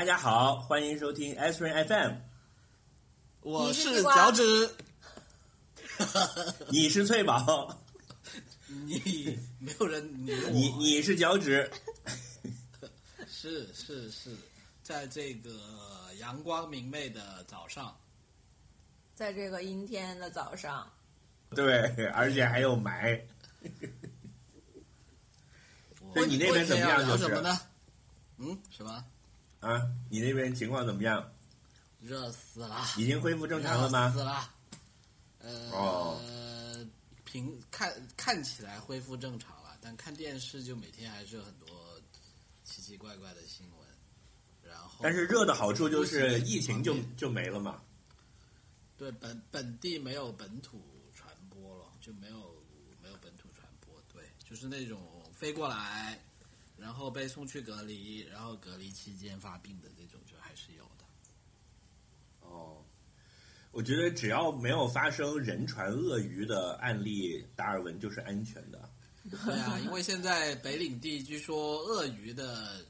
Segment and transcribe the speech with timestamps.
[0.00, 2.14] 大家好，欢迎收听 S Rain FM，
[3.42, 4.74] 我是脚趾，
[6.72, 7.78] 你是翠宝，
[8.66, 11.70] 你没有人理我，你你是脚趾，
[13.28, 14.34] 是是是，
[14.82, 15.50] 在这个
[16.18, 17.94] 阳光明媚的早上，
[19.14, 20.90] 在这个阴天的早上，
[21.54, 23.20] 对，而且还有霾。
[26.14, 27.24] 那你那边怎么样聊就是？
[27.24, 27.60] 什么呢？
[28.38, 29.04] 嗯，什么？
[29.60, 31.32] 啊，你那边情况怎么样？
[32.00, 32.84] 热死了！
[32.96, 34.18] 已经恢复正常了热吗死？
[34.20, 34.50] 了。
[35.40, 36.20] 呃，哦
[37.24, 42.00] 平看看起来恢复正常了，但看电视就每天还是有很多
[42.64, 43.88] 奇奇怪怪的新闻。
[44.62, 47.82] 然后，但是热的好处就是疫情就就没了嘛。
[48.96, 50.82] 对本本地没有本土
[51.14, 52.54] 传播了，就没有
[53.02, 55.00] 没有本土传播，对，就是那种
[55.32, 56.18] 飞过来，
[56.80, 61.04] 然后被送去隔离，然后隔离期间发病的这种，就还是有的。
[62.40, 62.82] 哦，
[63.70, 68.90] 我觉得只要没有发生人传鳄鱼的案例，达尔文就是安全的。
[69.30, 72.84] 对啊，因为现在北领地据说鳄鱼的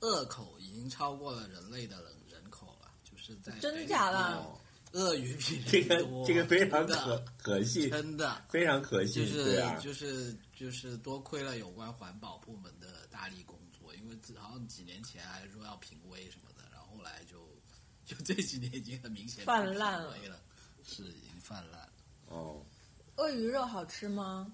[0.00, 4.58] 鳄口已经超过了人类的人人口了，就是在真的假的哦，
[4.92, 8.44] 鳄鱼比这个这个非常的可可信，真的。
[8.48, 9.76] 非常可信，就是啊。
[9.80, 17.38] 就是就是多亏了有关环保部门的大力工作，因为自好像几年前还说要评威什么的，然后后来就
[18.04, 20.16] 就这几年已经很明显泛滥了
[20.82, 21.92] 是已经泛滥了。
[22.26, 22.60] 哦，
[23.18, 24.52] 鳄鱼肉好吃吗？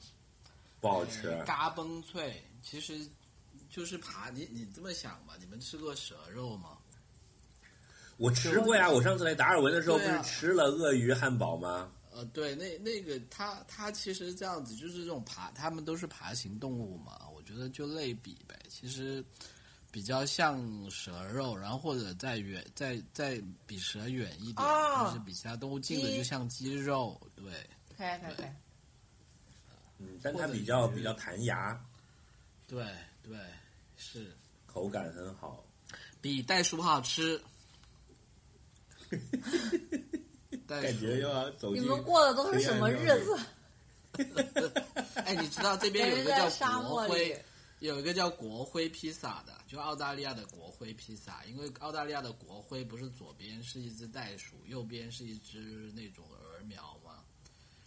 [0.83, 1.29] 不好吃。
[1.31, 3.09] 呃嘎嘣脆，其实
[3.71, 6.77] 就是爬你你这么想吧，你们吃过蛇肉吗？
[8.19, 11.91] 我吃过呀，我上次来达尔文的时候不是吃了鳄鱼汉堡吗？
[12.11, 19.25] 呃，对，那那个它它其实这样子，就是这种爬，它们都是爬行动物嘛，我觉得就类比呗，其实
[19.91, 20.61] 比较像
[20.91, 27.45] 蛇肉，然后或者再远再再比蛇远一点，哦但是比其他动物近的就像鸡肉，对
[27.97, 28.47] 可以可以可以。
[30.01, 31.81] 嗯，但它比较比较弹牙，
[32.67, 32.85] 对
[33.23, 33.39] 对，
[33.97, 35.65] 是口感很好。
[36.21, 37.41] 比袋鼠好吃。
[40.67, 43.39] 袋鼠感觉又要走进你们过的都是什么日子？
[45.25, 47.45] 哎，你知道这边有一个叫国徽，。
[47.81, 51.45] 有一个叫国徽披萨的，就澳大利亚的国徽披萨。
[51.45, 57.23] 因为澳大利亚的国徽不是左边是一只袋鼠，右边是一只那种鹅苗嘛，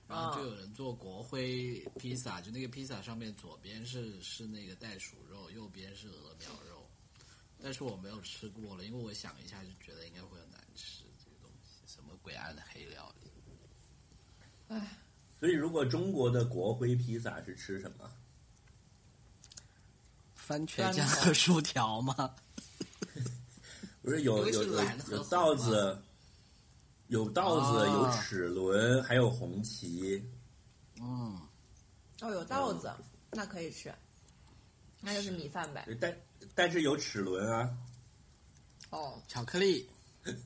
[0.07, 6.89] 然后就有人做国徽披萨，就那个披萨上面左边是是那个袋鼠肉，右边是鹅苗肉。
[7.61, 13.29] 但是我没有吃过了，因为我想一下就觉得应该会很难吃这个东西，什么鬼样的黑料理。
[15.41, 18.07] 所以，如果中国的国徽披萨是吃什么？
[20.35, 22.35] 番茄酱和薯条吗？
[24.03, 25.99] 不是有有有有稻子，
[27.07, 30.23] 有稻子，啊有齿轮，还有红旗。
[30.99, 31.41] 嗯，
[32.21, 32.93] 哦，有稻子，
[33.31, 33.91] 那可以吃，
[34.99, 35.87] 那就是米饭呗。
[35.99, 36.15] 但
[36.53, 37.75] 但是有齿轮啊。
[38.91, 39.89] 哦，巧克力。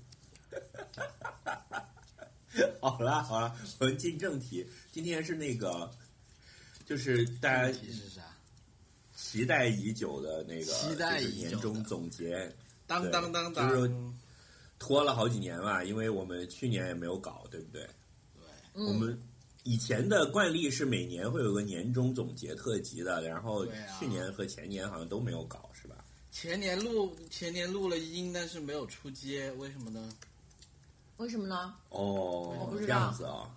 [2.82, 4.66] 好啦好啦，我们进正题。
[4.92, 5.90] 今天是那个，
[6.86, 8.22] 就是大家是啥？
[9.16, 12.54] 期待已久的那个，期待年终总结，
[12.86, 13.94] 当当当当就是！
[14.78, 17.88] 拖了好几年吧，因为我们去年也没有搞，对不对？
[18.74, 19.18] 对，我们
[19.64, 26.04] 以前的惯例是每年会有个年终总结特辑的，然后对啊去年和前年好像都没有搞，是吧？
[26.30, 30.12] 前年录前年录了音，但是没有出街，为什么呢？
[31.18, 31.76] 为什么呢？
[31.90, 33.56] 哦，我不知这样道子啊，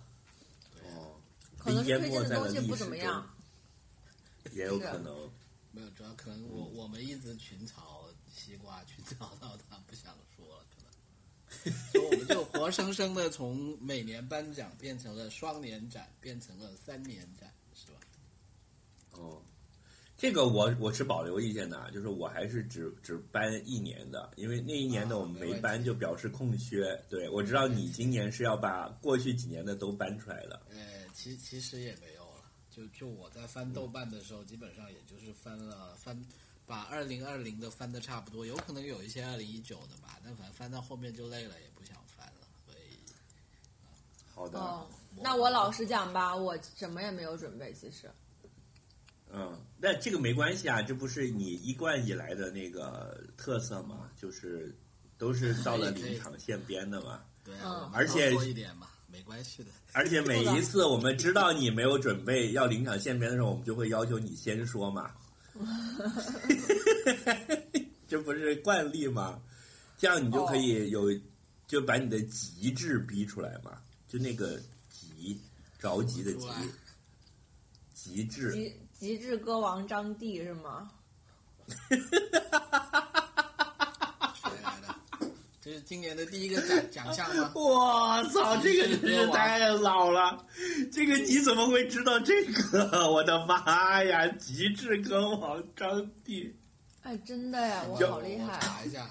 [0.95, 1.15] 哦，
[1.57, 3.27] 可能推荐的东西不怎么样。
[4.51, 5.29] 也有可能。
[5.71, 11.73] 没有，主要可能我我们一直群嘲西瓜，群嘲到他不想说了，可能。
[11.91, 17.99] 所以我们就活生生的从每年颁奖变成了双年展，变成了三年展，是吧？
[19.11, 19.41] 哦，
[20.19, 27.01] 这个我我持保留意见的啊，就是我还是只只搬一年的，因为那一年的我们没啊没问题颁就表示空缺。
[27.09, 30.61] 对，我知道你今年是要把过去几年的都搬出来的。
[30.71, 36.21] 呃，其其实也没有了，就就我在翻豆瓣的时候，基本上也就是翻了翻，
[36.65, 42.99] 把二零二零的翻的差不多，有可能有一些二零一九的吧，但反正翻到后面就累了，也不想翻了，所以
[44.35, 44.85] 好的，哦，
[45.15, 48.11] 那我老实讲吧，我什么也没有准备，其实。
[49.31, 54.09] 嗯，那这个没关系啊，这不是你一贯以来的那个特色嘛？
[54.19, 54.75] 就是
[55.17, 57.21] 都是 到了临场现编的嘛。
[57.43, 57.55] 对
[57.93, 59.69] 而且多一点嘛，没关系的。
[59.93, 65.11] 而且每一次我们知道你没有准备要临场现编的时候，我们就会要求你先说嘛。
[68.07, 69.39] 这不是惯例吗？
[69.97, 71.11] 这样你就可以有，
[71.67, 74.59] 就把你的极致逼出来嘛，就那个
[74.89, 75.39] 急，
[75.77, 76.47] 着急的急
[77.93, 78.71] 极致。
[78.99, 80.91] 极极致歌王张帝是吗？
[81.87, 81.97] 谁
[84.61, 84.93] 来的？
[85.61, 87.51] 这是今年的第一个奖奖项吗？
[87.55, 90.45] 我操，这个真是太老了！
[90.91, 92.89] 这个你怎么会知道这个？
[93.09, 94.27] 我的妈呀！
[94.37, 96.53] 极致歌王张帝，
[97.03, 98.59] 哎，真的呀，我好厉害。
[98.59, 99.09] 查一下，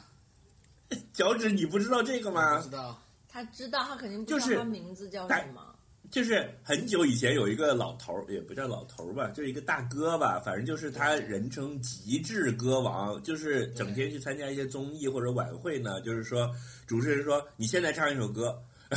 [1.15, 2.69] 脚趾你不知道这个不吗知？
[2.69, 3.01] 道。
[3.27, 5.68] 他知道，他肯定不就是知道他名字叫什么。
[6.11, 16.51] 就是很久以前有一个老头儿，也不叫老头儿吧，就是一个大哥吧，反正就是他人称极致歌王，就是整天去参加一些综艺或者晚会呢，就是说
[16.87, 18.59] 主持人说你现在唱一首歌，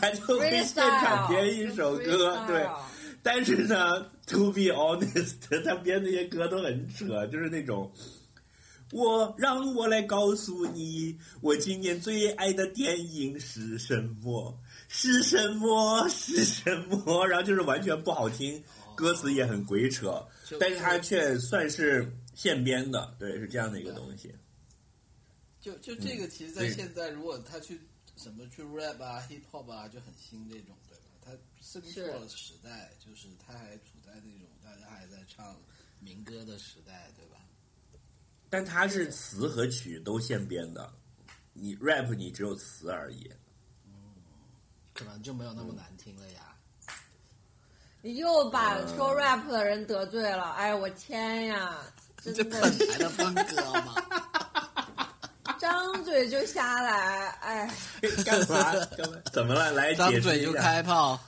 [0.00, 2.64] 他就会现场编一首歌，对。
[3.22, 7.90] 但是呢， to be honest，他编那些歌都很扯，就是那种。
[8.92, 14.56] 我让我来告诉你，我今年最爱的电影是什么？
[14.96, 16.08] 是什么？
[16.08, 17.26] 是什么？
[17.26, 18.62] 然后就是完全不好听，
[18.94, 20.24] 歌词也很鬼扯，
[20.60, 24.32] 但是它却算是现编的，对，是这样的一个东西。
[25.60, 27.80] 就就这个，其实，在现在，如果他去
[28.16, 31.04] 什么去 rap 啊、hip hop 啊，就很新这种，对吧？
[31.20, 35.60] 他生错了时代，就是他还处在那种大家还在唱
[35.98, 37.44] 民歌的时代，对吧？
[38.48, 40.88] 但他是词和曲都现编的，
[41.52, 43.28] 你 rap 你只有词而已。
[44.94, 46.40] 可能就没有那么难听了呀。
[48.00, 51.76] 你又把说 rap 的人得罪了，哎，我天呀！
[52.22, 53.94] 真这的本来的风格嘛，
[55.58, 57.70] 张嘴就瞎来，哎，
[58.24, 58.72] 干嘛？
[58.96, 59.16] 干嘛？
[59.32, 59.72] 怎么了？
[59.72, 60.60] 来张嘴就解释一下。
[60.60, 61.18] 开炮。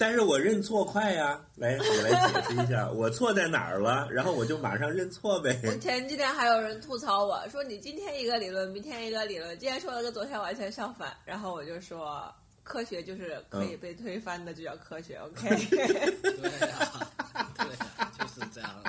[0.00, 1.40] 但是我认错快呀！
[1.56, 5.60] 来，我来解释一下，我错在哪儿了，然后我就马上认错呗。
[5.64, 12.32] 我前几天还有人吐槽我说你今天一个理论，明天一个理论，今天说的跟昨天完全相反，然后我就说
[12.68, 15.48] 科学就是可以被推翻的，就叫科学，OK？
[15.70, 17.10] 对啊、
[17.56, 18.84] 对呀、就是这样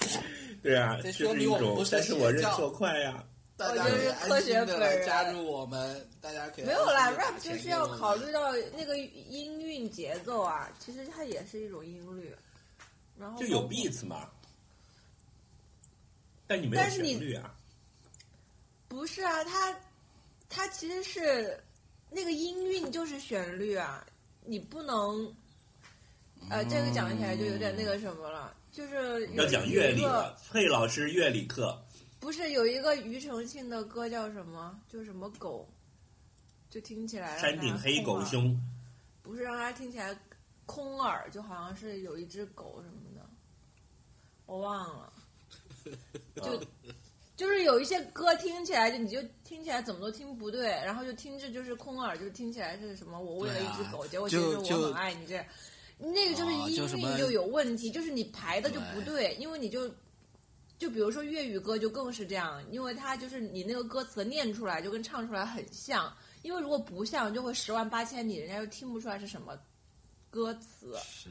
[0.00, 0.08] 子。
[0.62, 3.22] 对啊，这就是一说明我们不，是种但是我认错快呀。
[3.56, 12.34] 大家可以安心的来加入我们，大家可以没有啦，rap 就是要考虑到那个音韵节奏啊，其实它也是一种音律，
[13.16, 14.28] 然后就有 beats 嘛，
[16.48, 17.54] 但你没有但是你旋律啊。
[18.88, 19.78] 不是啊，它
[20.48, 21.62] 它其实是
[22.14, 24.06] 那个音韵就是旋律啊，
[24.44, 25.34] 你不能，
[26.48, 31.76] 呃，这个讲起来就有点那个什么了，就是要讲乐理了，佩老师乐理课，
[32.20, 34.80] 不是有一个庾澄庆的歌叫什么？
[34.88, 35.68] 就是什么狗，
[36.70, 38.60] 就听起来山顶黑狗空耳，兄，
[39.20, 40.16] 不是让它听起来
[40.66, 43.28] 空耳，就好像是有一只狗什么的，
[44.46, 45.12] 我忘了。
[46.36, 46.62] 就
[47.36, 55.44] 就是有一些歌听起来就你就听起来怎么都听不对，然后就听着就是空耳，就听起来是什么我为了一只狗，结果其实就就我很爱你这。
[55.98, 59.88] 那个就是音韵就有问题，就是你排的就不对，因为你就
[60.76, 69.56] 就比如说粤语歌就更是这样，因为它就是你那个歌词念出来就跟唱出来很像，因为如果不像就会十万八千里，人家又听不出来是什么
[70.30, 70.94] 歌词。
[71.02, 71.30] 是。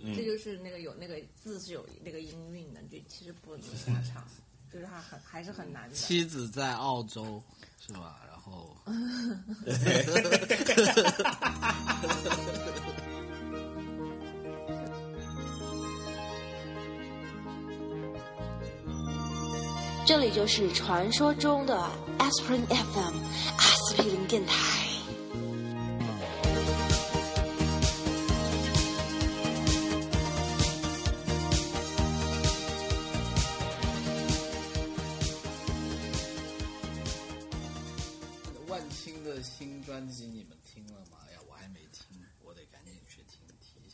[0.00, 4.24] 这嗯，就是那个有那个字是有那个音韵的，就其实不能瞎唱，
[4.72, 5.94] 就是他很还是很难的。
[5.94, 7.42] 妻子在澳洲
[7.86, 8.20] 是吧？
[8.28, 8.76] 然后
[20.06, 21.74] 这里就是传说中的
[22.18, 23.14] Aspirin FM
[23.56, 24.77] 阿司匹林电台。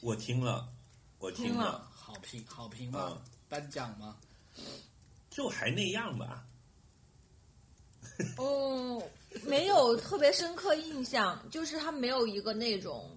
[0.04, 0.68] 我听了，
[1.18, 3.23] 我听听了了，好评好评吗嗯？
[3.49, 4.14] 颁奖吗？
[5.30, 6.44] 就还那样吧。
[8.37, 9.02] 哦，
[9.46, 13.11] 没有特别深刻印象， 就是他没有一个那种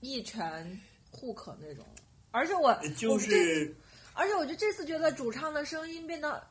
[0.00, 0.80] 一拳
[1.12, 1.84] hook 那种，
[2.30, 3.76] 而且我就是
[4.14, 6.42] 而且我就这次觉得主唱的声音变得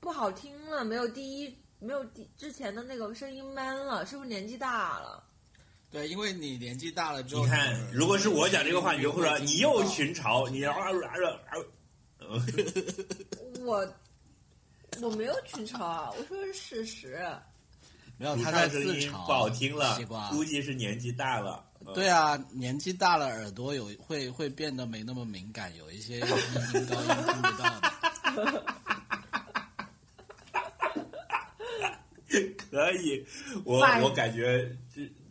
[0.00, 5.25] 不好听了，没有第一没有第之前的那个声音 man 了，是不是年纪大了？
[5.90, 10.90] 对，因为你年纪大了之后，你看，如果是我讲这个话，你就会说你又到群嘲，你啊啊啊
[11.48, 11.52] 啊！
[13.64, 13.94] 我
[15.00, 17.24] 我没有群嘲啊，我说的是事实。
[18.18, 19.98] 没有他在自唱声音嘲，不好听了，
[20.30, 21.62] 估计是年纪大了。
[21.62, 27.92] 嗯对啊，年纪大了，耳朵有会会变得没那么敏感，有一些高音听不到的。
[32.70, 33.24] 可以，
[33.64, 34.85] 我我感觉这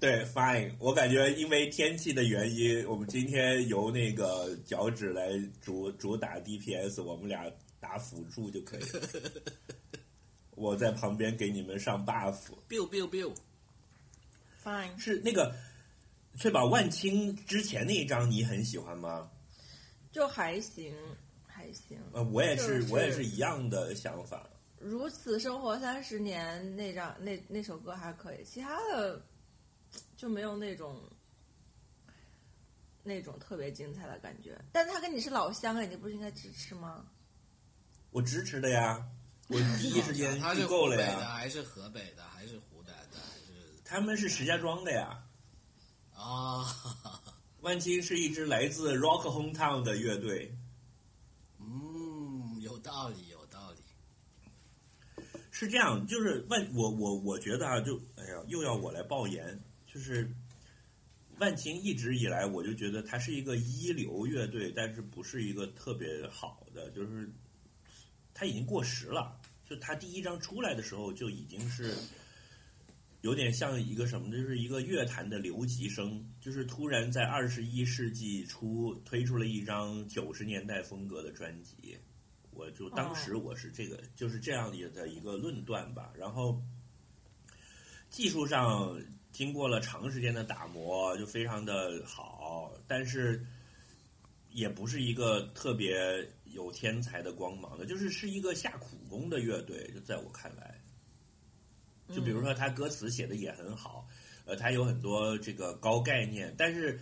[0.05, 9.01] 对 fine，我感觉因为天气的原因，我们今天由那个脚趾来主主打 DPS，我们俩打辅助就可以了。
[10.53, 12.37] 我在旁边给你们上 buff。
[12.69, 15.55] biu biu biu，fine，是那个
[16.37, 19.27] 翠宝万青之前那一张你很喜欢吗？
[20.11, 20.93] 就还行，
[21.47, 21.97] 还行。
[22.13, 24.47] 呃，我也是，就是我也是一样的想法。
[24.77, 29.19] 如此生活三十年那张那那首歌还可以，其他的
[30.15, 31.01] 就没有那种
[33.03, 34.59] 那种特别精彩的感觉。
[34.71, 37.05] 但他跟你是老乡哎，你不是应该支持吗？
[38.11, 39.05] 我支持的呀，
[39.49, 41.29] 我第一时间 他是预购湖北的了呀。
[41.35, 45.21] 还是河北的还是湖南的还是他们是石家庄的呀。
[46.13, 46.65] 啊？
[47.61, 50.55] 万青是一支来自 Rock Hometown 的乐队，
[51.59, 53.79] 嗯，有道理有道理。
[55.49, 59.59] 是这样，就是万我我我觉得啊，就哎呀，又要我来爆言，
[59.95, 60.29] 就是
[61.39, 67.31] 万青一直以来我就觉得它是一个一流乐队，但是不是一个特别好的，就是
[68.33, 69.39] 它已经过时了。
[69.63, 71.95] 就他第一张出来的时候就已经是
[73.21, 81.97] 有点像一个什么呢，就是一个乐坛的留级生，就是突然在二十一世纪初推出了一张九十年代风格的专辑。
[82.51, 86.61] 我就当时我是这个、就是这样的一个论断吧，然后
[88.09, 89.01] 技术上
[89.35, 93.45] 经过了长时间的打磨，就非常的好，但是
[94.49, 95.93] 也不是一个特别
[96.45, 100.79] 有天才的光芒的，就是是一个下苦功的乐队，就在我看来，
[102.15, 104.07] 就比如说他歌词写的也很好，
[104.45, 106.97] 呃，他有很多这个高概念，但是。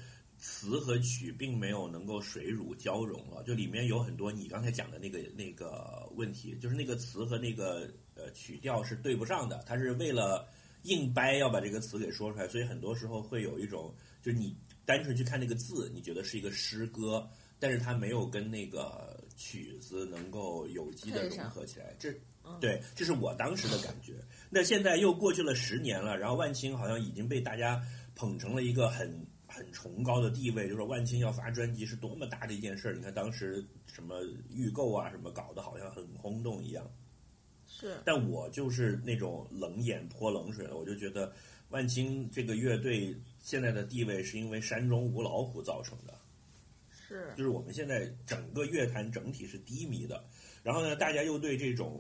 [0.46, 10.46] 词和曲并没有能够水乳交融了，就里面有很多你刚才讲的那个那个问题，就是那个词和那个呃曲调是对不上的，它是为了
[10.84, 17.28] 硬掰要把这个词给说出来，所以很多时候会有一种，就是你单纯去看那个字，你觉得是一个诗歌，
[17.60, 22.14] 但是它没有跟那个曲子能够有机的融合起来，这
[22.60, 24.14] 对，这是我当时的感觉。
[24.50, 27.82] 那现在又过去了十年了，然后万青好像已经被大家
[28.16, 29.26] 捧成了一个很。
[29.46, 32.96] 很崇高的地位，就是说万青要发专辑是多么大的一件事儿。
[32.96, 34.16] 你看当时什么
[34.50, 36.84] 预购啊，什么搞得好像很轰动一样。
[37.80, 41.34] 是，但我就是那种冷眼泼冷水了，我就觉得
[41.70, 46.14] 万青这个乐队现在的地位是因为山中无老虎造成的。
[46.92, 50.24] 是，就是我们现在整个乐坛整体是低迷的，
[50.62, 52.00] 然后呢，大家又对这种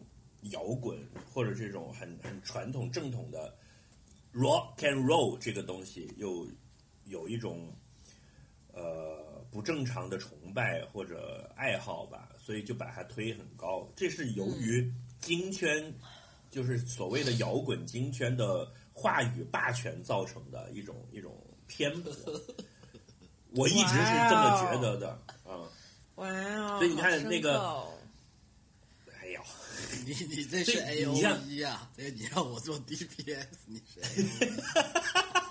[0.52, 1.00] 摇滚
[1.34, 3.54] 或者这种很很传统正统的
[4.32, 6.48] rock and roll 这个东西又。
[7.08, 7.68] 有一种
[8.72, 13.86] 呃不正常的崇拜或者爱好吧，所以就把它推很高。
[13.94, 14.90] 这是由于
[15.26, 15.94] 京圈，
[16.52, 21.36] 就是所谓的摇滚京圈的话语霸权造成的一种一种
[21.68, 22.12] 偏颇。
[23.56, 25.10] 我一直是这么觉得的，
[25.44, 25.62] 啊。
[26.16, 26.78] 哇哦！
[26.78, 27.92] 所以你看那个哦、
[29.22, 29.42] 哎呀，
[30.06, 31.90] 你你这是 A O E 啊？
[31.96, 34.00] 对，你让我做 D P S，你是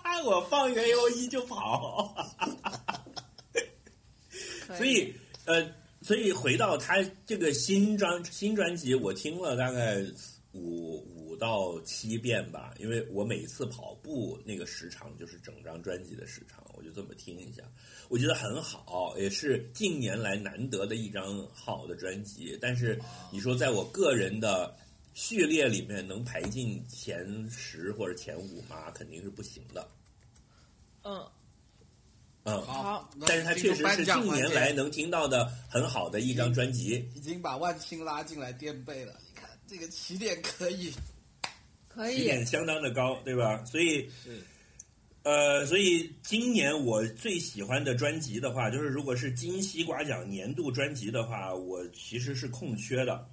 [0.04, 0.26] A O E。
[0.26, 2.14] 我放一个 A O E 就跑，
[4.76, 5.12] 所以
[5.46, 5.68] 呃，
[6.02, 10.04] 所以回到他这个新专新专辑，我听了大概
[10.52, 17.62] 五五到七遍吧，因为我每次跑步那个时长就是整张专辑的时长，我就这么听一下，
[18.08, 22.58] 我觉得很好，也是近年来难得的一张好的专辑。
[22.60, 23.00] 但是
[23.32, 24.76] 你说在我个人的
[25.14, 28.90] 序列里面能排进前十或者前五吗？
[28.90, 29.88] 肯定是不行的。
[31.04, 31.26] 嗯，
[32.44, 39.14] 嗯，好，但是他确实是近年来能听到的很好的一张专辑，已经把万青拉进来垫背了。
[39.28, 40.92] 你看这个起点可以，
[41.88, 43.64] 可以，起点相当的高，对吧？
[43.64, 44.42] 所以是，
[45.22, 53.24] 呃，所以今年我最喜欢的专辑的话，就是如果是金西瓜奖年度专辑的话，我其实是空缺的。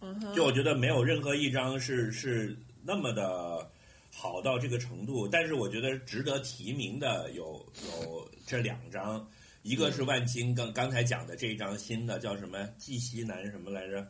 [0.00, 3.68] 嗯哼，就我觉得没有任何一张是是那么的。
[4.14, 9.26] 好到这个程度，但是我觉得值得提名的有有这两张，
[9.62, 14.06] 一个是万青刚刚才讲的这一张新的叫什么季西南什么来着，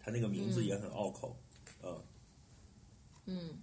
[0.00, 1.36] 他那个名字也很拗口，
[1.82, 2.02] 嗯。
[3.24, 3.62] 嗯，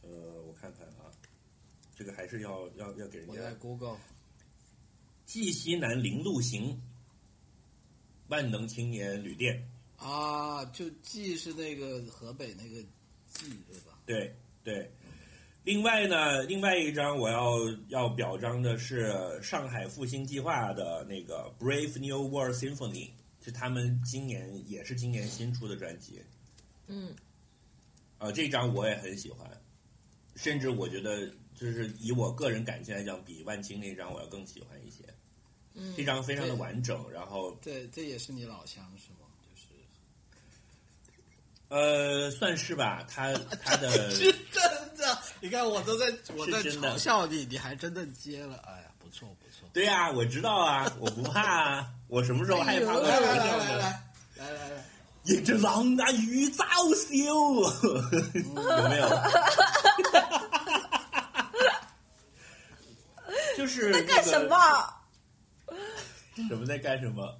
[0.00, 1.12] 呃，我看看啊，
[1.94, 3.34] 这个还是要要要给人家。
[3.34, 3.98] 我在 Google，
[5.26, 6.80] 季西南零路行，
[8.28, 9.68] 万能青年旅店。
[9.98, 12.82] 啊，就季是那个河北那个
[13.28, 13.93] 季对吧？
[14.06, 14.90] 对对，
[15.64, 17.58] 另外呢，另外一张我要
[17.88, 23.08] 要表彰的是上海复兴计划的那个《Brave New World Symphony》，
[23.44, 26.20] 是他们今年也是今年新出的专辑。
[26.86, 27.14] 嗯，
[28.18, 29.50] 啊，这张我也很喜欢，
[30.36, 35.02] 甚至我觉得就是以我个人感情来讲，比万青那张我要更喜欢一些。
[35.76, 39.23] 嗯这张非常的完整，然后对这也是你老乡是吗？
[41.74, 44.62] 就是呃，算是吧，他他的是 真
[44.96, 49.68] 的，你看我都在我在嘲笑你，你还真的接了，哎呀，不错不错。
[49.72, 53.36] 对呀、我知道啊，我不怕啊，我什么时候害怕过来来来？
[53.36, 53.68] 来来
[54.52, 54.84] 来来，
[55.24, 56.64] 迎着狼啊与早
[57.10, 59.08] 休，有没有？
[63.56, 64.56] 就是那个干什么？
[66.48, 67.36] 什么在干什么？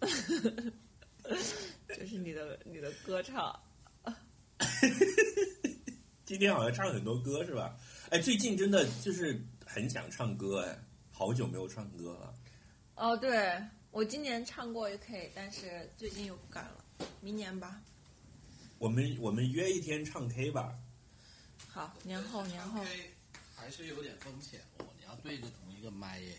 [1.96, 3.58] 这是你的你的歌唱。
[6.24, 7.76] 今天好像唱很多歌是吧？
[8.10, 10.78] 哎，最近真的就是很想唱歌哎，
[11.12, 12.34] 好久没有唱歌了。
[12.96, 16.84] 哦，对我今年唱过也可以，但是最近又不敢了，
[17.20, 17.80] 明年吧。
[18.78, 20.76] 我们我们约一天唱 K 吧。
[21.68, 22.84] 好，年后年后。
[23.56, 26.38] 还是有点风险哦，你要对着同一个麦耶。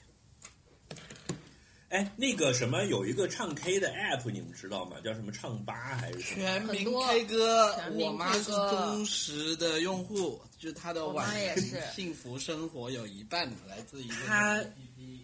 [1.90, 4.98] 哎，那个什么，有一个唱 K 的 app，你们知道吗？
[5.04, 6.42] 叫什么唱吧还是什么？
[6.42, 15.20] 全民 K 歌全，民我妈 K 是歌忠实的用户，就是她的我晚妈也是 幸福生活有一半来自一个她 APP。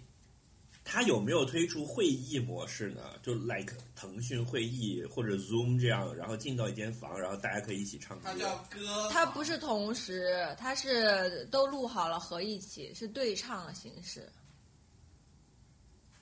[0.84, 3.02] 它有没有推出会议模式呢？
[3.24, 8.34] 就 like 腾讯会议或者 Zoom 这样，然后进到一间房，然后大家可以一起唱歌它。
[8.34, 14.28] 叫歌，它不是同时，它是都录好了合一起，是对唱的形式。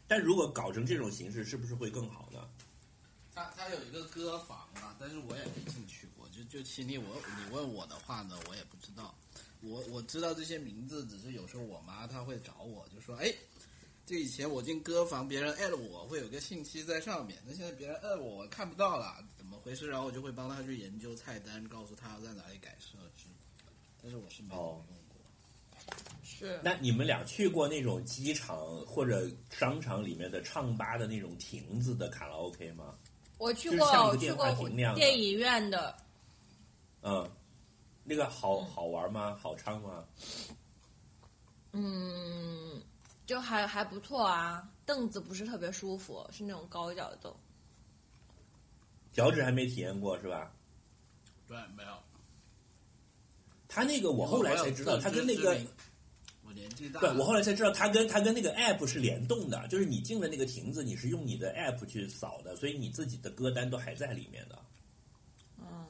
[0.09, 2.49] 但如果搞成这种形式，是不是会更好呢？
[3.35, 6.27] 他他有一个歌房啊，但是我也没进去过。
[6.29, 9.15] 就就其实你我你问我的话呢，我也不知道。
[9.61, 13.31] 我我知道这些名字，只是有时候我妈她会找我，就说哎，
[14.05, 19.87] 这以前我进歌房，别人艾了我会有个信息在上面，那现在别人艾我，我看不到了，怎么回事？
[19.87, 23.25] 然后我就会帮他去研究菜单，告诉他要在哪里改设置。
[24.01, 24.83] 但是我是没有。
[26.39, 32.95] 是那你们俩去过那种机场或者商场里面的唱吧的那种亭子的卡拉 OK 吗？
[33.37, 34.49] 我去过，我去过
[34.95, 35.95] 电影院的，
[37.01, 37.29] 嗯，
[38.05, 39.37] 那个好好玩吗？
[39.41, 40.05] 好唱吗？
[41.73, 42.81] 嗯，
[43.25, 44.65] 就还还不错啊。
[44.85, 47.33] 凳子不是特别舒服，是那种高脚凳。
[49.11, 50.51] 脚趾还没体验过是吧？
[51.47, 51.89] 对，没有。
[53.67, 55.57] 他那个我后来才知道，他跟那个。
[56.49, 64.59] 我年纪大对，我后来才知道，它跟它跟那个 app 是联动的，就是你进了那个亭子，你是用你的 app 去扫的，所以你自己的歌单都还在里面的。
[65.59, 65.85] 嗯，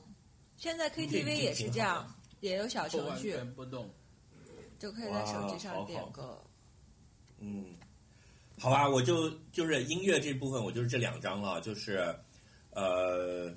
[0.57, 3.89] 现在 KTV 也是这样，也有小程序，全不动。
[4.77, 6.37] 就可以在手机上点好歌。
[7.39, 7.67] 嗯，
[8.57, 12.13] 好吧，我就就是音乐这部分，我就是这两张了，就是
[12.71, 13.49] 呃，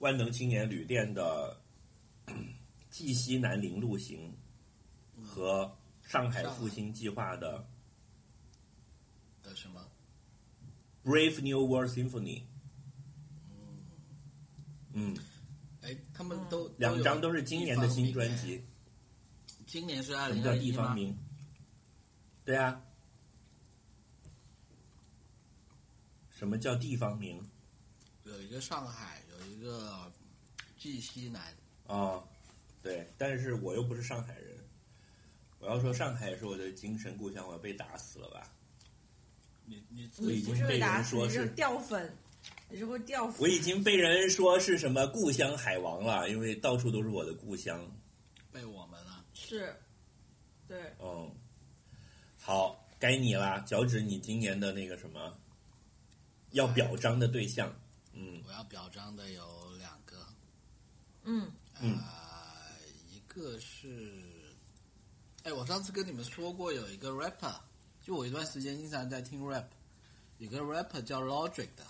[0.00, 1.56] 万能青年旅店的
[2.90, 4.34] 《绩西南陵路行》
[5.24, 5.70] 和
[6.10, 7.64] 上海复兴计划的
[9.44, 9.80] 的什么？
[11.08, 12.40] 《Brave New World Symphony》。
[14.92, 15.16] 嗯，
[15.82, 18.28] 哎，他们都两张都是今年的新专。
[18.38, 18.60] 辑。
[19.68, 20.72] 今年是二什么叫零二一吗？
[20.72, 21.16] 地方名？
[22.44, 22.82] 对啊。
[26.28, 27.40] 什么叫地方名？
[28.24, 30.10] 有一个上海，有一个
[30.76, 31.56] 蓟西南。
[31.86, 32.20] 啊、
[32.82, 34.49] 对，但是我又不是上海人。
[35.60, 38.52] 我要说上海也是我的精神故乡，我要被打死了吧？
[39.66, 42.16] 你你我已经被人说是你是掉粉，
[42.68, 43.36] 你是会掉粉。
[43.40, 47.80] 我已经被人说是什么故乡海王了，因为到处都是我的故乡。
[48.50, 49.24] 被我们了。
[49.32, 49.72] 是，
[50.66, 51.30] 对，嗯，
[52.36, 55.38] 好，该你啦，脚趾，你今年的那个什么
[56.50, 57.72] 要表彰的对象？
[58.12, 60.26] 嗯我要表彰的有两个，
[61.22, 61.48] 嗯，
[61.80, 62.76] 嗯呃，
[63.08, 64.09] 一个是，
[65.42, 67.58] 哎，我上次跟你们说过有一个 rapper，
[68.02, 69.64] 就我一段时间经常在听 rap，
[70.38, 71.86] 有个 rapper 叫 Logic 的，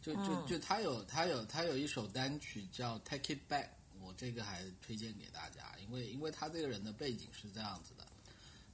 [0.00, 0.46] 就就嗯。
[0.46, 3.68] 就他有他有他有一首单曲叫 Take It Back，
[4.00, 8.06] 我这个还推荐给大家，因为因为他这个人的背景是这样子的，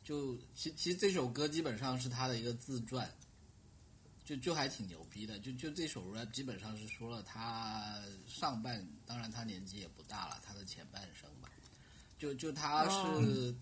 [0.02, 3.10] 就其其实这首歌基本上是他的一个自传。
[4.26, 11.43] 就就还挺牛逼的，就就这首 rap 基本上是说了他上半，当然他年纪也不大了，他的前半生吧，
[12.24, 13.54] 就就他是、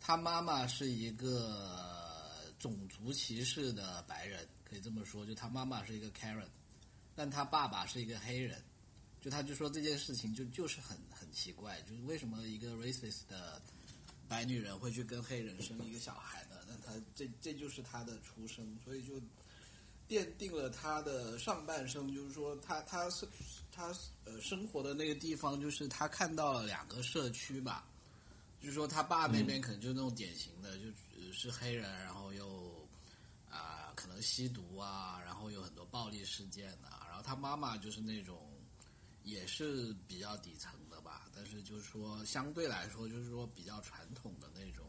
[0.00, 6.48] 他妈妈是一个种族歧视的白人，可以这么说，就他妈妈是一个 Karen，
[7.14, 8.62] 但他爸爸是一个黑人，
[9.20, 13.60] 就他就说这件事情就就是很很奇怪，就是为什么一个 racist 的
[14.26, 16.56] 白女人会去跟黑人生一个小孩呢？
[16.66, 19.20] 那他这这就是他的出生，所以就。
[20.08, 23.24] 奠定了他的上半生，就是说他他是
[23.70, 27.86] 他呃生活的那个地方，就是他看到了两个社区吧，
[28.60, 32.86] 就是说他爸那边可能就那种典型的，就是黑人，然后又
[33.48, 38.48] 啊、可能吸毒啊，然后有很多暴力事件啊，然后他妈妈就是那种
[39.24, 44.86] 也是比较底层的吧，但是就是说相对来说就是说比较传统的那种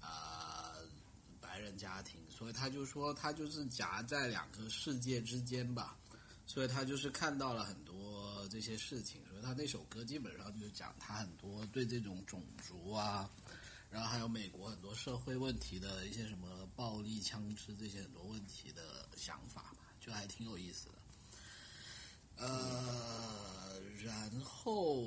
[0.00, 0.74] 啊、
[1.40, 5.96] 白人家庭，所以他就说他就是夹在两个世界之间吧，
[6.46, 13.28] 所以他就是看到了很多这些事情，他那首歌基本上就是讲他很多对这种种族啊，
[13.90, 20.94] 然后还有美国很多社会问题的一些什么暴力、枪支这些很多问题的想法吧，就还挺有意思的。
[22.36, 25.04] 呃，然后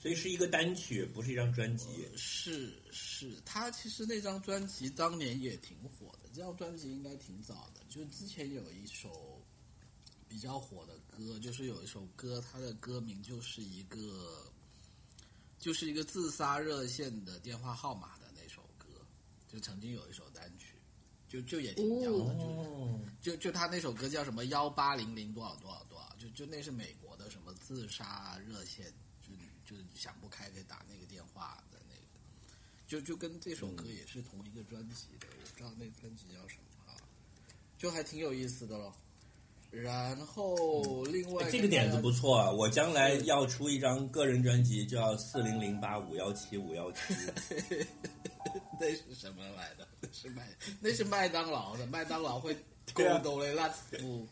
[0.00, 2.08] 所以是一个单曲，不是一张专辑。
[2.16, 9.37] 是是，他其实那张专辑当年也挺火的，这张专辑应该挺早的，就之前有一首
[10.28, 14.44] 比较火的歌，就是有一首歌，它的歌名就是一个
[15.58, 18.86] 就是一个自杀热线的电话号码的那首歌，
[19.48, 20.74] 就曾经有一首单曲，
[21.28, 29.34] 就就也挺屌的，哦，就就他那首歌叫什么幺八零零多少多少多少，就就那是美国的什么自杀热线，就
[29.76, 32.54] 就想不开可以打那个电话的那个，
[32.86, 36.94] 就就跟这首歌也是同一个专辑的，我不知道那专辑叫什么啊，
[37.78, 38.94] 就还挺有意思的咯。
[39.70, 42.50] 然后另外哎这个点子不错啊！
[42.50, 47.14] 我将来要出一张个人专辑，叫四零零八五幺七五幺七。
[48.80, 49.86] 那是什么来的？
[50.00, 50.48] 那是麦
[50.80, 52.56] 那是麦当劳的，麦当劳会
[52.94, 54.26] 对啊勾兜雷拉夫。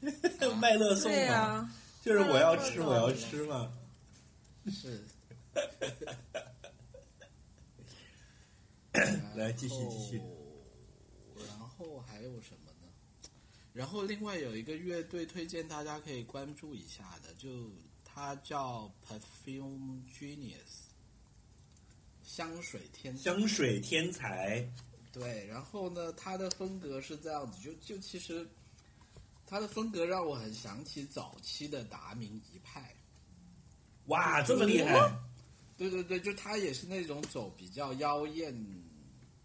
[0.60, 3.70] 麦乐送对呀、嘛，就是我要吃，我要吃嘛。
[4.66, 5.04] 是。
[9.36, 10.22] 来继续继续。
[11.46, 12.59] 然后还有什么呢？
[13.72, 17.70] 然后另外有一个乐队推荐大家可以关注一下的，就
[18.04, 20.88] 它叫 Perfume Genius，
[22.22, 24.68] 香水天才香水天才，
[25.12, 28.46] 对，然后呢，它的风格是这样子，就就其实
[29.46, 32.94] 它的风格让我很想起早期的达明一派。
[34.06, 35.16] 哇，这么厉害！
[35.76, 38.52] 对对对，就他也是那种走比较妖艳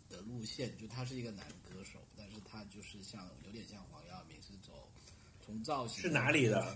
[0.09, 3.81] 的路线，就他是一个男歌手，但是他就是像有点像
[5.45, 6.75] 从造型是哪里的？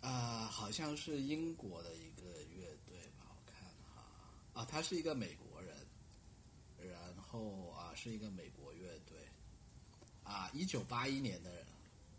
[0.00, 4.04] 啊、好像是英国的一个乐队吧，我看哈
[4.52, 5.74] 啊，他是一个美国人，
[6.78, 9.16] 然后啊是一个美国乐队
[10.22, 11.64] 啊，一九八一年的人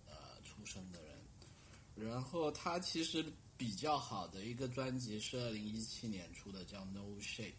[0.07, 3.23] 呃出生的人，然后他其实
[3.55, 7.53] 比较好的一个专辑是二零一七年出的，叫 No Shape，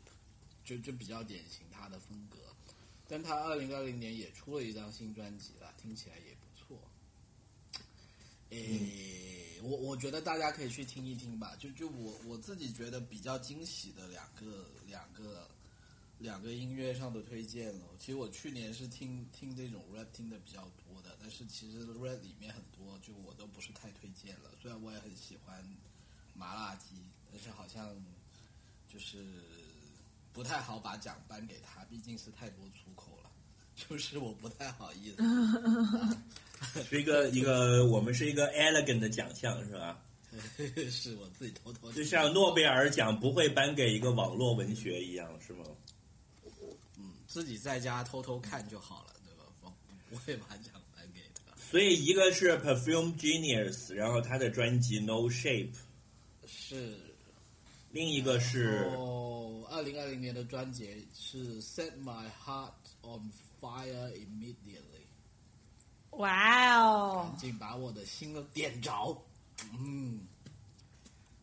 [0.64, 2.38] 就就比较典型他的风格，
[3.06, 6.35] 但他二零二零年也出了一张新专辑了，听起来也。
[8.56, 11.54] 诶，我我觉得大家可以去听一听吧。
[11.58, 15.48] 就就我我自己觉得比较惊喜的两个两个
[16.18, 17.86] 两个音乐上的推荐了。
[17.98, 24.50] 其实我去年是听听这种 rap 听的比较多的，但是其实 rap 里面很多就我都不是太推荐了。
[24.60, 25.62] 虽然我也很喜欢
[26.34, 26.96] 麻辣鸡，
[27.30, 27.94] 但是好像
[28.88, 29.42] 就是
[30.32, 33.15] 不太好把奖颁给他，毕竟是太多出口，
[33.76, 35.22] 就是我不太好意思。
[36.88, 40.02] 是一个一个，我们是一个 elegant 的奖项是吧？
[40.90, 45.64] 是我自己偷偷就像诺贝尔奖不会颁给一个网络文学一样，是吗？
[46.98, 49.44] 嗯，自己在家偷偷看就好了，对吧？
[49.60, 49.70] 不
[50.10, 51.54] 不会把奖颁给他。
[51.56, 55.72] 所以一个是 Perfume Genius，然后他的专辑 No Shape，
[56.46, 56.98] 是，
[57.92, 63.30] 另一个是哦，二零二零年的专辑是 Set My Heart on
[63.66, 65.06] Fire Immediately，
[66.10, 67.28] 哇哦。
[67.32, 69.20] 赶，紧把我的心都点着。
[69.72, 70.24] 嗯，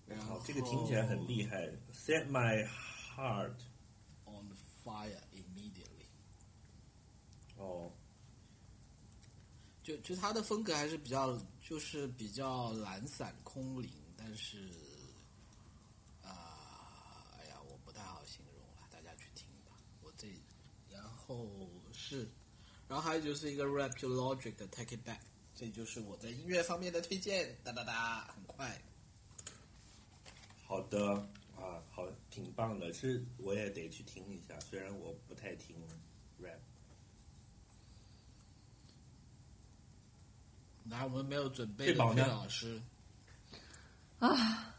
[0.06, 2.66] 然后这个听起来很厉害，Set My
[3.14, 4.56] Heart，On
[4.86, 6.08] Fire Immediately，
[7.58, 7.92] 哦，
[9.84, 14.70] 就就他的风格还是比较，就是比较懒散空灵，但是
[16.22, 19.78] 啊、哎呀，我不太好形容了，大家去听吧。
[20.02, 20.28] 我这，
[20.90, 22.30] 然后是，
[22.88, 25.20] 然后还有就是一个 rap 就 Logic 的 Take It Back，
[25.56, 28.82] 这就是我在音乐方面的推荐，哒哒哒，很快。
[30.66, 31.14] 好的
[31.56, 35.76] 啊，好，挺棒的，是我也得去听一下，虽然我不太听
[36.42, 36.58] rap。
[40.90, 42.82] 来，我们没有准备的这宝呢 K 老师
[44.20, 44.76] 啊，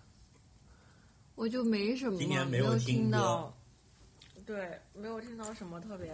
[1.34, 3.56] 我就没什么，今年没没有听到，
[4.44, 6.12] 对，没有听到什么特别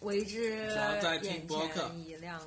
[0.00, 2.40] 为之只要在听眼播客前一亮。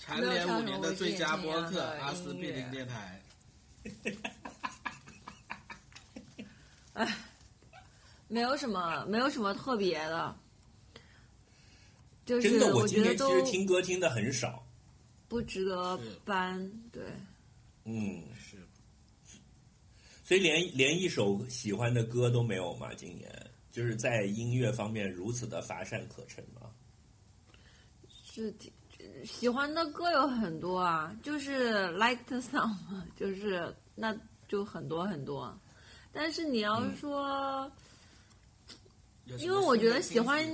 [0.00, 3.20] 蝉联五年的最佳播客阿司匹林电台。
[6.94, 7.16] 哎，
[8.26, 10.36] 没有什么，没有什么特别的，
[12.24, 14.66] 就是真的，我今觉得其实听歌听的很少。
[15.28, 17.04] 不值得搬，对。
[17.84, 18.56] 嗯，是，
[20.24, 22.92] 所以连连一首喜欢的歌都没有吗？
[22.94, 23.47] 今年
[23.78, 26.68] 就是在音乐方面如此的乏善可陈吗？
[28.24, 28.72] 是挺
[29.24, 34.12] 喜欢的歌有很多啊，就是 like the song 嘛，就是那
[34.48, 35.56] 就很多很多。
[36.12, 37.70] 但是你要说，
[39.38, 40.44] 因为我觉得喜欢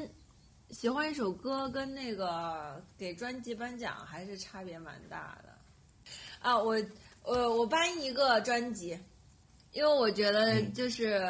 [0.69, 5.49] 喜欢一首歌跟那个给专辑颁奖还是差别蛮大的。
[6.41, 6.77] 啊，我
[7.23, 8.99] 我我颁一个专辑，
[9.73, 11.27] 因为我觉得就是、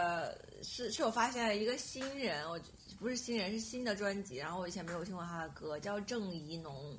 [0.64, 2.58] 是是我发现了一个新人，我
[2.98, 6.98] 不是新人是新的专辑，然后我以前没有听过他的歌，叫郑怡农，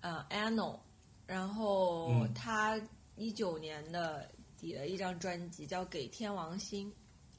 [0.00, 0.78] 呃，Anno，
[1.26, 2.34] 然后嗯。
[2.34, 2.80] 他
[3.16, 6.90] 一九年的底的一张专辑叫《给天王星》，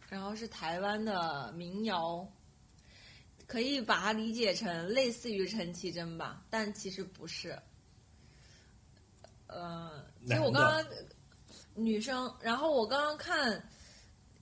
[0.07, 2.25] 然后是台湾的民谣，
[3.45, 7.59] 可以把它理解成类似于陈绮贞吧，但其实不是。
[9.47, 10.85] 呃，其实我刚刚
[11.75, 13.69] 女生，然后我刚刚看，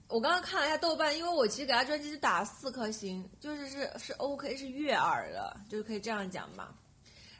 [0.08, 6.74] 我刚刚看了一下豆瓣，因为我其实给他专辑是打四颗星，就是是是 OK 是悦耳的，就是可以这样讲吧。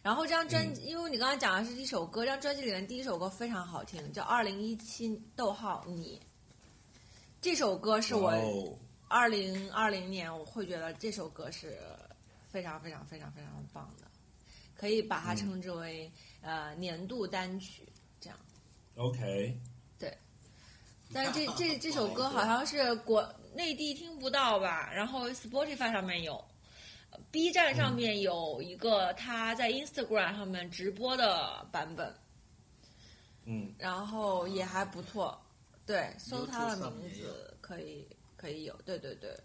[0.02, 6.20] 然后这张专辑，因为你刚刚讲的是一首歌，这张专辑里面第一首歌非常好听，叫《二零一七逗号你》。
[7.40, 11.78] 这首歌是我哦二零二零年我会觉得这首歌是
[12.48, 14.06] 非常非常非常非常棒的，
[14.74, 17.86] 可以把它称之为、呃年度单曲
[18.20, 18.38] 这样。
[18.96, 19.58] OK，
[21.12, 26.44] 但是这这这首歌好像是国内地听不到吧，然后 Spotify 上面有
[27.10, 32.12] 呃，B 站上面有一个他在 Instagram 上面直播的版本，
[33.44, 35.40] 嗯，然后也还不错。
[35.86, 39.36] 对，搜他的名字可以可以有，对对对。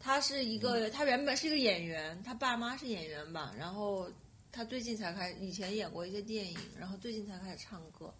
[0.00, 4.08] 他是一个，他原本是一个演员，他爸妈是演员吧，然后
[4.52, 8.14] 他最近才开，以前演过一些电影，然后最近才开始唱歌。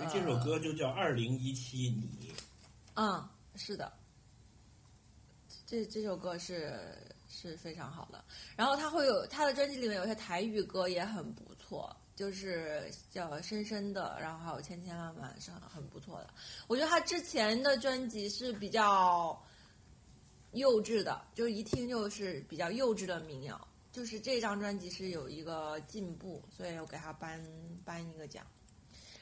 [0.00, 2.32] 所以这首歌就叫《二零一七你》。
[2.94, 3.92] 嗯，是的，
[5.66, 6.80] 这这首歌是
[7.28, 8.24] 是非常好的。
[8.56, 16.30] 然后他会有他的专辑里面有些台语歌也很不错，就是叫《深深的》，然后还有《千千万万》是很很不错的。
[16.66, 19.38] 我觉得他之前的专辑是比较
[20.52, 23.68] 幼稚的，就一听就是比较幼稚的民谣。
[23.92, 27.44] 就是这张专辑是有一个进步，所以我给他颁
[27.84, 28.46] 颁一个奖。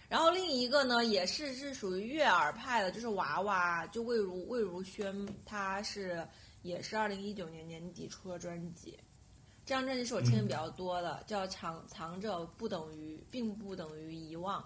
[0.08, 6.26] 然后另一个呢，也是是属于悦耳派的，就是娃娃，就魏如魏如萱，她是
[6.62, 8.98] 也是二零一九年年底出的专辑，
[9.66, 14.64] 这张专辑是我听的比较多的，叫藏藏着不等于并不等于遗忘。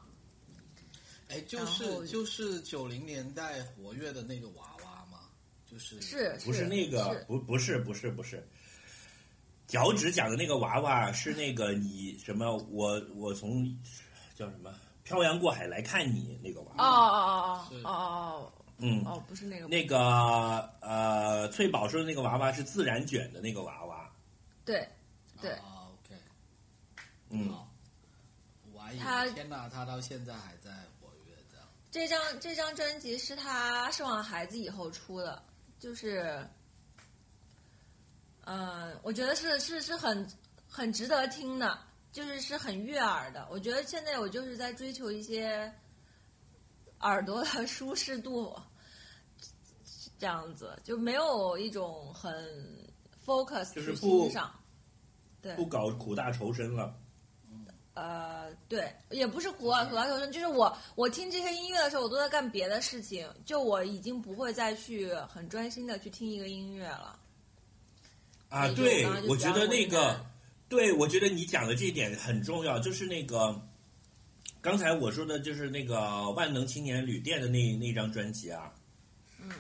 [1.29, 5.21] 哎，就是就是九零年代活跃的那个娃娃吗？
[5.67, 8.47] 就是是不是那个，不不是不是不是，
[9.67, 12.57] 脚趾讲的那个娃娃是那个你什么？
[12.71, 13.65] 我我从
[14.37, 14.71] 叫什么
[15.05, 19.05] 漂洋过海来看你那个娃哦哦哦哦哦哦哦嗯。
[19.05, 24.11] 哦，哦，不是那个，那个呃，翠宝说的那个娃娃是自然卷的那个娃娃。
[24.65, 24.89] 对
[25.41, 26.15] 对，啊，OK，
[27.31, 27.69] 嗯，好，
[28.73, 31.67] 我还以他为天哪，他到现在还在活跃这样。
[31.91, 35.43] 这张这张专辑是他生完孩子以后出的，
[35.81, 36.49] 就是，
[38.45, 40.27] 嗯、我觉得是是是很
[40.69, 41.77] 很值得听的，
[42.13, 43.49] 就是是很悦耳的。
[43.51, 45.73] 我觉得现在我就是在追求一些
[47.01, 48.55] 耳朵的 舒适度，
[50.19, 52.33] 这样子就没有一种很
[53.25, 54.53] focus 去就是不欣赏。
[55.41, 56.95] 对，不搞苦大仇深了。
[57.95, 67.19] 呃，对，也不是苦啊苦大仇深，就是我我听这些音乐的时候，我都在干别的事情，就我已经不会再去很专心的去听一个音乐了。
[68.49, 70.32] 啊，对我觉得那个难，
[70.73, 73.61] 对我觉得你讲的这一点很重要，就是那个
[74.63, 78.73] 刚才我说的，就是那个万能青年旅店的那那张专辑啊，
[79.39, 79.51] 嗯，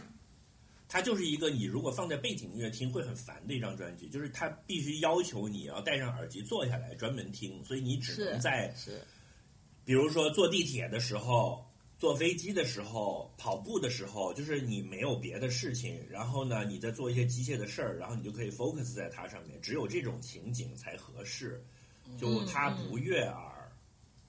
[0.88, 8.98] 它就是一个你如果放在背景音乐听会很烦的一张专辑，就是它必须要求你要戴上耳机坐下来专门听，所以你只能在是，
[9.84, 11.62] 比如说坐地铁的时候、
[12.02, 19.60] 坐飞机的时候、跑步的时候，就是你没有别的事情，然后呢，你在做一些机械的事儿，然后你就可以 focus 在它上面。
[19.60, 21.64] 只有这种情景才合适，
[22.18, 23.72] 就它不悦耳，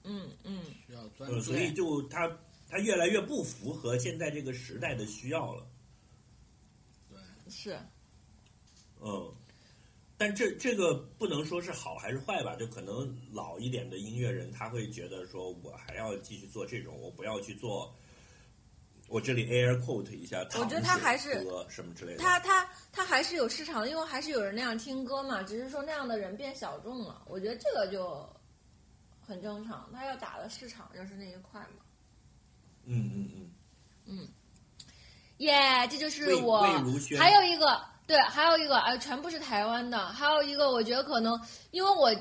[0.04, 1.42] 嗯嗯，需要专呃，注。
[1.42, 2.30] 所以就它
[2.68, 5.66] 它越来越不符合现在这个时代的需要了，
[7.10, 7.18] 对，
[7.50, 7.76] 是
[9.00, 9.34] 嗯。
[10.24, 17.94] 但但这这个不能说是好还是坏吧，就可能老一点的音乐人他会觉得说，我还要继续做这种，我不要去做。
[19.06, 22.20] 我这里 air quote 一下，我觉得他还是歌什么之类的。
[22.20, 27.22] 他他他还是有市场的，因为还是有人那样听歌嘛，只是说那样的人变小众了。
[27.26, 28.26] 我觉得这个就
[29.20, 31.84] 很正常，他要打的市场就是那一块嘛。
[32.86, 33.50] 嗯嗯嗯。
[34.06, 34.28] 嗯。
[35.38, 35.52] 耶，
[35.90, 36.62] 这就是我
[37.18, 39.98] 还有一个对，还有一个啊，全部是台湾的。
[40.08, 41.40] 还有一个，我觉得可能
[41.70, 42.14] 因为我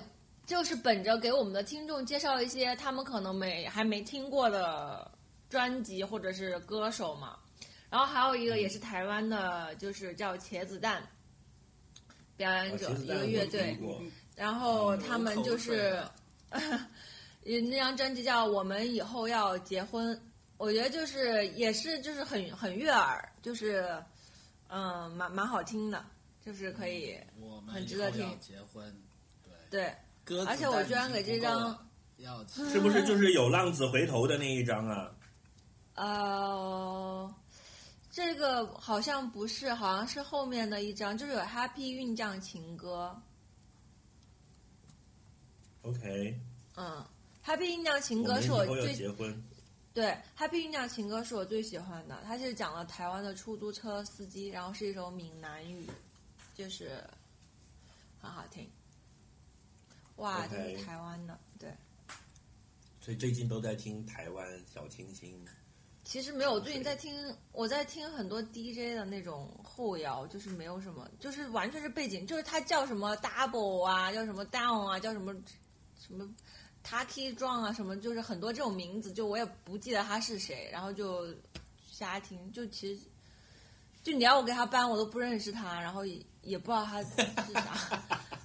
[0.46, 5.10] 就是本着给我们的听众介绍一些他们可能没还没听过的
[5.50, 7.38] 专辑或者是歌手嘛。
[7.90, 11.04] 然后还有一个也是台湾的，就是叫茄子蛋
[12.36, 13.78] 表演者，一个乐队。
[14.36, 16.02] 然后他们就是，
[17.44, 20.16] 那张专辑叫《我们以后要结婚》，
[20.58, 24.04] 我觉得就是也是就是很很悦耳，就是
[24.76, 26.04] 嗯蛮蛮好听的，
[26.44, 28.92] 就是可以我们很值得以后要听结婚，
[29.70, 31.88] 对，对，歌而且我居然给这张
[32.48, 35.12] 是不是就是有浪子回头的那一张啊？
[35.94, 37.36] 呃，
[38.10, 43.16] 这个好像不是，好像是后面的一张，就是有 Happy 运将情歌
[45.84, 46.40] ，OK，
[46.78, 47.06] 嗯
[47.46, 49.44] ，Happy 运将情歌是我最结婚。
[49.94, 55.88] 对，《Happy 运酿情歌》是我最喜欢的，它是讲了台湾的出租车司机，然后是一首闽南语，
[56.56, 57.04] 就是
[58.20, 58.68] 很好听。
[60.16, 61.72] 哇，这是台湾的，对，
[63.00, 65.40] 所以最近都在听台湾小清新。
[66.04, 75.34] 其实没有，我最近在听，我在听很多 DJ 的那种后摇，就是没有什么，就是完全是背景，就是它叫什么 double 啊，叫什么 down 啊，叫什么
[75.98, 76.28] 什么
[76.86, 81.26] Taki 壮啊，什么就是很多这种名字，就我也不记得他是谁，然后就
[81.90, 83.02] 瞎听，就其实
[84.04, 87.10] 就你要我给他搬，我都不认识他，然后也也不知道他是
[87.54, 88.02] 啥，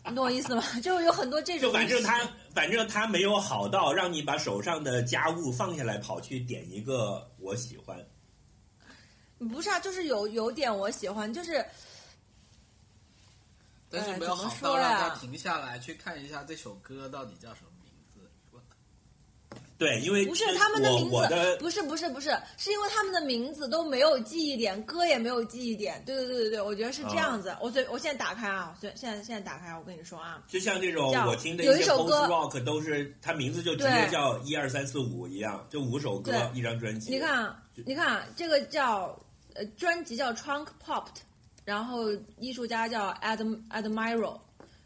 [0.08, 0.62] 你懂我意思吗？
[0.80, 7.98] 就有很多这种，就反正他，反正他没有好到让你把手上的家务放下来，跑去点一个我喜欢。
[9.50, 11.64] 不是啊，就是有有点我喜欢，就是。
[13.90, 17.70] 但是没有好到让他停下来去看一下这首歌到底叫什么。
[19.78, 26.02] 对，因为不是他们的名字，不是不是不是，是因为他们的名字都没有记忆点，歌也没有记忆点。
[26.04, 27.56] 对对对对对，我觉得是这样哦子。
[27.60, 37.12] 我随我现在打开啊，现现在现在打开啊，我跟你说啊，就像这种我听的有一首 post 歌 rock 都是，它名字就直接叫一二三四五一样，就五首歌一张专辑。
[37.12, 39.16] 你看啊，你看啊，这个叫
[39.54, 41.18] 呃专辑叫 Trunk Popped，
[41.64, 42.06] 然后
[42.40, 44.40] 艺术家叫 Adam Admiral，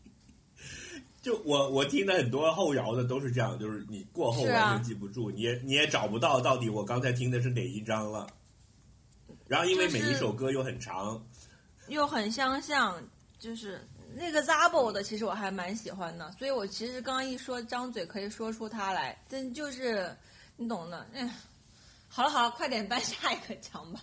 [1.22, 8.26] 就我我听的很多后摇的都是这样，就是你过后完全记不住，你也你也找不到到底我刚才听的是哪一张了。
[9.46, 11.22] 然后因为每一首歌又很长，
[11.88, 13.02] 又很相像，
[13.38, 20.16] 就是那个 Zabo 的，其实我还蛮喜欢的，所以我其实刚刚一说，张嘴可以说出它来，但就是
[20.56, 21.28] 你懂的，哎，
[22.08, 24.00] 好了好了，快点搬 下一个墙吧。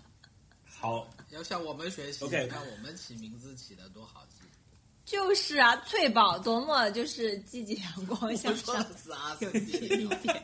[0.65, 4.36] 好，要向我们学习 OK 你看我们起名字起的多好记。
[5.07, 8.75] 就是啊，翠宝多么就是积极阳光我向上
[9.39, 10.43] 有斯记忆蒂，点。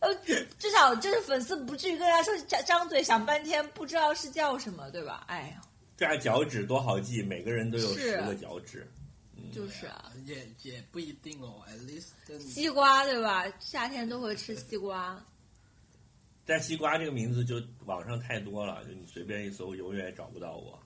[0.00, 0.14] 呃，
[0.58, 5.24] 至少就是粉丝不至于跟他说张张嘴想半天不知道是叫什么，对吧？
[5.28, 5.62] 哎呀，
[5.96, 8.86] 这样脚趾多好记，每个人都有十个脚趾。
[9.50, 13.46] 就是啊，也也不一定哦，at least 跟西瓜对吧？
[13.58, 15.18] 夏天都会吃西瓜。
[16.44, 20.78] 但西瓜这个名字就网上太多了，就你随便一搜，永远也找不到我，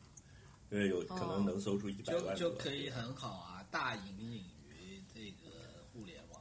[0.73, 6.41] 因为有可能能搜出一百就万哦就可以很好啊，大引领于这个互联网。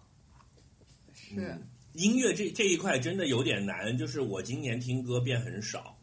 [1.13, 5.97] 是，嗯音乐这这一块真的有点难，就是我今年听歌变很少，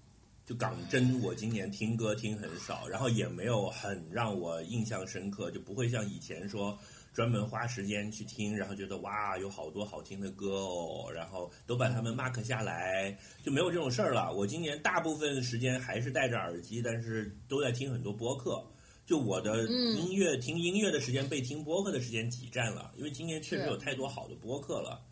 [0.44, 6.78] 就港真我今年听歌听很少，然后也没有很让我印象深刻，就不会像以前说
[7.18, 14.32] 专门花时间去听，然后觉得哇有好多好听的歌哦，然后都把他们 mark 下来，就没有这种事儿了。
[14.32, 18.64] 我今年大部分时间还是戴着耳机，但是都在听很多播客。
[19.04, 25.04] 就我的嗯音乐、听音乐的时间被听播客的时间挤占了，因为今年确实有太多好的播客了。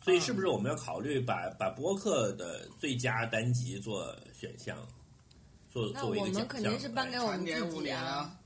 [0.00, 4.76] 所以是不是我们要考虑把把播客的最佳单集做选项？
[5.72, 6.34] 作那作为一个奖项。
[6.34, 8.40] 我们肯定是颁给我们蝉联五自己啊年啊。，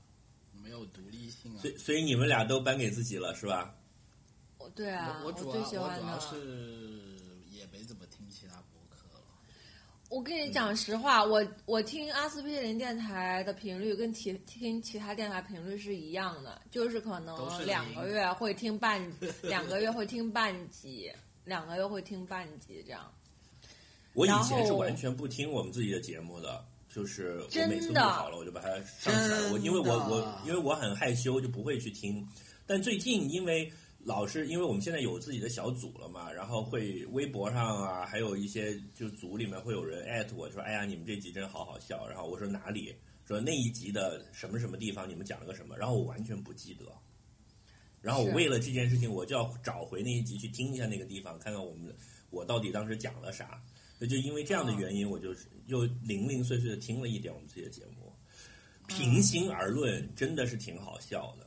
[0.69, 1.71] 没有独立性啊所。
[1.71, 3.75] 以所以你们俩都颁给自己了是吧？
[4.59, 6.43] 我对啊，我我主要最喜欢的我主要。
[6.43, 7.17] 是
[7.49, 9.21] 也没怎么听其他播客了。
[10.09, 19.01] 我跟你讲实话，我我听阿司匹林电台的频率跟听听其他电台频率是一样的，就是可能两个月会听半，
[19.41, 21.11] 两个月会听半集，
[21.45, 23.11] 两个月会听半集这样。
[24.13, 28.69] 我以前是完全不听我们自己的节目的，就是我每次录好了我就把它
[28.99, 29.51] 上起来。
[29.51, 32.27] 我因为我我因为我很害羞，就不会去听。
[32.65, 42.95] 但最近因为老是因为我们现在有自己的小组了嘛，然后会微博上啊，还有一些就组里面会有人艾特我说：“哎呀，你们这集真好好笑。”然后我说哪里？
[43.27, 45.77] 说那一集的什么什么地方你们讲了个什么？
[45.77, 46.85] 然后我完全不记得。
[48.01, 51.95] 然后我为了这件事情，我就要找回那一集去听一下那个地方，看看我们
[52.31, 53.61] 我到底当时讲了啥。
[53.99, 58.11] 那就因为这样的原因，我就是又零零碎碎的听了一点我们自己的节目。
[58.87, 61.45] 平心而论，真的是挺好笑的。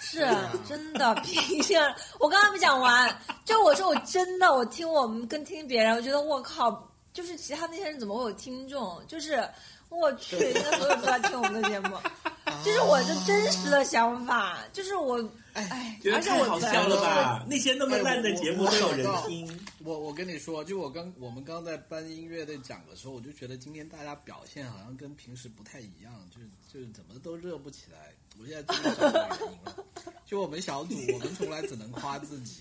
[0.00, 0.20] 是
[0.68, 1.94] 真的，平心而。
[2.20, 9.02] 我刚刚没讲完，就我说我真的，我听我们跟听别人，我觉得我靠，就是其他那些人怎么会有听众？
[9.06, 9.48] 就是
[9.88, 11.96] 我去，应该所有人都在听我们的节目，
[12.64, 15.16] 这是我的真实的想法，就是我，
[15.54, 17.44] 哎，觉得而且我太好笑了吧？
[17.48, 19.66] 那些那么烂的节目都有人听。
[19.84, 28.14] 我我跟你说，就我刚我们刚在搬音乐队讲的时候，我就觉得今天大家表现好像跟平时不太一样，就是就是怎么都热不起来。
[28.40, 29.84] 我现在真的找到原因了，
[30.26, 32.60] 就我们小组，我们从来只能夸自己，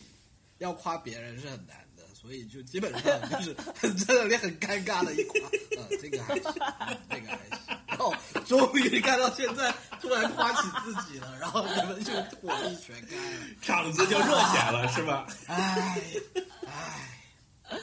[0.57, 1.86] 要夸别人是很难的，
[2.19, 5.39] 所以就基本上就是很在那里很尴尬的一夸，
[5.77, 8.13] 呃，这个还行，嗯那个还行，然后
[8.45, 12.11] 终于干到现在突然夸起自己了，然后你们就
[12.41, 13.45] 火力全开了。
[13.61, 15.27] 场子就热起来了，是吧？
[15.45, 16.01] 唉
[16.65, 17.79] 唉，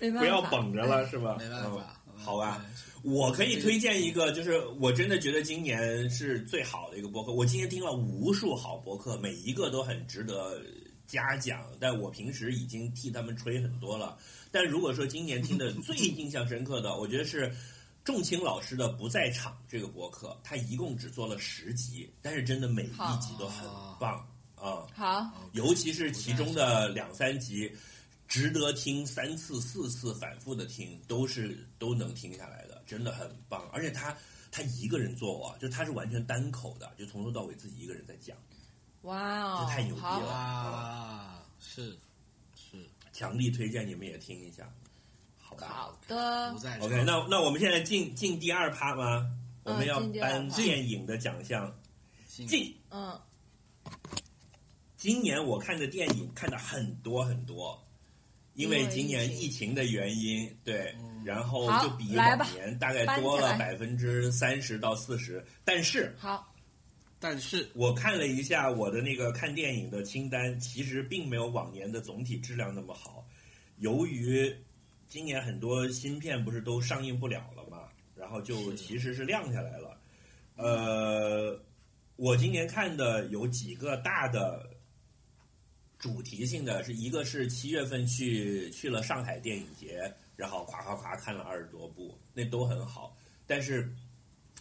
[0.00, 1.36] 没办法，不要绷着了，是吧？
[1.38, 2.60] 没办法，嗯好吧。
[2.64, 2.72] 嗯
[3.02, 7.30] 我可以推荐一个，就是我真的觉得今年是最好的一个播客。
[7.30, 10.60] 我今天听了无数好播客，每一个都很值得
[11.06, 11.64] 嘉奖。
[11.80, 14.18] 但我平时已经替他们吹很多了。
[14.50, 17.54] 但如果说今年听的最印象深刻的，我觉得是
[18.04, 27.70] 仲卿老师的《不在场》这个博客，他一共只做了十集，但是真的每一集都很棒啊、好，尤其是其中的两三集，
[28.26, 33.68] 值得听三次、四次反复的听，都是都能听下来的，真的很棒。
[33.72, 34.16] 而且他
[34.50, 38.34] 他一个人做啊，就他是完全单口的，就从头到尾自己一个人在讲，
[39.06, 40.26] 哇哦，这太牛逼了。
[40.26, 41.96] 哇，是
[42.54, 42.76] 是，
[43.12, 44.68] 强力推荐你们也听一下，
[45.40, 45.66] 好吧。
[45.68, 49.30] 好的？OK，那那我们现在进进第二趴吗？
[49.62, 51.72] 我们要颁电影的奖项，
[52.26, 52.46] 进。
[52.46, 52.76] 进。
[52.90, 53.20] 嗯，
[54.96, 57.80] 今年我看的电影看的很多很多，
[58.54, 59.74] 因为今年疫情。
[59.74, 60.94] 的原因，对，
[61.24, 65.44] 然后就比往年大概多了百分之三十到四十。
[65.64, 66.54] 但是好，
[67.18, 73.26] 但是我看了一下我的那个看电影的清单，其实并没有往年的总体质量那么好。
[73.78, 74.54] 由于
[75.08, 79.98] 今年很多新片不是都上映不了了嘛，然后就其实是亮下来了。
[80.56, 81.60] 呃，
[82.16, 84.68] 我今年看的有几个大的
[85.98, 93.16] 主题性的，是一个是七月份去去了上海电影节，然后夸夸夸看了二十多部，那都很好。
[93.46, 93.90] 但是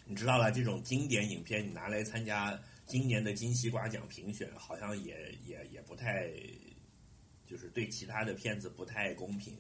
[0.05, 6.29] 你知道了，这种经典影片你拿来参加今年的金西瓜奖评选，好像也也也不太，
[7.47, 9.53] 就是对其他的片子不太公平。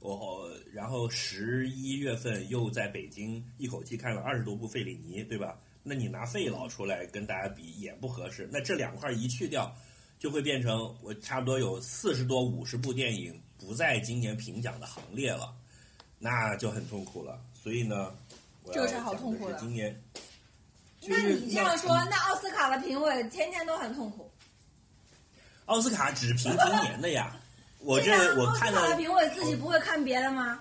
[0.00, 5.58] 我然后十一月份又在北京一口气看了二十多部费里尼，对吧？
[5.82, 8.48] 那你拿费老出来跟大家比也不合适。
[8.50, 9.74] 那这两块一去掉，
[10.18, 15.54] 就会变成我差不多有四十多五十部电影不在今年评奖的行列了，
[16.18, 17.40] 那就很痛苦了。
[17.52, 18.14] 所以呢，
[18.72, 20.02] 这个是好痛苦的今年，
[21.06, 24.30] 那你这样说，那奥斯卡的评委天天都很痛苦。
[25.66, 27.36] 奥斯卡只评今年的呀。
[27.80, 28.10] 我这
[28.40, 30.58] 我看了奥斯卡的，评委自己不会看别的吗？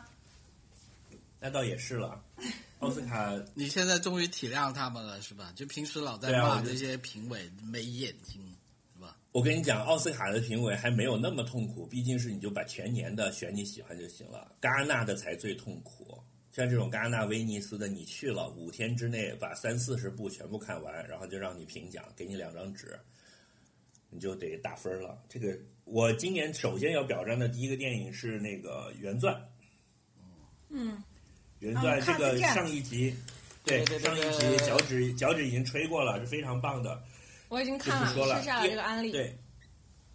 [1.39, 2.21] 那倒也是了。
[2.79, 5.53] 奥斯卡你现在终于体谅他们了，是吧？
[5.55, 8.53] 就平时老在骂这些评委没眼睛，
[8.93, 9.15] 是吧？
[9.31, 14.51] 我跟你讲，奥斯卡的评委还没有那么痛苦，毕竟是你就把全年的选你喜欢就行了。
[14.61, 16.21] 戛纳的才最痛苦，
[16.53, 22.97] 像这种戛纳、威尼斯的，你去了五天之内把三四十部全部看完，然后就让你评奖，给你两张纸，
[24.11, 25.19] 你就得打分了。
[25.27, 29.33] 这个我今年首先要表彰的第一个电影是那个《原钻》。
[30.69, 31.03] 嗯，
[31.57, 33.15] 原钻啊这个上一集，
[33.63, 37.01] 对上一集脚趾脚趾已经吹过了，是非常棒的。
[37.49, 39.11] 我已经就看了说了这个案例。
[39.11, 39.35] 对，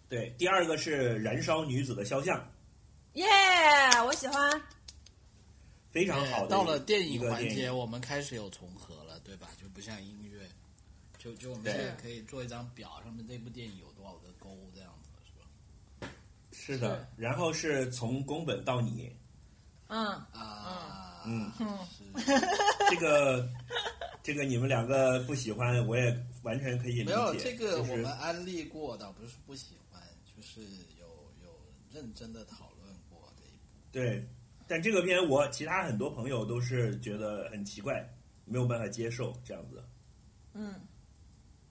[0.07, 2.39] 对，第二个是《燃烧女子的肖像》，
[3.15, 3.25] 耶
[4.05, 4.49] 我喜欢。
[5.91, 7.71] 非常好的到了电影环节。
[7.71, 9.49] 我们开始有重合了，对吧？
[9.61, 10.47] 就不像音乐，
[11.17, 16.11] 就就我们现在可以做一张表，上面这部电影有多少个勾，这样子是吧？
[16.51, 19.11] 是的，然后是从宫本到你，
[19.87, 21.77] 嗯，啊，嗯 嗯
[22.89, 23.49] 这个
[24.21, 27.03] 这个你们两个不喜欢，我也完全可以理解。
[27.05, 30.61] 没有这个我们安利过，的不是不喜欢，就是
[30.99, 31.07] 有
[31.43, 31.49] 有
[31.91, 33.57] 认真的讨论过这一部。
[33.91, 34.27] 对，
[34.69, 38.07] 但这个片我其他很多朋友都是觉得很奇怪，
[38.45, 39.83] 没有办法接受这样子。
[40.53, 40.75] 嗯，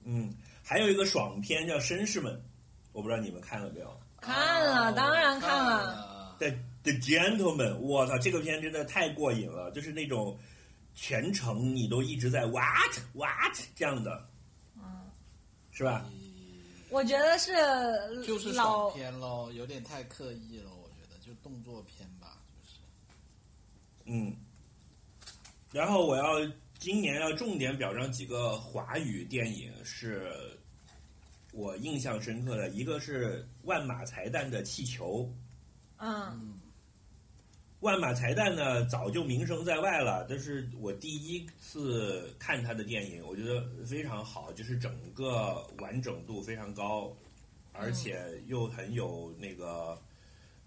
[0.02, 0.34] 嗯，
[0.64, 2.34] 还有一个爽片叫《绅士们》，
[2.90, 4.00] 我不知道你们看了没有？
[4.20, 6.36] 看了，当然看了。
[6.40, 6.46] The
[6.82, 10.36] 《The Gentleman》，我操，这个片真的太过瘾了，就是那种
[10.96, 14.28] 全程你都一直在 what what 这样的，
[14.76, 15.08] 嗯，
[15.70, 16.04] 是吧？
[16.90, 17.52] 我觉得是
[18.26, 21.97] 就是老爽片喽，有点太刻意了，我觉得就动作片。
[24.08, 24.34] 嗯。
[25.70, 30.32] 然后我要今年要重点表彰几个华语电影，是
[31.52, 35.24] 我印象深刻的，一个是万马才旦的《气球》。
[35.98, 36.60] 嗯嗯，
[37.80, 40.24] 万马才旦呢，早就名声在外了。
[40.28, 47.12] 但是我第一次看他的电影，我觉得非常好，就是整个完整度非常高，
[47.72, 50.00] 而且又很有那个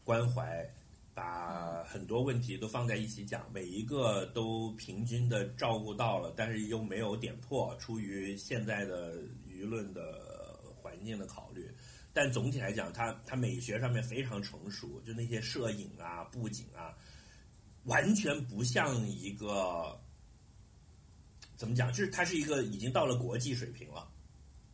[0.04, 0.70] 关怀，
[1.14, 11.70] 把很多问题都放在一起讲，每一个都平均的照顾到了，但是又没有点破，出于现在的舆论的环境的考虑。
[12.14, 16.94] 但总体来讲，它它美学上面非常成熟，就那些摄影啊、布景啊，
[17.84, 20.00] 完全不像一个
[21.56, 24.08] 怎么讲，就是它是一个已经到了国际水平了。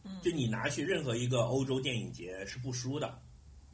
[0.04, 3.22] 嗯就你拿去任何一个欧洲电影节是不输的，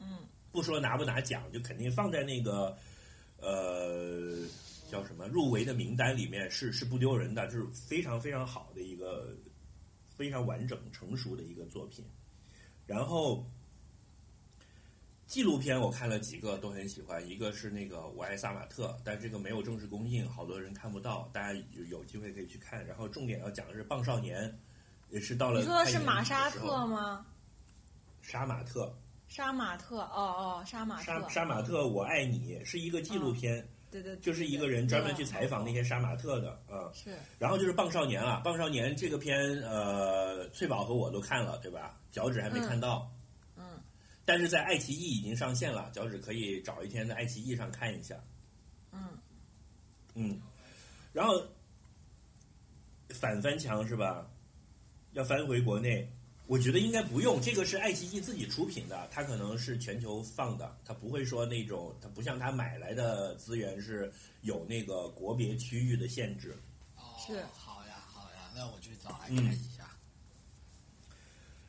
[0.00, 0.18] 嗯
[0.54, 2.78] 不说拿不拿奖，就肯定放在那个
[3.38, 4.46] 呃
[4.88, 9.36] 叫什么入围的名单里面是是不丢人的，就是非常非常好的一个
[10.16, 12.04] 非常完整成熟的一个作品。
[12.86, 13.44] 然后
[15.26, 22.86] 纪录片我看了几个都很喜欢，一个是那个《我爱萨马特》，但这个没有正式公映，好多人看不到，大家有有机会可以去看。
[22.86, 24.48] 然后重点要讲的是《棒少年》，
[25.10, 27.26] 也是到了你说的是看年底玛莎特吗？
[28.22, 28.96] 杀马特，
[29.34, 36.88] 杀马特，哦哦，杀马特，杀杀马特，我爱你是一个纪录片，对对，对就是一个人专门去采访那些杀马特的啊。
[36.94, 37.18] 是。
[37.36, 41.98] 然后就是《棒少年》啊，《棒少年》这个片，呃，翠宝和我都看了，对吧？
[42.12, 43.10] 脚趾还没看到，
[43.56, 43.64] 嗯。
[44.24, 48.14] 但是在爱奇艺已经上线了，脚趾可以找一天在爱奇艺上看一下。
[48.92, 49.00] 嗯。
[50.14, 50.40] 嗯，
[51.12, 51.44] 然后
[53.10, 54.30] 反翻墙是吧？
[55.10, 56.08] 要翻回国内，
[56.46, 66.54] 我觉得应该不用，这个是爱奇艺自己出品的，它可能是全球放的，它不会说那种，它不像它买来的资源是有那个国别区域的限制。
[66.96, 69.90] 哦，是好呀，好呀，那我去找来嗯看一下。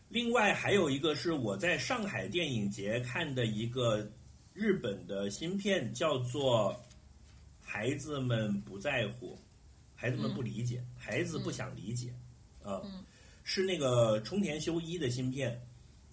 [0.10, 4.06] 另外还有一个是我在上海电影节看的一个
[4.54, 6.74] 日本的新片，叫做
[7.62, 9.36] 《孩子们不在乎》，
[9.96, 12.14] 孩子们不理解，孩子不想理解，
[12.62, 13.04] 啊、嗯
[13.48, 15.62] 是那个冲田修一的新片，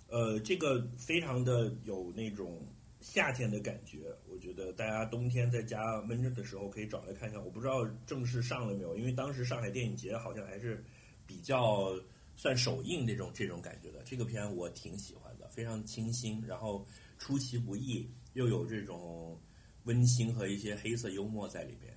[0.09, 2.63] 呃，这个非常的有那种
[3.01, 7.43] 夏天的感觉，我觉得大家冬天在家闷着的时候可以找来看一看。
[7.43, 10.85] 我不知道正式上了没有，因为当时上海电影节好像还是
[11.27, 11.99] 比较
[12.37, 14.03] 算首映这种这种感觉的。
[14.05, 19.41] 这个片我挺喜欢的，非常清新，然后出其不意，又有这种
[19.85, 21.91] 温馨和一些黑色幽默在里边。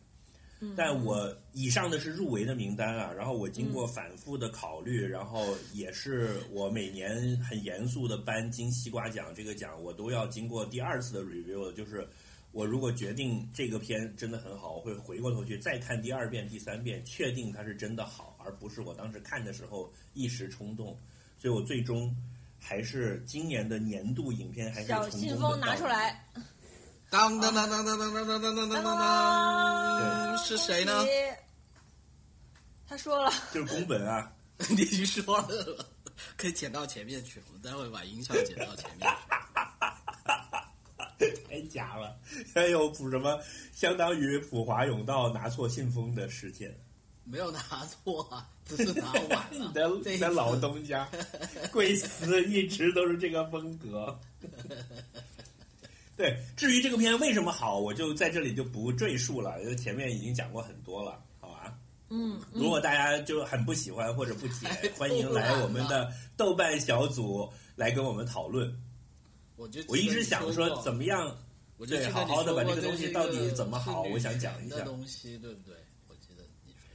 [0.61, 12.07] 嗯，但我以上的是入围的名单啊，然后我经过反复的考虑，然后也是我每年很严肃的颁金西瓜奖这个奖，我都要经过第二次的 review 的，就是
[12.53, 20.97] 我如果决定这个片真的很好，我会回过头去再看第二遍、第三遍，确定它是真的好，而不是我当时看的时候一时冲动，
[21.37, 22.15] 所以我最终
[22.57, 26.25] 还是今年的年度影片还是小成功的信封拿出来，
[27.15, 30.91] 当当当当当当当当当当当当，是谁呢？
[32.89, 34.29] 他说了，就是宫本啊，
[34.69, 35.87] 你已经说了，
[36.35, 39.15] 可以剪到前面去，我们待会把音效剪到前面去。
[41.47, 42.19] 太假了！
[42.53, 43.39] 还有普什么，
[43.71, 46.77] 相当于普华永道拿错信封的事件。
[47.23, 49.71] 没有拿错，只是拿晚你。
[49.71, 51.09] 的你的老东家，
[51.71, 54.19] 贵司一直都是这个风格。
[56.17, 61.77] 对，至于这个片为什么好，我就在这里就不赘述了，因为前面已经讲过很多了，好吧？
[62.09, 68.73] 嗯，如果大家就很不喜欢或者不解， 欢迎来我们的豆瓣小组来跟我们讨论。
[69.57, 71.37] 我就我一直想说，怎么么样
[71.87, 75.75] 对好好的把这个东西到底怎么好我想讲一下的东西，对不对？
[76.07, 76.87] 我记得你说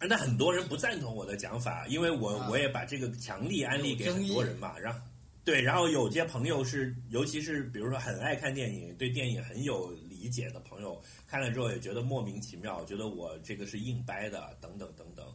[0.00, 0.06] 过。
[0.08, 5.00] 但很多人不赞同我的讲法，因为我、啊我也把这个强力安利给很多人嘛，然后
[5.44, 15.26] 对，然后有些朋友是，尤其是比如说很爱看电影，对电影很有理解的朋友，看了之后也觉得莫名其妙，觉得我这个是硬掰的，等等等等。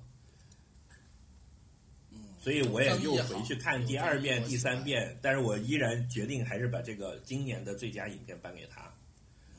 [2.12, 8.92] 嗯，所以我也又回去看第二遍、第三遍，但是我依然决定还是把这个今年的最佳影片颁给他。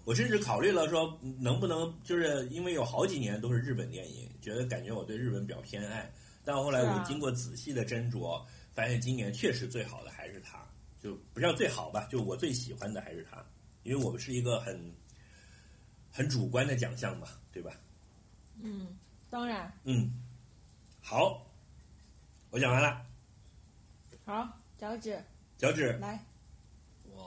[0.04, 6.10] 我甚至考虑了说，能不能就是因为有好几年都是日本电影，觉得感觉我对日本比较偏爱，
[6.44, 8.42] 但后来我经过仔细的斟酌，
[8.74, 10.66] 发现今年确实最好的还是他，
[11.00, 13.44] 就不叫最好吧，就我最喜欢的还是他，
[13.82, 14.94] 因为我们是一个很
[16.10, 17.72] 很主观的奖项嘛，对吧？
[18.62, 18.98] 嗯，
[19.30, 20.12] 当然嗯，
[21.00, 21.46] 好，
[22.50, 23.06] 我讲完了，
[24.24, 25.22] 好，脚趾
[25.56, 26.22] 脚趾，来，
[27.04, 27.24] 我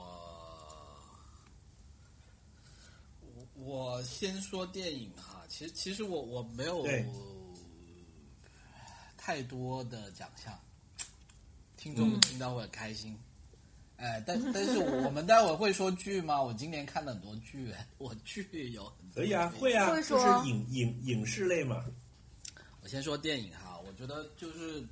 [3.20, 6.86] 我我先说电影哈，其实其实我我没有
[9.16, 10.56] 太多的奖项，
[11.84, 13.14] 听众听到会很开心。
[13.96, 16.42] 哎，但但是我们待会儿会说剧吗？
[16.42, 21.84] 我今年看了很多剧，哎 我剧有可以啊，会啊，会就是说影影影视类嘛。
[22.80, 24.82] 我先说电影哈，我觉得就是，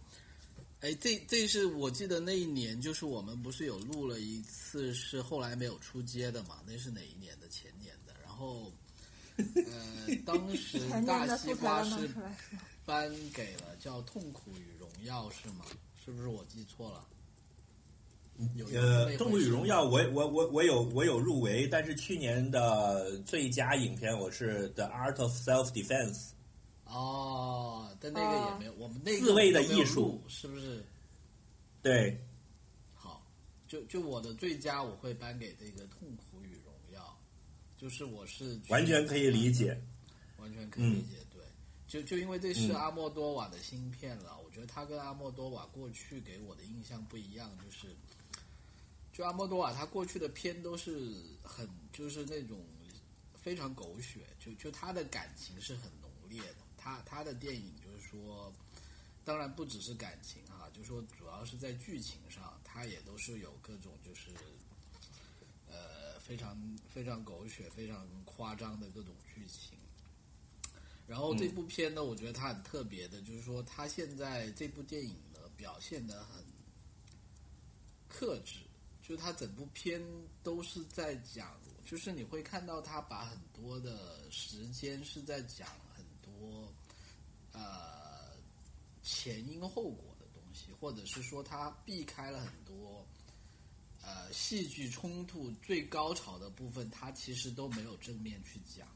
[0.81, 6.59] 哎，这这是我记得那一年，就是我们不是有录了一次，是后来没有出街的嘛？
[6.67, 7.49] 那是哪一年的？
[7.49, 8.13] 前年的。
[8.23, 8.71] 然后，
[9.39, 12.11] 呃， 当时大西瓜是
[12.85, 15.65] 颁给了叫《痛苦与荣耀》是吗？
[16.05, 17.07] 是不是我记错了？
[18.75, 26.15] 呃，那《动物与荣耀》我我我我有我有入围，但是去年的最佳影片我是《The Art of Self Defense》。
[26.87, 30.85] 哦，但那个也没有，我们那个自卫的艺术是不是？
[31.83, 32.19] 对，
[32.95, 33.25] 好，
[33.69, 37.01] 就就我的最佳我会颁给这个《痛苦与荣耀》，
[37.81, 39.81] 就是我是完全可以理解。
[40.39, 41.41] 完全可以理解，对，
[41.87, 47.97] 就就因为这是嗯阿莫多瓦的新片了，我觉得他跟阿莫多瓦过去给我的印象不一样，就是，
[49.13, 52.65] 就阿莫多瓦他过去的片都是很就是那种
[53.35, 58.53] 非常狗血，就就他的感情是很浓烈的，他他的电影就是说，
[59.25, 64.31] 当然不只是感情啊，就说主要是在剧情上，他也都是有各种就是。
[65.75, 66.55] 呃，非常
[66.91, 69.79] 非常狗血、非常夸张的各种剧情。
[71.13, 76.43] 然后这部片呢，我觉得它很特别的，就是说它现在这部电影呢表现的很
[78.09, 78.61] 克制，
[79.03, 80.03] 就是它整部片
[80.43, 86.73] 都是在讲，就是你会看到他把很多的时间是在讲很多
[87.53, 88.33] 呃
[89.03, 93.07] 前因后果的东西，或者是说他避开了很多
[94.01, 98.89] 呃戏剧冲突最高潮的部分，他其实都没有正面去讲。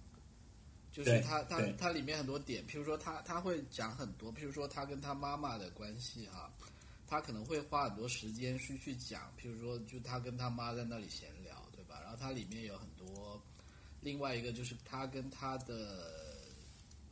[0.97, 6.51] 就是对他他他里面很多点，譬如说他他会讲很多，譬如说他跟他妈妈的关系哈、
[7.07, 12.01] 他可能会花很多时间去去讲，譬如说就他跟他妈在那里闲聊，对吧？
[12.03, 13.39] 然后它里面有很多，
[14.01, 16.11] 另外一个就是他跟他的，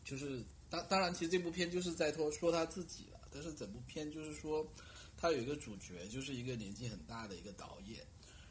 [0.03, 4.67] 就是当当然，其实这部片就是在说说他自己了，但是整部片就是说，
[5.19, 8.03] 他有一个主角，就是一个年纪很大的一个导演，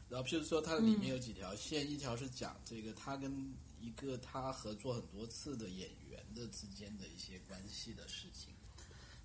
[0.08, 3.52] 然后譬如说它里面有几条线，一条是讲这个他跟
[3.84, 8.54] 一个他合作很多次的演员的之间的一些关系的事情。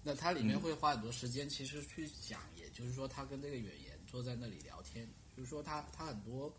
[0.03, 6.53] 那他里面会花很多时间，其实去讲，也就是说，他跟这个演员坐在那里聊天，就是说他他很多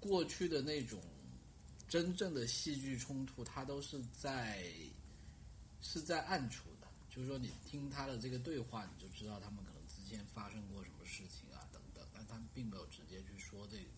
[0.00, 1.00] 过去的那种
[1.88, 4.72] 真正的戏剧冲突，他都是在
[5.80, 13.95] 是在暗处的，就是说你听他的这个对话，你就知道他们可能之间发生过什么事情啊等等，但他们并没有直接去说这个。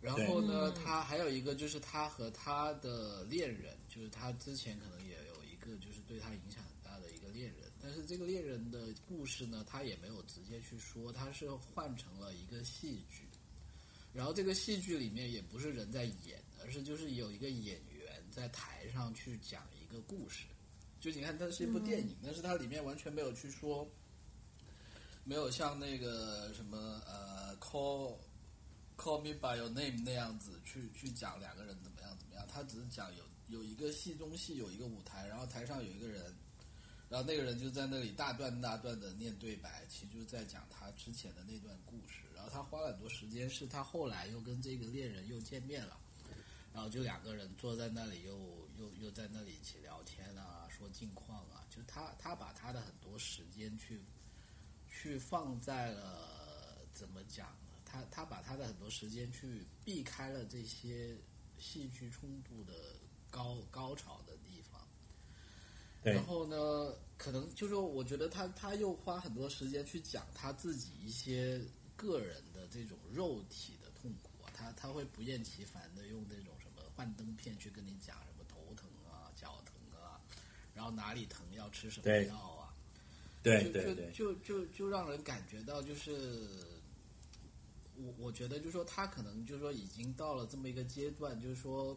[0.00, 13.24] 然后呢，他还有一个就是他和他的恋人，就是他之前可能也有一个就是对他影响很大的一个恋人，但是这个恋人的故事呢，他也没有直接去说，他是换成了一个戏剧。
[14.12, 20.46] 然后这个戏剧里面也不是人在演，而是就是有一个演员在台上去讲一个故事。
[20.98, 23.88] 就你看，它是一部电影，但是它里面完全没有去说，
[25.24, 28.16] 没有像那个什么呃，call
[29.00, 32.46] call me by your name 那样子去去讲两个人怎么样怎么样。
[32.46, 36.34] 他只是讲有有一个戏中戏，有一个舞台，然后台上有一个人，
[37.08, 42.20] 然后那个人就在那里大段大段的念对白，其实就是在讲他之前的那段故事。
[42.34, 45.98] 然后他花了很多时间，是他后来又跟这个恋人又见面了，
[46.74, 48.32] 然后就两个人坐在那里又
[48.78, 54.00] 又又在那里一起聊天啊，说近况啊，就他他把他的很多时间去
[54.88, 57.48] 去放在了怎么讲？
[57.90, 61.16] 他他把他的很多时间去避开了这些
[61.58, 62.72] 戏剧冲突的
[63.30, 64.80] 高高潮的地方。
[66.02, 71.60] 然后呢，可能就说，我觉得他他又花很多时间去讲他自己一些
[71.96, 80.20] 个人的这种肉体的痛苦啊，他他会不厌其烦的用那种什么幻灯片去跟你讲什么头疼啊、脚疼啊，
[80.74, 82.72] 然后哪里疼要吃什么药啊，
[83.42, 86.69] 对对对，就就就就让人感觉到就是。
[88.02, 91.96] 我我觉得，就是说，他可能就是说，已经到了这么一个阶段，就是说，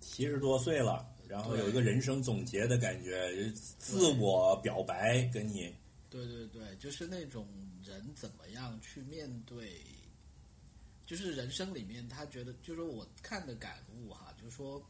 [0.00, 5.74] 七十多岁了，然后有一个人生总结的感觉，自我表白跟你
[6.10, 7.46] 对对对，就是那种
[7.84, 9.80] 人怎么样去面对，
[11.06, 14.82] 就是人生里面他觉得，就是说我看的感悟哈，就是说，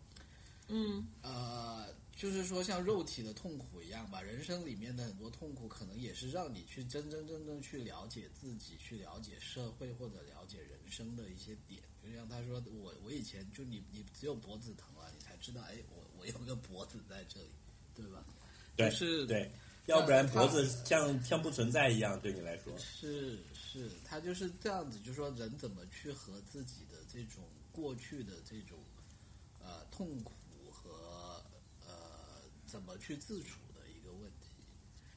[0.69, 1.07] 嗯。
[1.23, 11.83] 呃，就是说像肉体的痛苦一样吧，人生里面的很多痛苦，可能也是让你去真真正正去了解自己，去了解社会或者了解人生的一些点。
[12.03, 17.51] 就像他说，我我以前就你你只有脖子疼了，你才知道，哎，我我有个脖子在这里，
[17.95, 18.25] 对吧？
[18.77, 19.51] 对就是对，
[19.87, 22.77] 要不然脖子像像不存在一样，对你来说。
[22.79, 28.79] 是是，他就是这样子，就说人怎么去和自己的这种过去的这种
[29.61, 30.33] 呃痛苦
[32.73, 34.47] 怎么去自处的一个问题。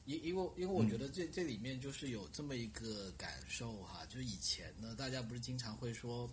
[0.04, 6.30] 因因为因为我觉得这、这里面就是有这么一个感受哈，就以前呢，大家不是经常会说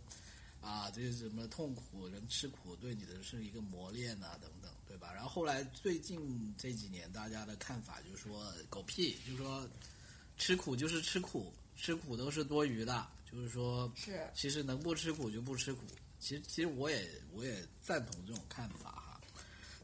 [0.60, 5.14] 啊，这是什么痛苦，人吃苦对你的是一个磨练啊，等等，对吧？
[5.14, 9.68] 然后后来最近这几年，大家的看法就是说狗屁，就是说
[10.38, 15.82] 吃苦就是吃苦，吃苦都是多余的，就是说是其实能不吃苦就不吃苦。
[16.20, 19.03] 其实其实我也我也赞同这种看法哈，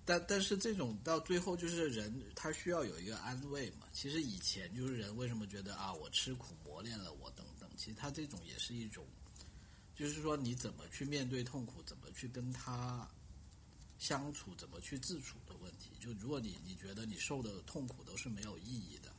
[0.10, 3.86] 但但是这种到最后就是人他需要有一个安慰嘛。
[3.94, 9.06] 其实以前就是人为什么觉得啊我吃苦磨练了我等等，其实他这种也是一种，
[9.94, 13.08] 就是说你怎么去面对痛苦，怎么去跟他
[14.00, 15.92] 相处，怎么去自处的问题。
[16.00, 19.14] 就如果你你觉得你受的痛苦都是没有意义的，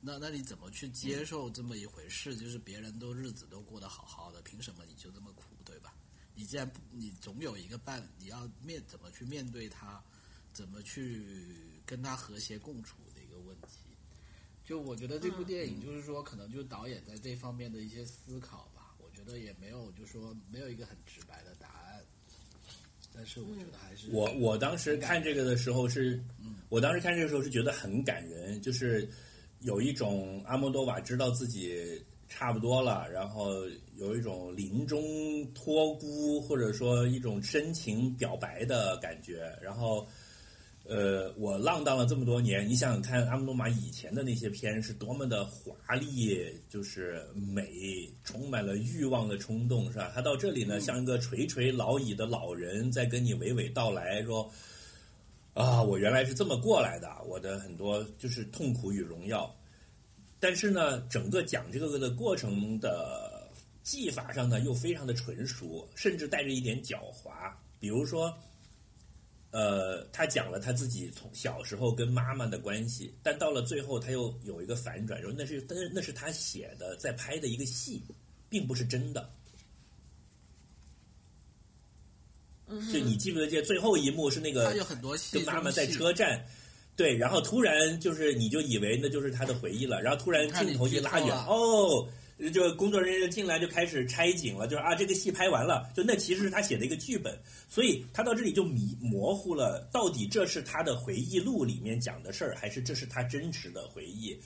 [0.00, 2.36] 那那你怎么去接受这么一回事？
[2.36, 5.94] 就是别人都日子都过得好好的，凭什么你就这么苦，对吧？
[6.34, 10.02] 你既然，你总有一个伴，你要面怎么去面对他，
[10.56, 11.22] 怎么去
[11.84, 13.76] 跟他和谐共处的一个问题。
[14.64, 18.96] 就我觉得这部电影就是说，可能就是导演在这方面的一些思考吧。
[18.98, 22.02] 我觉得也没有，就说没有一个很直白的答案，
[23.14, 26.18] 但是我觉得还是我我当时看这个的时候是，
[26.70, 29.06] 我当时看这个时候是觉得很感人，就是
[29.60, 33.62] 有一种阿莫多瓦知道自己差不多了，然后
[33.96, 40.08] 有一种临终托孤或者说一种深情表白的感觉，然后。
[40.88, 50.12] 呃，我浪荡了这么多年，你想想看，阿莫多玛以前的那些片是多么的华丽，就是美，充满了欲望的冲动，是吧？
[50.14, 54.48] 他到这里呢，像一个垂垂老矣的老人，在跟你娓娓道来说
[55.54, 59.52] ：“啊，我原来是这么过来的，我的很多就是痛苦与荣耀。”
[60.38, 63.50] 但是呢，整个讲这个的过程的
[63.82, 67.50] 技法上呢，又非常的纯熟，甚至带着一点狡猾。
[67.80, 68.32] 比如说，
[69.56, 78.02] 呃，他讲了他自己从小时候跟妈妈的关系，但到了最后他又有一个反转，说那是那那是他写的，在拍的一个戏，
[78.50, 79.30] 并不是真的。
[82.68, 86.44] 就你记不记得最后一幕是那个他有很多戏跟妈妈在车站，
[86.94, 92.06] 对，然后突然就是你就以为那就是他的回忆了，然后突然镜头一拉远，哦，
[92.52, 104.38] 就工作人员就进来就开始拆景了，就是啊这个戏拍完了，就那其实是他写的一个剧本，所以他到这里就迷模糊了，到底这是他的回忆录里面讲的事儿，还是这是他真实的回忆？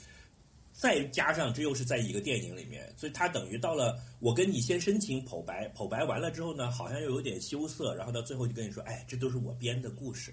[0.72, 10.32] 再加上这又是在一个电影里面，所以他等于到了我跟你先深情剖白，剖白完了之后呢，好像又有点羞涩，然后到最后就跟你说，哎，这都是我编的故事。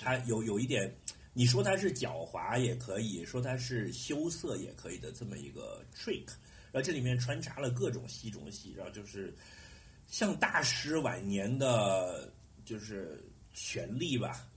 [0.00, 0.94] 他有有一点，
[1.34, 6.26] 你说他是狡猾也可以说他是羞涩也可以的这么一个 trick，
[6.70, 9.34] 然后这里面穿插了各种戏中戏，然后就是
[10.06, 12.32] 像大师晚年的
[12.64, 13.22] 就是
[13.52, 14.48] 权力吧，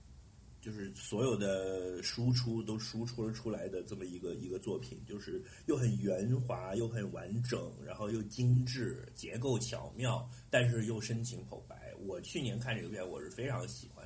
[0.60, 11.92] 就是所有的输出都输出了出来的这么一个一个作品，就是又很圆滑，又很完整，然后又精致，结构巧妙，但是又深情剖白。
[12.06, 13.97] 我去年看这个片，我是非常喜欢，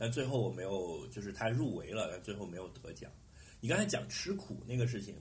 [0.00, 3.12] 但最后我没有，就是他入围了，但最后没有得奖。
[3.60, 5.14] 你刚才讲吃苦那个事情，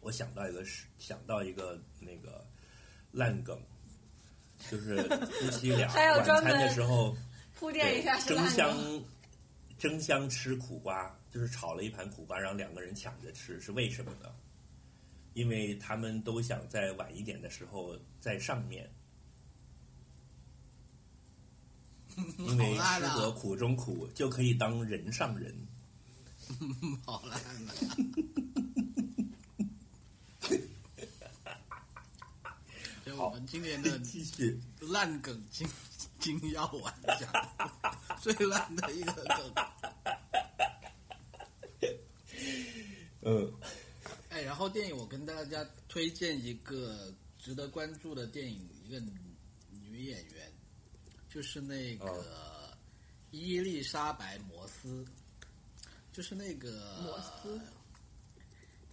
[0.00, 2.44] 我想到一个是想到一个那个
[3.12, 3.56] 烂梗，
[4.68, 7.16] 就是夫妻俩晚餐的时候。
[7.54, 8.76] 铺垫一下是争相
[9.78, 14.34] 争相吃苦瓜，就是炒了一盘苦瓜，让两个人抢着吃，是为什么呢？
[15.32, 18.90] 因为他们都想在晚一点的时候在上面，
[22.38, 25.54] 因为吃得苦中苦，就可以当人上人。
[27.04, 27.74] 好烂了。
[33.04, 35.68] 就我们今年的继续，烂梗金
[36.18, 37.30] 金药丸奖，
[38.20, 39.52] 最烂的一个梗。
[43.22, 43.52] 嗯，
[44.28, 49.12] 哎，然后电影我跟大家推荐一个值得关注的电影，一个女
[49.70, 50.52] 女演员，
[51.36, 52.24] 就是那个哦
[53.30, 55.04] 伊丽莎白·摩斯，
[56.10, 56.70] 就是那个
[57.02, 57.60] 摩斯，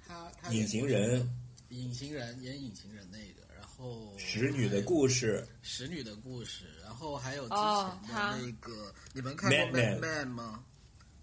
[0.06, 1.26] 他他隐形人，
[1.70, 10.66] 隐形人演隐形人那个，然后使女的故事，使女的故事，然后还有之哦前的那个，你们看过 Mad Man Men 吗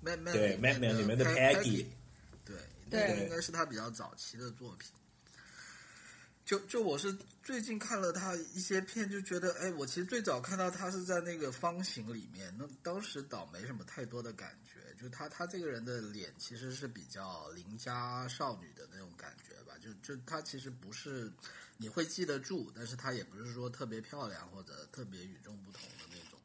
[0.01, 1.85] Man 对《Mad Men》里面的 Peggy，
[2.47, 2.57] 对
[2.89, 4.91] 那个应该是他比较早期的作品。
[6.51, 21.33] 就就我是最近看了他一些片，就觉得，哎，我其实最早看到他是在那个《方形》里面，那当时倒没什么太多的感觉，就他他这个人的脸其实是比较邻家少女的那种感觉吧，就就他其实不是
[21.77, 26.41] 你会记得住，但是他也不是说特别漂亮或者特别与众不同的那种。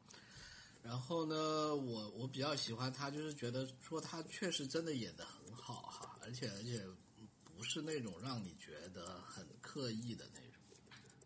[0.84, 6.86] 然后呢，我我比较喜欢他，就是觉得说他确实真的演得很好哈，而且而且
[7.56, 10.60] 不是那种让你觉得很刻意的那种，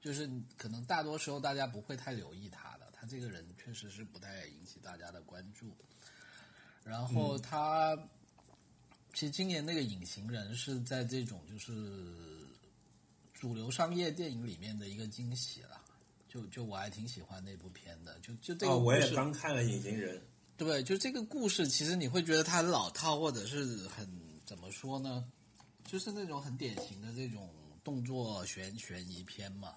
[0.01, 5.76] 就是可能大多时候大家不会太留意他的，他这个人确实是不太引起大家的关注。
[6.85, 7.97] 然后他、
[9.12, 12.14] 其实今年那个隐形人是在这种就是
[13.35, 15.81] 主流商业电影里面的一个惊喜了。
[16.28, 20.16] 就就我还挺喜欢那部片的，就就这个哦，我也刚看了《隐形人》，
[20.57, 24.09] 对，就这个故事，其实你会觉得它很老套，或者是很
[24.47, 25.28] 怎么说呢？
[25.91, 27.51] 就是那种很典型的这种
[27.82, 29.74] 动作悬悬疑片嘛。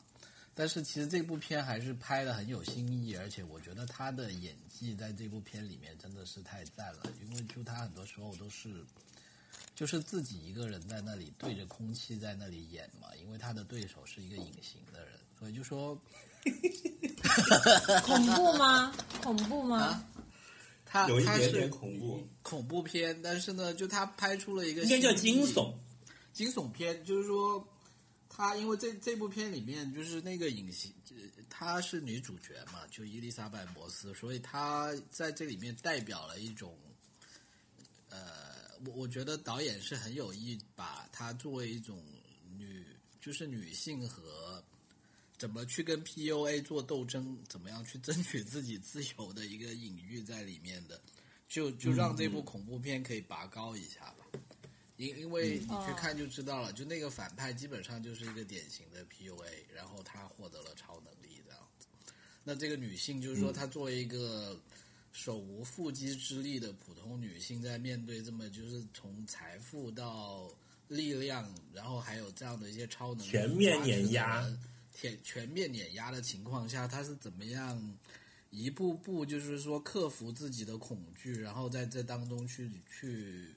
[0.53, 8.85] 但是其实这部片还是拍的很有新意，而且我觉得他的演技在这部片里面真的是太赞了，因为就他很多时候都是
[9.73, 15.99] 就是自己一个人在那里对着空气在那里演嘛，因为他的对手是一个隐形的人，所以就说
[18.05, 18.93] 恐怖吗？
[19.23, 19.77] 恐怖吗？
[19.79, 20.09] 啊
[20.85, 25.73] 他有一他是点点恐怖，恐怖片，但是呢，就他拍出了一个应该叫惊悚。
[26.33, 27.65] 惊悚片，就是说，
[28.27, 36.75] 他因为这这部片里面就是那个隐形，呃她是女主角嘛，就伊丽莎白·摩斯，所以她在这里面代表了一种，
[38.09, 42.03] 呃，我我觉得导演是很有意把她作为一种
[42.57, 42.83] 女，
[43.21, 44.63] 就是女性和
[45.37, 50.99] 怎么去跟 PUA 做斗争，怎么样去争取自己自由的一个隐喻在里面的，
[51.47, 54.25] 就就让这部恐怖片可以拔高一下吧。
[54.97, 61.87] 因因为你去看就知道了，就那个反派基本上就是一个典型的 PUA，然后他获得了超能力这样子。
[62.43, 64.59] 那这个女性就是说，她作为一个
[65.11, 70.47] 手无缚鸡之力的普通女性，在面对这么就是从财富到
[70.87, 74.45] 力量，然后还有这样的一些超能力全面碾压
[74.93, 77.97] 全全面碾压的情况下，她是怎么样
[78.51, 83.47] 一步步就是说克服自己的恐惧，然后在这当中去去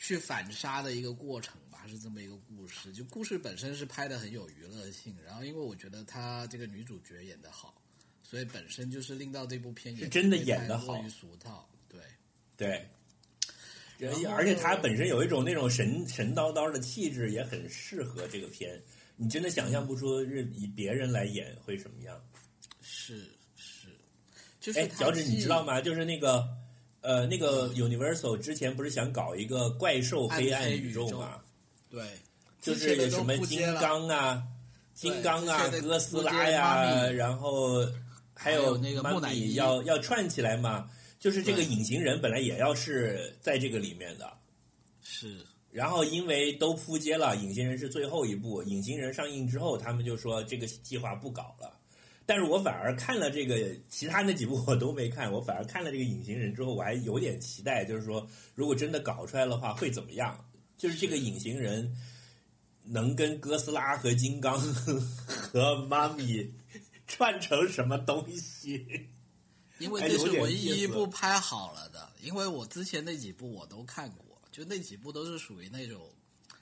[0.00, 2.90] 去反杀的一个过程吧，是这么一个故事。
[2.90, 7.80] 就故事本身是拍的很有娱乐性，然后因为我觉得她这个女主角演的好，
[8.22, 11.68] 所以本身就是令到这部片是真的演的好过于俗套。
[11.86, 12.00] 对，
[13.98, 18.82] 对，而且他本身有一种那种神神叨叨的气质，也很适合这个片。
[19.16, 22.18] 你真的想象不出是以别人来演会什么样。
[22.80, 23.88] 是是，
[24.58, 25.78] 就是脚趾，你知道吗？
[25.78, 26.48] 就是那个
[27.00, 31.40] 呃，那个 Universal 之前不是想搞一个怪兽黑暗宇宙嘛？
[31.90, 32.02] 对，
[32.60, 34.42] 就是有什么金刚啊、
[34.94, 37.84] 金刚啊、哥斯拉呀然后
[38.34, 39.54] 还还有那个妈木乃伊。
[39.54, 40.90] 要要串起来嘛。
[41.18, 44.32] 就是这个隐形人本来也要是在这个里面的，
[45.02, 45.36] 是。
[45.70, 51.76] 然后因为都扑街了，隐形人是最后一部，隐形人上映之后，他们就说这个计划不搞了。
[52.30, 53.58] 但是我反而看了这个，
[53.88, 58.24] 其他那几部我都没看，我反而看了这个隐形人之后，我还有点期待，就是说
[58.54, 60.38] 如果真的搞出来的话会怎么样？
[60.78, 61.92] 就是这个隐形人
[62.84, 64.56] 能跟哥斯拉和金刚
[65.26, 66.48] 和妈咪
[67.08, 69.08] 串成什么东西？
[69.80, 76.56] 因为这是唯一一部拍好了的，因为我之前那几部我都看过，就那几部都是属于那种就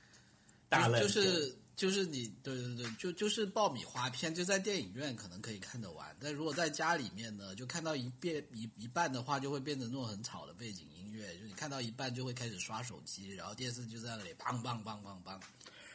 [0.70, 15.40] 大烂就是就是你对对对，就就是爆米花片，就在电影院可能可以看得完，但如果在家里面呢，就看到一遍一一半的话，就会变成那种很吵的背景音乐，就你看到一半就会开始刷手机，然后电视就在那里梆梆梆梆梆，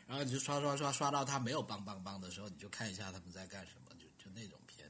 [0.08, 4.90] 然后你就刷刷刷刷到它没有梆梆梆的时候，你就看一下他们在干什么，就就那种片。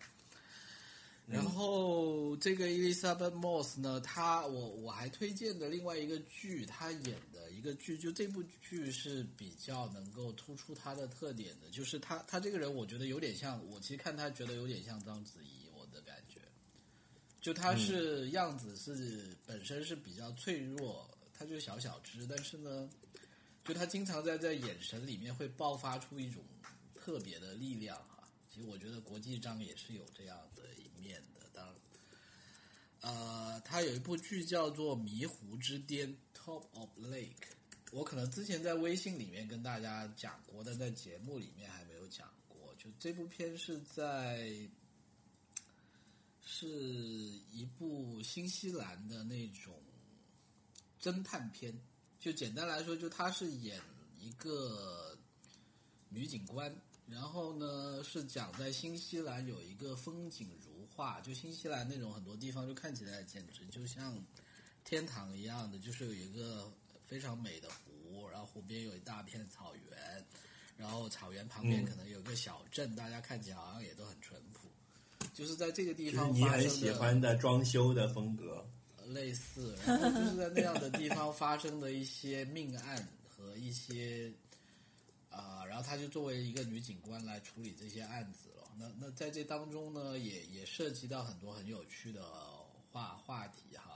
[1.26, 16.42] 然后这个 Elizabeth Moss 呢，她我我还推荐的另外一个剧，她演的一个剧，就这部剧是比较能够突出他的特点的，就是他他这个人，我觉得有点像我其实看他觉得有点像章子怡，我的感觉，
[17.42, 22.90] 就他是样子是本身是比较脆弱，他就小小只，但是呢，
[23.64, 26.44] 就他经常在在眼神里面会爆发出一种
[26.94, 28.28] 特别的力量哈。
[28.50, 31.74] 其实我觉得国际章也是有这样的一面的，当，
[33.02, 36.08] 呃，他有一部剧叫做《迷湖之巅》
[36.44, 37.32] （Top of Lake），
[37.92, 42.76] 我可能之前在微信里面跟大家讲过，但在节目里面还没有讲过。
[42.78, 44.52] 就这部片是在
[46.46, 46.68] 是
[47.52, 49.82] 一部新西兰的那种
[51.02, 51.74] 侦探片，
[52.20, 53.80] 就简单来说，就他是演
[54.20, 55.18] 一个
[56.10, 56.76] 女警官。
[57.06, 64.18] 然后呢，是讲在新西兰有一个风景如画，就新西兰那种很多地方就看起来简直就像
[64.84, 66.72] 天堂一样的，就是有一个
[67.02, 70.26] 非常美的湖，然后湖边有一大片草原，
[70.78, 74.70] 然后草原旁边可能有个小镇，大家看起来好像也都很淳朴。
[75.34, 78.66] 就是在这个地方，你很喜欢的装修的风格，
[79.08, 84.32] 类似，然后就是在那样的地方发生的一些命案和一些。
[85.30, 88.70] 啊，然后她就作为一个女警官来处理这些案子了。
[88.78, 92.24] 那那在这当中呢，也也涉及到很多很有趣的
[92.92, 93.93] 话话题哈，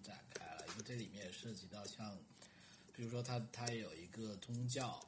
[0.00, 2.16] 展开了，因为这里面也涉及到像，
[2.92, 5.00] 比如说他他有一个宗教，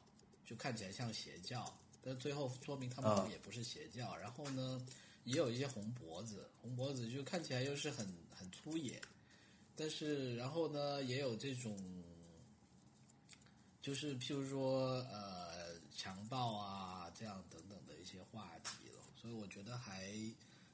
[0.45, 4.16] 就看起来像邪教，但最后说明他们也不是邪教。
[4.16, 4.84] 然后呢，
[5.24, 9.01] 也有一些红脖子，红脖子就看起来又是很很粗野，
[9.76, 11.76] 但是然后呢，也有这种，
[13.82, 15.59] 就是譬如说呃。
[15.99, 20.14] 强暴啊，这样等等的一些话题了，所以我觉得还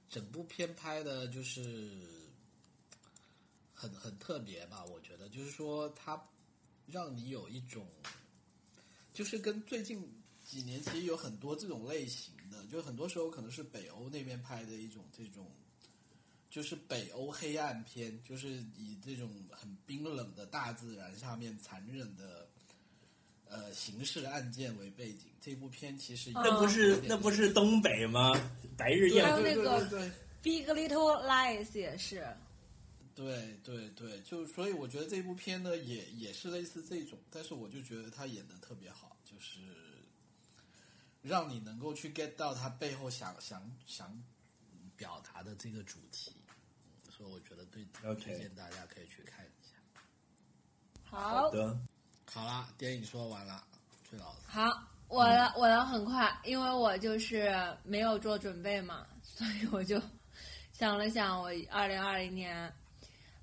[0.06, 2.23] 整部片拍的就是
[3.84, 4.82] 很很特别吧。
[4.86, 6.18] 我觉得就是说，它
[6.86, 7.86] 让你有一种，
[9.12, 10.02] 就是跟最近
[10.42, 15.50] 几年其实有很多这种类型的，就很多时候可能是北欧那边拍的一种这种，
[16.48, 22.48] 就是北欧黑暗片，就是以这种很冰冷的大自然下面残忍的。
[23.46, 28.32] 呃，刑事案件为背景，这部片其实那不是那不是东北吗？
[28.76, 30.10] 白日焰火，那个
[30.42, 32.26] ，Big Little Lies 也是。
[33.14, 39.60] 对对对，就所以我觉得这部片呢，也也是类似这种，但是我就觉得他演的特别好，就是
[41.22, 44.22] 让你能够去 get 到他背后想想想
[44.96, 46.32] 表达的这个主题，
[47.10, 47.84] 所以我觉得对
[48.16, 49.76] 推荐大家可以去看一下。
[51.04, 51.78] 好的。
[52.32, 53.62] 好了，电影说完了，
[54.02, 54.46] 崔老师。
[54.48, 57.54] 好，我的我的很快，因为我就是
[57.84, 60.02] 没有做准备嘛，所以我就
[60.72, 62.74] 想了想，我二零二零年，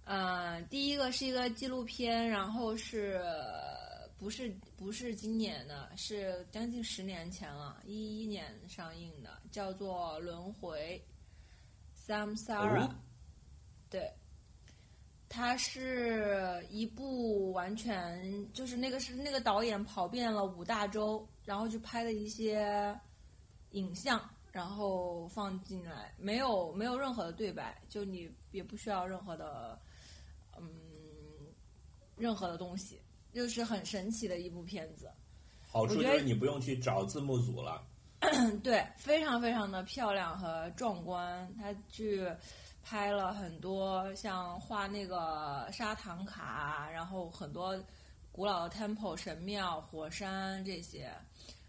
[0.05, 3.21] 嗯，第一个是一个纪录片，然后是
[4.17, 11.01] 不是不是今年的，是将近十年前了，一一年上映的，叫做《轮回》
[12.07, 12.89] ，Samsara，
[13.89, 14.11] 对。
[15.33, 22.93] 它是一部完全就是那个是那个导演跑遍了五大洲，然后去拍的一些
[23.69, 24.21] 影像，
[24.51, 29.90] 然后放进来，没有没有任何的对白，就你也不需要任何的嗯
[32.21, 33.01] 任何的东西，
[33.33, 35.11] 就是很神奇的一部片子。
[35.67, 37.83] 好处就是你不用去找字幕组了。
[38.63, 42.29] 对，非常非常的漂亮和壮观，他去。
[42.83, 47.79] 拍了很多像画那个沙糖卡，然后很多
[48.31, 51.13] 古老的 temple 神庙、火山这些，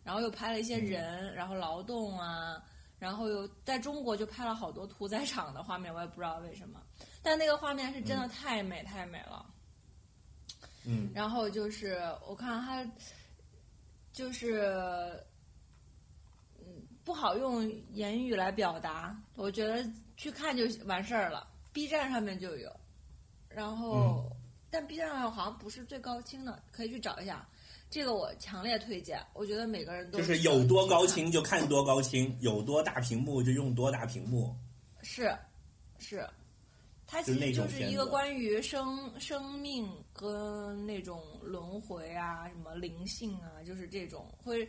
[0.03, 2.57] 然后又拍了一些人，然后劳动啊，
[2.98, 6.80] 然后又在中国就拍了好多屠宰场的画面，我也不知道为什么，
[7.22, 9.44] 但那个画面是真的太美太美了。
[10.84, 12.86] 嗯，然后就是我看他，
[14.12, 14.62] 就是
[16.58, 16.66] 嗯。
[17.04, 19.84] 不好用言语来表达，我觉得
[20.16, 21.44] 去看就完事儿了。
[21.72, 22.70] B 站上面就有，
[23.48, 24.30] 然后
[24.70, 27.44] 但 B 站上好像不是最高清的，可以去找一下。
[27.90, 34.54] 这个我强烈推荐，我觉得每个人都就是有多高清就看多高清，有多大屏幕就用多大屏幕。
[35.02, 35.36] 是，
[35.98, 36.24] 是，
[37.12, 44.66] 它其实就是一个关于生生命跟那种轮回啊，什么灵性啊，就是这种会，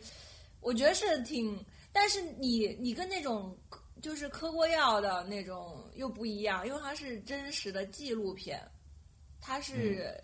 [0.60, 1.58] 我觉得是挺。
[1.90, 3.56] 但是你你跟那种
[4.02, 8.60] 就是嗑过药的那种又不一样，因为它是真实的纪录片，
[9.40, 10.14] 它是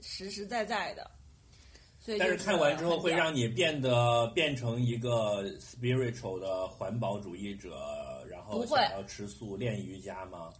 [0.00, 1.10] 实实在在的，
[2.00, 10.50] 所以但是看完之后会让你变得变成一个 spiritual 的环保主义者，然后想要吃素、练瑜伽吗？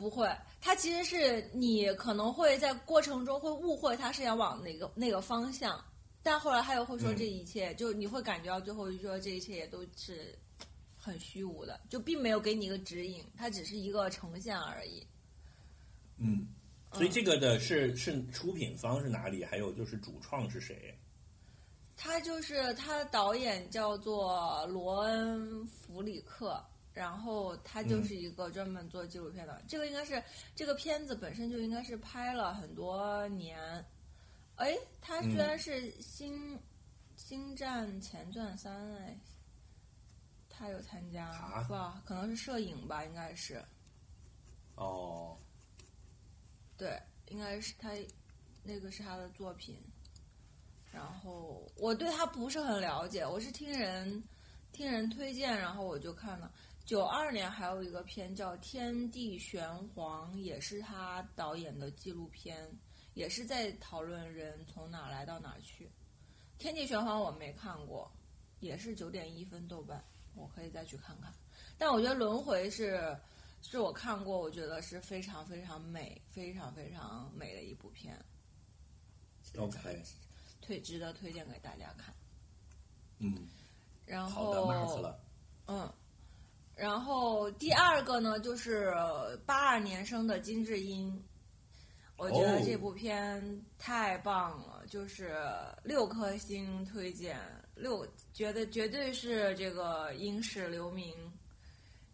[0.00, 0.26] 不会，
[0.62, 5.78] 他其实是你可能会在过程中会误会他是想往哪个那个方向，
[6.22, 10.34] 但后来他又会说嗯这一切，就你会感觉到最后就说这一切也都是
[10.96, 15.06] 很虚无的，就并没有给你一个指引，它只是一个呈现而已。
[16.16, 16.48] 嗯，
[16.94, 19.44] 所以这个的是是出品方是哪里？
[19.44, 20.94] 还有就是主创是谁？
[21.94, 26.58] 他就是他导演叫做罗恩·弗里克，
[27.00, 29.62] 然后他就是一个专门做纪录片的。
[29.66, 30.22] 这个应该是
[30.54, 33.58] 这个片子本身就应该是拍了很多年。
[34.56, 36.60] 哎，他居然是星、
[37.16, 39.18] 星战前传三》哎，
[40.50, 41.74] 他有参加啊不？
[42.06, 43.64] 可能是摄影吧，应该是
[44.74, 45.38] 哦，
[46.76, 47.92] 对，应该是他
[48.62, 49.74] 那个是他的作品。
[50.92, 54.22] 然后我对他不是很了解，我是听人
[54.70, 56.52] 听人推荐，然后我就看了。
[56.90, 62.68] 九二年还有一个片叫《天地玄黄》，也是他导演的纪录片，
[63.14, 65.86] 也是在讨论人从哪儿来到哪儿去。
[66.58, 68.10] 《天地玄黄》我没看过，
[68.58, 71.32] 也是九点一分豆瓣，我可以再去看看。
[71.78, 72.96] 但我觉得《轮回是》
[73.62, 78.20] 是我看过，我觉得是非常非常美、非常非常美的一部片。
[79.56, 80.02] OK
[80.60, 82.12] 推值得推荐给大家看。
[83.18, 83.46] 嗯，
[84.04, 84.60] 然好的
[85.00, 85.20] 了。
[85.68, 85.88] 嗯，
[86.80, 88.90] 然后第二个呢，就是
[89.44, 91.22] 八二年生的金智英，
[92.16, 95.36] 我觉得哦这部片太棒了，就是
[95.84, 97.38] 六颗星推荐，
[97.74, 101.14] 六觉得绝对是这个影史留名。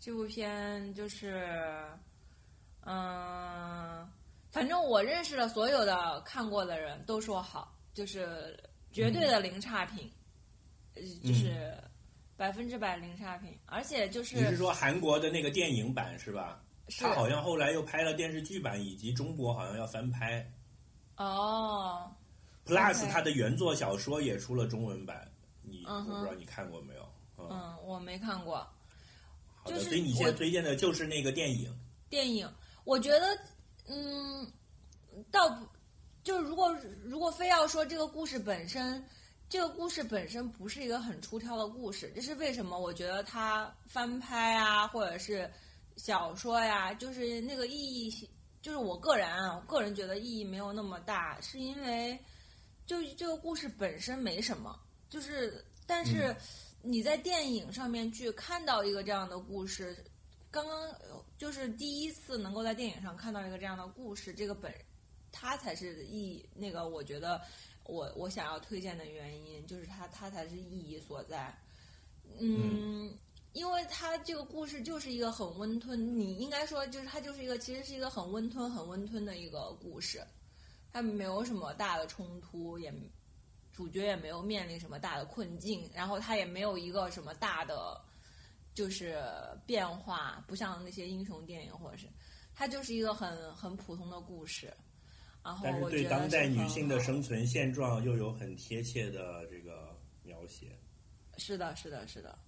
[0.01, 1.49] 这部片就是，
[2.81, 4.05] 嗯，
[4.51, 8.59] 反正我认识的所有的看过的人都说好，就是
[8.91, 10.11] 绝对的零差评，
[10.95, 11.73] 呃就是
[12.37, 16.63] 百分之百零差评，而且就是你是说韩国的那个电影版是吧？
[16.89, 20.49] 是他好像后来又拍了电视剧版，以及中国好像要翻拍。
[21.17, 22.15] 哦
[22.65, 25.29] ，Plus，OK 他的原作小说也出了中文版，
[25.63, 27.03] 你我不知道你看过没有？
[27.39, 28.59] 嗯，嗯，我没看过
[29.63, 31.75] 好的，就是所以你现在推荐的就是那个电影。
[32.09, 32.49] 电影，
[32.85, 33.37] 我觉得，
[33.89, 34.47] 嗯，
[35.31, 35.67] 倒不，
[36.23, 36.73] 就如果
[37.03, 39.05] 如果非要说这个故事本身，
[39.49, 42.79] 这个故事本身不是一个很出挑的故事，这是为什么？
[42.79, 45.49] 我觉得它翻拍啊，或者是
[45.97, 48.29] 小说呀，就是那个意义，
[48.61, 52.19] 就是我个人啊，我个人觉得意义没有那么大，是因为
[52.87, 54.77] 就这个故事本身没什么，
[55.09, 56.37] 就是但是嗯
[56.83, 59.97] 你在电影上面去看到一个这样的故事，
[60.51, 64.75] 刚刚呃就是第一次能够在电影上看到一个这样的故事，这个本
[65.31, 66.49] 它才是意义。
[66.53, 67.41] 那个我觉得
[67.89, 71.57] 我我想要推荐的原因就是它它才是意义所在。
[72.39, 73.17] 嗯，
[73.53, 80.23] 因为它这个故事就是一个很温吞，你应该说就是它就是一个其实是一个很温吞很温吞的一个故事，
[80.93, 82.93] 它没有什么大的冲突，也
[83.73, 88.01] 主角也没有面临什么大的困境，然后他也没有一个什么大的
[88.75, 89.23] 就是
[89.67, 92.07] 变化，不像那些英雄电影或者是，
[92.55, 94.73] 它就是一个很很普通的故事。
[95.63, 100.69] 但是对当代女性的生存现状又有很贴切的这个描写。
[101.39, 102.39] 是的，是的，是的，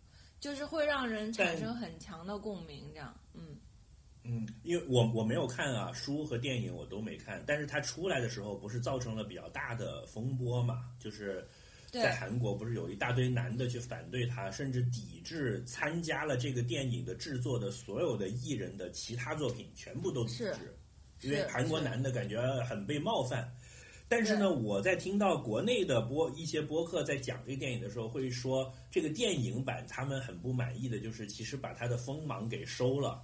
[0.40, 3.56] 就是会让人产生很强的共鸣，这样，嗯，
[4.24, 10.90] 嗯，因为我我没有看啊，书和电影我都没看，但是它出来的时候不是造成了比较大的风波嘛？
[10.98, 11.46] 就是
[11.90, 20.77] 在韩国不是有一大堆男的去反对他，甚至抵制参加了这个电影的制作的所有的艺人的其他作品，全部都抵是制，
[21.22, 23.52] 因为韩国男的感觉很被冒犯。
[24.10, 33.22] 但是呢，我在听到国内的播一些播客在讲这个电影的时候，会说这个电影版他们很不满意的就是，其实把他的锋芒给收了。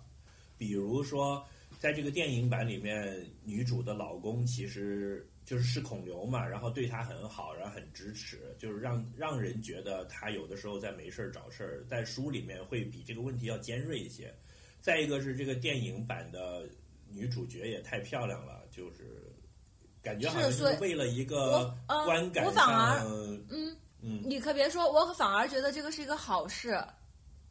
[0.58, 1.42] 比如说，
[1.80, 14.30] 在这个电影版里面，女主的老公其实就是是孔刘嘛，然后对她很好，然后很支持，就是让让人觉得他有的时候在没事儿找事儿，在书里面会比这个问题要尖锐一些。
[14.82, 16.68] 再一个是这个电影版的
[17.14, 19.32] 女主角也太漂亮了，就是
[20.02, 23.06] 感觉好像是为了一个呃观感我反而上，
[23.50, 26.78] 嗯嗯你可别说，我反而觉得这个是一个好事，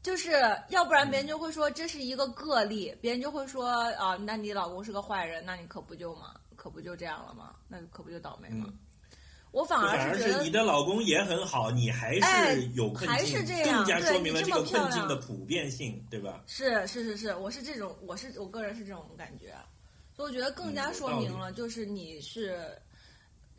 [0.02, 0.32] 就是
[0.70, 7.56] 要不然别人就会说这是一个个例，别人就会说啊，那你老公是个坏人，那你可不就嘛，可不就这样了吗？
[7.68, 8.66] 那可不就倒霉吗？
[8.68, 8.78] 嗯
[9.54, 16.44] 我反而而是觉得是你的老公也很好，你还哎是有困境，还是这样更加说明了这个困境的普遍性，对吧？
[16.48, 19.56] 是是是是，我是这种，我是我个人是这种感觉，
[20.16, 22.60] 所以我觉得更加说明了，就是你是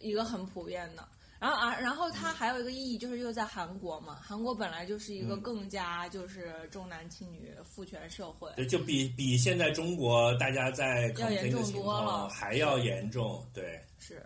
[0.00, 1.08] 一个很普遍的。
[1.40, 5.40] 然后啊，然后它还有一个意义就是又在韩国嘛，韩国本来就是一个嗯。
[5.42, 12.28] 更加就是重男轻女、父权社会，对，就比比现在中国大家在要严重多了。
[12.30, 13.46] 还要严重。
[13.52, 14.24] 对，是，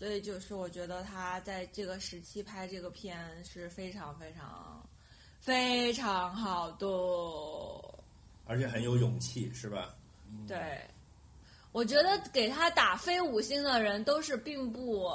[0.00, 4.82] 所以就是我觉得他在这个时期拍这个片是非常非常
[5.38, 6.86] 非常好的。
[8.46, 9.94] 而且很有勇气，是吧？
[10.48, 10.80] 对，
[11.70, 15.12] 我觉得给他打非五星的人都是并不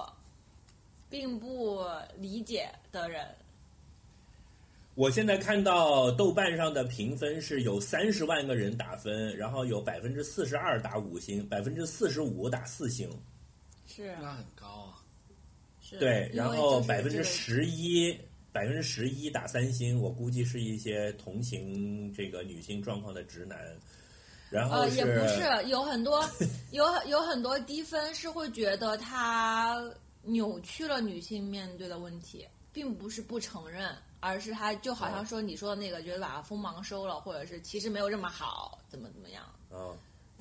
[1.09, 1.83] 并不
[2.19, 3.25] 理解的人。
[4.93, 13.09] 我现在看到豆瓣上的评分是有三十万个人打分，然后有百分之四十二打五星，百分之四十五打四星，
[13.95, 14.15] 是。
[14.21, 15.01] 那很高啊。
[15.81, 18.17] 是，对，然后百分之十一。
[18.51, 23.59] 百分之十一打三星，我估计是一些同情这个女性状况的直男，
[24.49, 26.23] 然后呃，也不是，有很多
[26.71, 29.75] 有有很多低分是会觉得他
[30.21, 39.97] 扭曲了女性面对的问题，并不是不承认，而是他就好像说你说的那个，觉得把锋芒收了，或者是其实没有这么好，怎么怎么样，啊，反而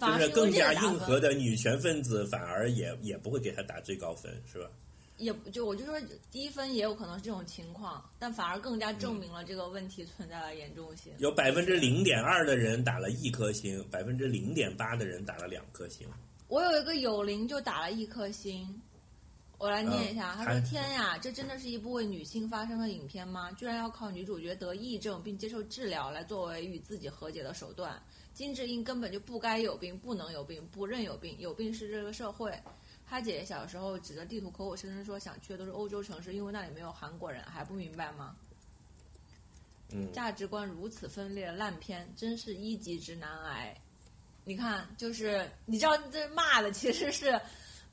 [0.07, 4.69] 就是更加硬核的女权分子，反而也也不会给他打最高分，是吧？
[5.17, 5.95] 也就我就说
[6.33, 11.13] 低分也有可能是这种情况，但反而更加证明了这个问题存在的严重性。
[11.19, 16.09] 有百分之零点二的人打了一颗星，百分之零点八的人打了两颗星。
[16.49, 18.83] 我有一个友邻就打了一颗星，
[19.57, 23.53] 我来念一下，嗯他说：“天呀，这真的是一部为女性发声的影片吗？
[23.53, 28.03] 居然要靠女主角得癔症并接受治疗来作为与自己和解的手段。
[28.35, 32.53] 金智英根本就不该有病，不能有病，不认有病，有病是这个社会。”
[33.07, 38.35] 他姐姐小时候指着地图口口声声说想去的都是欧洲城市，因为那里没有韩国人，还不明白吗？
[39.93, 43.77] 嗯，价值观如此分裂的烂片，真是一级直男癌。
[44.45, 47.41] 你看，就是你知道这骂的其实是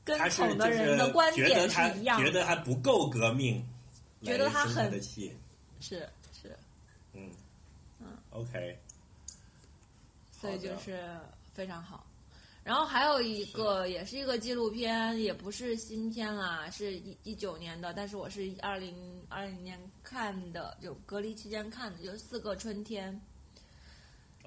[0.04, 3.64] 跟他是捧的人的观点是一样的，觉得还不够革命，
[4.24, 4.92] 觉得他很。
[5.04, 6.58] 是是，
[7.14, 7.30] 嗯
[8.00, 8.80] 嗯，OK，
[10.42, 11.00] 所以就是
[11.54, 12.04] 非常好。
[12.64, 18.96] 然后还有一个也是一个纪录片，也不是新片啦，是一一九年的，但是我是二零
[19.30, 23.14] 二零年看的，就隔离期间看的，就《四个春天》。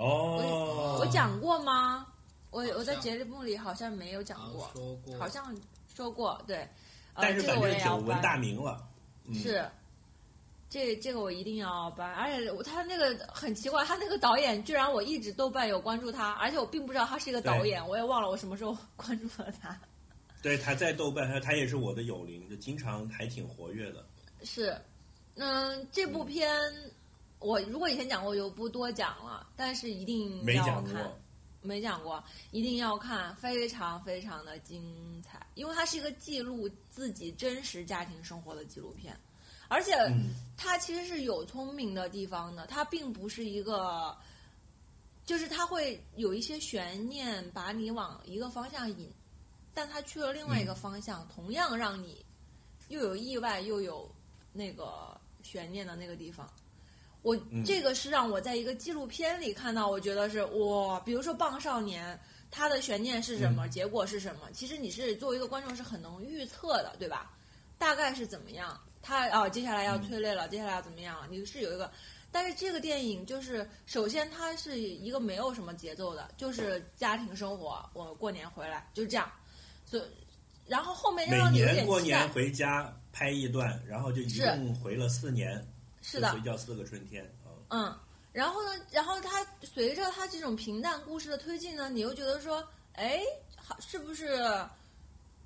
[0.02, 2.06] 哦，我讲过吗？
[2.50, 4.70] 我我在节目里好像没有讲好过
[5.18, 5.56] 好像
[5.92, 6.58] 说过，对。
[7.14, 8.88] 呃、但是反正久闻大，名了。
[9.26, 9.68] 嗯、是。
[10.74, 19.80] 这这个我一定要搬，而且他那个很奇怪，他那个导演居然我一直豆瓣有关注他，而且我并不知道他是一个导演，我也忘了我什么时候 关注了他。
[20.42, 24.04] 对，他在豆瓣，他他也是我的友邻，就经常还挺活跃的。
[24.42, 24.76] 是，
[25.36, 26.50] 嗯，这部片、
[27.38, 31.04] 我如果以前讲过就不多讲了，但是一定要没讲看。
[31.04, 31.20] 过，
[31.62, 32.20] 没讲过，
[32.50, 39.16] 一定要看，非常非常的精彩，因为它是一个记录自己真实家庭生活的纪录片，
[39.68, 44.16] 而且嗯，它其实是有聪明的地方的，他并不是一个，
[45.24, 49.10] 就是他会有一些悬念把你往一个方向引，
[49.72, 52.24] 但他去了另外一个方向，同样让你
[52.88, 54.10] 又有意外又有
[54.52, 56.48] 那个悬念的那个地方。
[57.22, 62.14] 我嗯这个是让我在一个纪录片里看到，我觉得是哇，比如说《棒少年》，
[62.50, 64.42] 它的悬念是什么，结果是什么？
[64.52, 67.32] 其实你是作为一个观众是很能预测的，对吧？
[67.78, 68.78] 大概是怎么样？
[69.04, 71.26] 他哦，接下来要催泪了，接下来要怎么样了？
[71.30, 71.92] 你是有一个，
[72.32, 79.30] 但是这个电影就是，首先它是一个没有什么节奏的，就是家庭生活，我过年回来就这样，
[79.84, 80.02] 所以
[80.66, 85.62] 然后后面每让你有点期待过年，回家拍一段，然后就一共回了四年，
[86.00, 87.22] 是的所以，叫四个春天。
[87.46, 87.98] 嗯嗯，
[88.32, 93.20] 然后呢，然后它随着它这种平淡故事的推进呢，你又觉得说，哎，
[93.56, 94.38] 好，是不是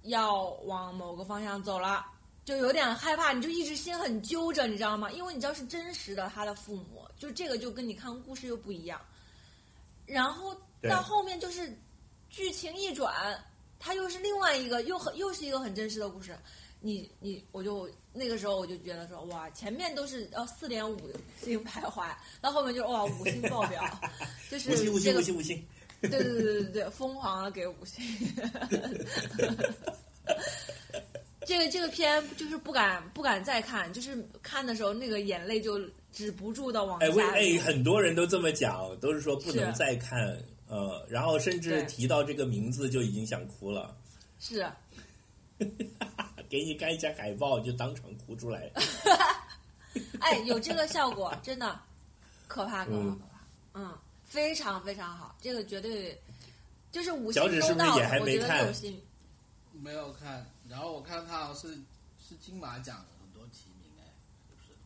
[0.02, 2.06] 要往某个方向走了？
[2.48, 5.10] 就有点害怕，你就一直心很揪着，你知道吗？
[5.12, 8.98] 因为你知道是真实的，他的父母，就这个就跟你看故事又不一样。
[10.06, 11.70] 然后到后面就是
[12.30, 13.38] 剧情一转，
[13.78, 16.34] 他又是另外一个，又很又是一个很真实的故事。
[16.80, 20.98] 你你我就那个时候我就觉得说哇，前面都是要四点五
[21.44, 22.06] 星徘徊，
[22.40, 23.84] 到后面就哇五星爆表，
[24.50, 25.66] 就是五星五这个星五星五星，
[26.00, 28.02] 对对对对对，疯狂的给五星。
[31.48, 35.80] 这个这个片就是不敢不敢再看，就是看的时候那个眼泪就
[36.12, 40.38] 止不住的往下哎，哎，很多人都这么讲，都是说不能再看，
[40.68, 43.96] 呃，然后甚至提到这个名字就已经想哭了。
[44.38, 44.70] 是。
[46.50, 48.70] 给你看一下海报，就当场哭出来。
[50.20, 51.80] 哎，有这个效果，真的
[52.46, 53.18] 可怕可怕嗯。
[53.18, 56.20] 可怕，嗯，非常非常好，这个绝对
[56.92, 58.64] 就是五星脚趾是收到了，不是也还我觉得没看？
[58.64, 59.00] 六星。
[59.80, 61.76] 没有看，然后我看他好像是
[62.18, 64.04] 是金马奖很多提名哎，
[64.48, 64.78] 是不是？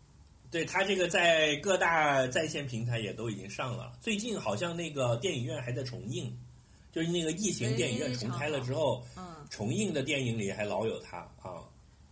[0.50, 3.92] 对他这个在各大在线平台也都已经上了。
[4.00, 6.32] 最近好像那个电影院还在重映，
[6.92, 11.64] 就是那个疫情电影院重开了之后，嗯，重映的电影里还老有他啊，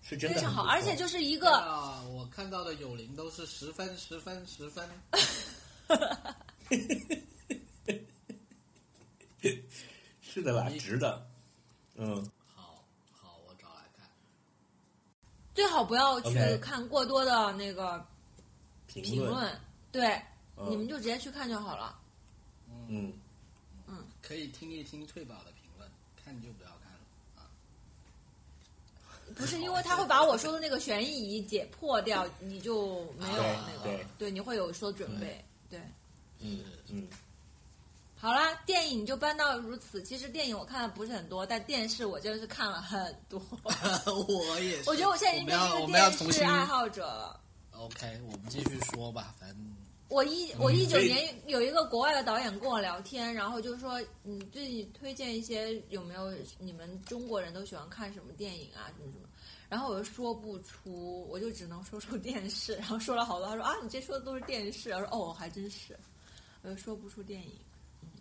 [0.03, 4.89] 是真的非常好，而且就是一个啊，我看到的有灵都是十分、十分、十分。
[10.23, 11.27] 是的啦，嗯值的，
[11.97, 14.09] 嗯，好好，我找来看。
[15.61, 18.03] 最好不要去看过多的那个
[18.87, 19.61] 评论，评论，
[19.93, 20.23] 对，
[20.57, 20.71] 嗯。
[20.71, 21.99] 你们就直接去看就好了。
[22.89, 23.13] 嗯。
[23.87, 26.99] 嗯，可以听一听退保的评论，看就不要看了
[27.37, 27.45] 啊。
[29.37, 35.45] 不是因为他会把我说的那个悬疑解破掉，你就没有对那对个，对，你会有所准备。
[35.69, 35.79] 对，
[36.39, 37.07] 嗯嗯，
[38.21, 40.03] 好啦，电影就搬到如此。
[40.03, 43.41] 其实电影我看的不是很多，但电视我真的是看了很多。
[44.29, 44.91] 我也是。
[44.91, 47.41] 我觉得我现在已经变成一个电视爱好者了。
[47.71, 49.59] OK，我们继续说吧，反正
[50.09, 59.27] 我一我一九年有一个国外的导演跟我聊天，然后就说，你最近推荐一些有没有你们中国人都喜欢看什么电影啊，什么什么。
[59.67, 65.99] 然后我又说不出，我就只能说出电视，然后说了好多，他说啊，你这说的都是电视，我说哦，还真是，
[66.61, 67.59] 我又说不出电影。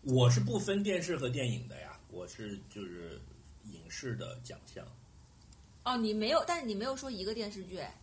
[0.03, 3.19] 我是不分电视和电影的呀，我是就是
[3.71, 4.85] 影视的奖项。
[5.83, 7.93] 哦，你没有，但是你没有说一个电视剧，哎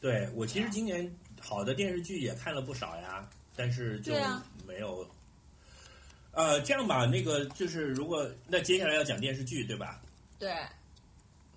[0.00, 1.10] 对我其实今年
[1.40, 3.26] 好的电视剧也看了不少呀，
[3.56, 4.12] 但是就
[4.66, 5.06] 没有。
[6.32, 10.02] 呃，这样吧，那个就是如果那接下来要讲电视剧对吧？
[10.38, 10.52] 对，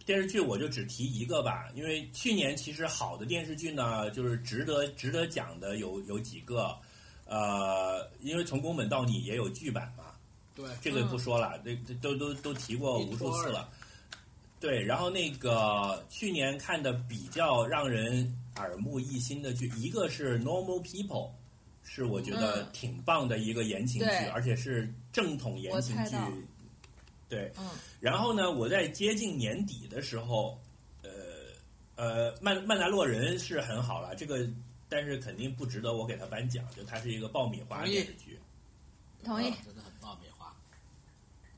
[0.06, 6.78] 电视剧我就只提一个吧，因为去年其实好的电视剧呢，就是值得值得讲的有有几个，
[7.28, 10.06] 呃，因为从宫本到你也有剧版嘛，
[10.56, 13.70] 对，这个不说了，这、这都都都提过无数次了。
[14.60, 21.30] 对，然后那个去年看的比较让人耳目一新的剧，一个是《Normal People》，
[21.84, 22.68] 是我觉得嗯。
[22.74, 24.26] 挺棒的一个言情剧，对。
[24.30, 26.02] 而且是正统言情剧。
[26.02, 26.32] 我猜到。
[27.30, 27.70] 对，嗯。
[28.00, 30.60] 然后呢，我在接近年底的时候，
[31.04, 31.12] 呃
[31.96, 34.48] 呃，曼曼达洛人是很好了，这个
[34.90, 38.40] 但是肯定不值得我给他颁奖，就它是一个爆米花电视剧。
[39.24, 39.50] 同意。
[39.50, 40.54] 啊真的很爆米花。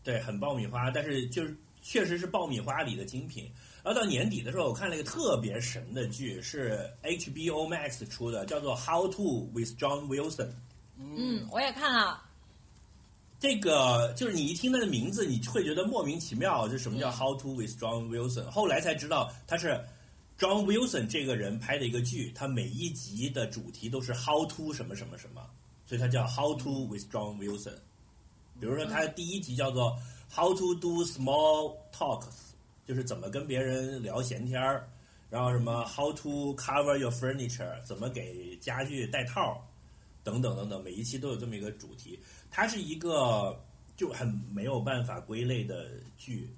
[0.03, 3.51] 对，很爆米花，但是就是确实是爆米花里的精品。
[3.84, 10.47] 然后到年底的时候，我看了一个特别神的剧，是 HBO Max 出的，叫做《How to with John Wilson》。
[10.97, 12.22] 嗯，我也看了。
[13.39, 18.43] 这个就是你一听它的名字，你会觉得莫名其妙，就什么叫嗯 How to with John Wilson？
[18.49, 19.81] 后来才知道它是
[20.39, 25.45] John Wilson 这个人拍的一个剧，他每一集的主题都是 How to 什么什么什么，
[25.85, 27.75] 所以它叫 How to with John Wilson。
[28.57, 29.99] 比如说，他第一集叫做
[30.33, 32.53] How to do small talks，
[32.87, 34.87] 就是怎么跟别人聊闲天儿，
[35.29, 39.61] 然后什么 How to cover your furniture，怎么给家具带套，
[40.23, 42.17] 等等等等，每一期都有这么一个主题。
[42.49, 43.61] 它是一个
[43.97, 46.49] 就很没有办法归类的剧。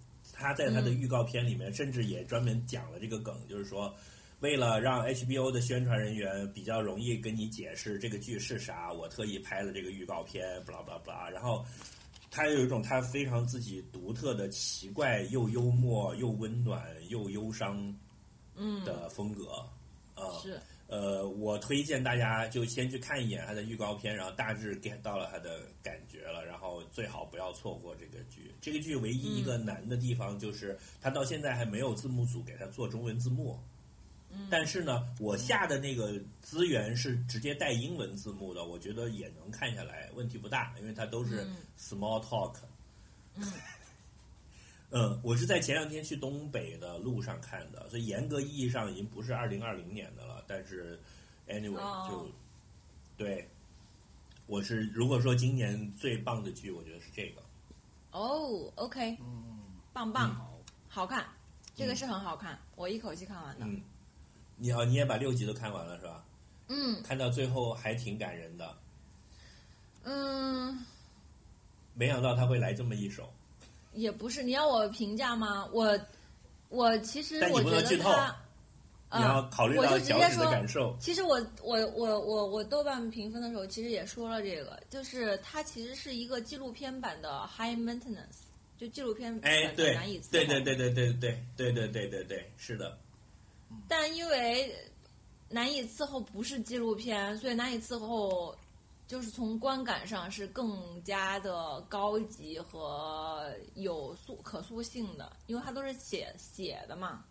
[0.41, 3.93] 他在他的预告片里面，甚至也专门讲了这个梗，就是说，
[4.39, 11.29] 为了让 HBO 的宣传人员比较容易跟你解释这个剧是啥，我特意拍了这个预告片，不啦不啦不啦。
[11.29, 11.63] 然后
[12.31, 17.95] 他有一种他非常自己独特的、奇怪又幽默又温暖又忧伤
[18.55, 19.51] 嗯，的风格，
[20.15, 20.59] 啊、是。
[20.91, 28.53] 呃，我推荐大家就先去看一眼它的预告片，然后大致 get 到了它的感觉了，然后最好不要错过这个剧。
[28.59, 33.57] 这个剧唯一一个难的地方就是它到现在还没有字幕组给它做中文字幕。
[34.33, 42.55] 嗯但是呢，我下的那个资源是直接带英文字幕的，我觉得也能看下来，问题不大，因为它都是嗯 small talk。
[43.35, 43.43] 嗯
[44.89, 50.30] 嗯， 我是在前两天去东北的路上看的，所以严格意义上已经不是二零二零年的了。
[50.51, 50.99] 但是
[51.47, 52.29] ，anyway，、哦就
[53.23, 53.47] 对，
[54.47, 57.41] 我是如果说今年最棒的剧，我觉得是这个。
[58.11, 59.61] 哦，OK，嗯，
[59.93, 60.59] 棒棒，好，
[60.89, 61.25] 好看，
[61.73, 63.65] 这个是很好看，我一口气看完的。
[63.65, 63.81] 嗯，
[64.57, 66.25] 你啊，你也把六集都看完了是吧？
[66.67, 68.77] 嗯看到最后还挺感人的，
[70.03, 70.85] 嗯，
[71.93, 73.31] 没想到他会来这么一手。
[73.93, 75.65] 也不是，你要我评价吗？
[75.71, 75.97] 我
[76.69, 78.35] 我其实但你我觉不能剧透得他，
[79.13, 80.95] 你要呃考虑我到小指的就直接说感受。
[80.99, 88.47] 其实我我我我我豆瓣评分的时候，其实也说了这个，就是它其实是一个纪录片版的 High Maintenance，
[88.77, 90.29] 就纪录片版对难以伺候。
[90.31, 92.97] 对对对对对对对对对对对，是的。
[93.87, 94.73] 但因为
[95.49, 98.55] 难以伺候不是纪录片，所以难以伺候
[99.07, 107.23] 就是从观感上是更加的高级和有塑可塑性的，因为它都是写写的嘛。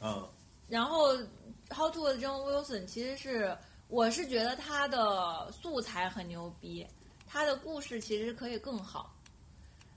[0.00, 0.28] 嗯
[0.68, 1.14] 然后
[1.70, 3.56] 《How to John Wilson》其实是
[3.88, 6.86] 我是觉得他的素材很牛逼，
[7.26, 9.14] 他的故事其实可以更好。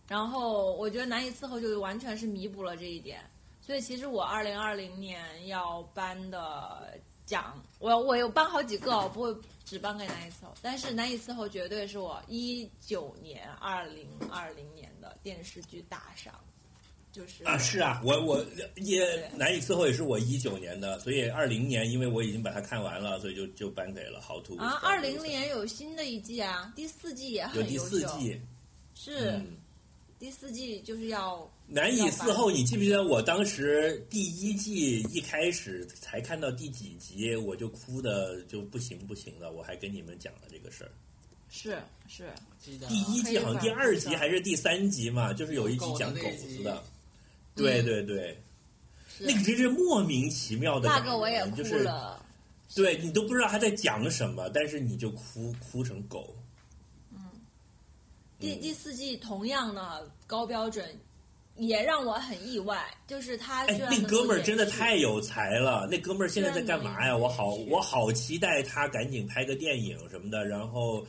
[0.08, 3.22] 然后我觉得《难以伺候》就完全是弥补了这一点，
[3.62, 16.34] 所以其实我二零二零年要颁的奖，我我有颁好几个，我不会只颁给《难以伺候》，但是《难以伺候》绝对是我一九年、二零二零年的电视剧大赏，
[17.12, 18.46] 就是啊，是啊，我我
[18.76, 27.90] 也难以伺候也是我一九年的，所以二零年因为我已经把它看完了，所以就就颁给了豪图啊，二零年有新的一季啊，第四季也有很优秀。
[27.90, 28.42] 第四季，
[28.94, 29.58] 是、嗯，
[30.20, 32.52] 第四季就是要难以伺候。
[32.52, 40.92] 你记不记得我当时第一季一开始才看到第几集，我就哭的就不行不行的，我还跟你们讲了这个事儿。
[41.52, 42.30] 是是
[42.60, 46.84] 记得第一季好像第二集还是第三集嘛，就是有一集讲狗子的。
[47.64, 48.38] 对对对，
[49.20, 52.26] 那个真是莫名其妙的那个我也哭就是了。
[52.76, 56.36] 对你都不知道他在讲什么，但是你就哭哭成狗。
[57.12, 57.20] 嗯
[58.40, 60.88] 第第四季同样的高标准，
[61.58, 65.86] 也让我很意外，就是他哎，那哥们儿真的太有才了！
[65.92, 67.18] 那哥们儿现在在干嘛呀？
[67.18, 71.06] 我好我好期待他赶紧拍个电影什么的，然后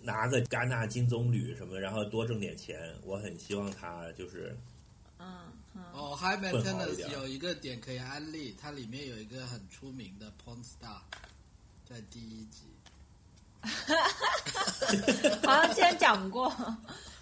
[0.00, 2.78] 拿个戛纳金棕榈什么，然后多挣点钱。
[3.04, 4.56] 我很希望他就是
[5.92, 11.00] 哦，High Maintenance 有一个点可以安利，它里面有一个很出名的 porn star，
[11.88, 12.66] 在第一集。
[15.46, 16.50] 好像之前讲过，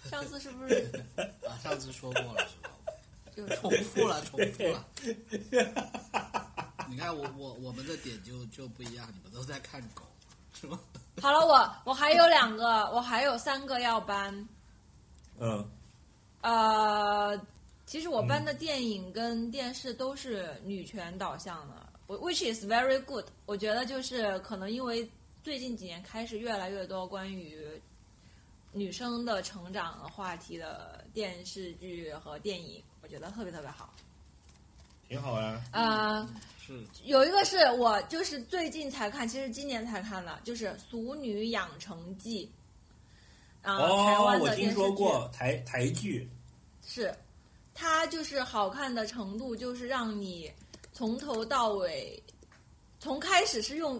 [0.09, 0.91] 上次是不是
[1.47, 2.71] 啊，上次说过了是吧？
[3.35, 4.85] 就重复了，重复了。
[6.87, 10.03] 你看我我我们的点就就不一样，你们都在看狗，
[10.59, 10.79] 是吗？
[11.21, 11.45] 好了？
[11.45, 14.47] 我我还有两个，我还有三个要搬。
[15.39, 15.69] 嗯
[16.41, 17.39] 呃，
[17.91, 23.25] 其实我班的电影跟电视都是女权导向的，我 which is very good。
[23.45, 25.05] 我觉得就是可能因为
[25.43, 27.67] 最近几年开始越来越多关于
[28.71, 33.93] 女生的成长的话题的电视剧和电影，我觉得特别特别好。
[35.09, 35.61] 挺好啊。
[35.73, 42.49] 呃，是有一个是我就是最近才看，其实今年才看的，就是《俗女养成记》。
[43.69, 44.75] 啊、台哦，我湾的电视剧。
[44.75, 46.29] 听说过台台剧，
[46.87, 47.13] 是，
[47.81, 50.51] 它就是好看的程度，就是让你
[50.93, 52.21] 从头到尾，
[52.99, 53.99] 从开始是用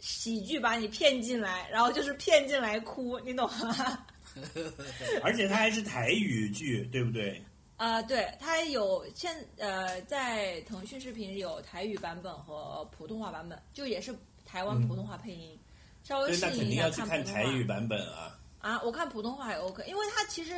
[0.00, 4.04] 喜剧把你骗进来，然后就是骗进来哭，你懂吗？
[5.22, 7.40] 而且它还是台语剧，对不对？
[7.76, 14.12] 啊、对，它有现呃，在腾讯视频有台语版本和普通话版本，就也是
[14.44, 15.56] 台湾嗯普通话配音，
[16.02, 17.24] 稍微对，适应一下定要去看看。
[17.24, 18.36] 台语版本啊。
[18.58, 20.52] 啊，我看普通话也 OK，因为它其实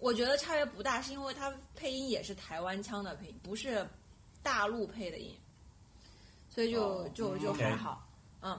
[0.00, 3.86] 我觉得差别不大，是因为它配音也是台湾腔的配音，不是
[4.42, 5.36] 大陆配的音，
[6.48, 8.06] 所以就、哦就就还好。
[8.42, 8.58] 嗯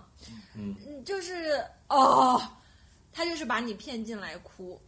[0.56, 2.40] 嗯，嗯，就是哦，
[3.12, 4.80] 他就是把你骗进来哭，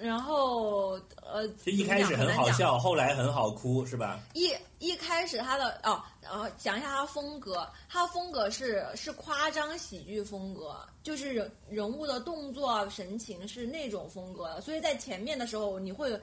[0.00, 4.18] 然后呃，就一开始很好笑，后来很好哭，是吧？
[4.34, 16.18] 一一开始他的哦，然呃，讲一下他的风格，他的风格是是夸张喜剧风格，就是人人物的动作神情是那种风格的，所以在前面的时候你会。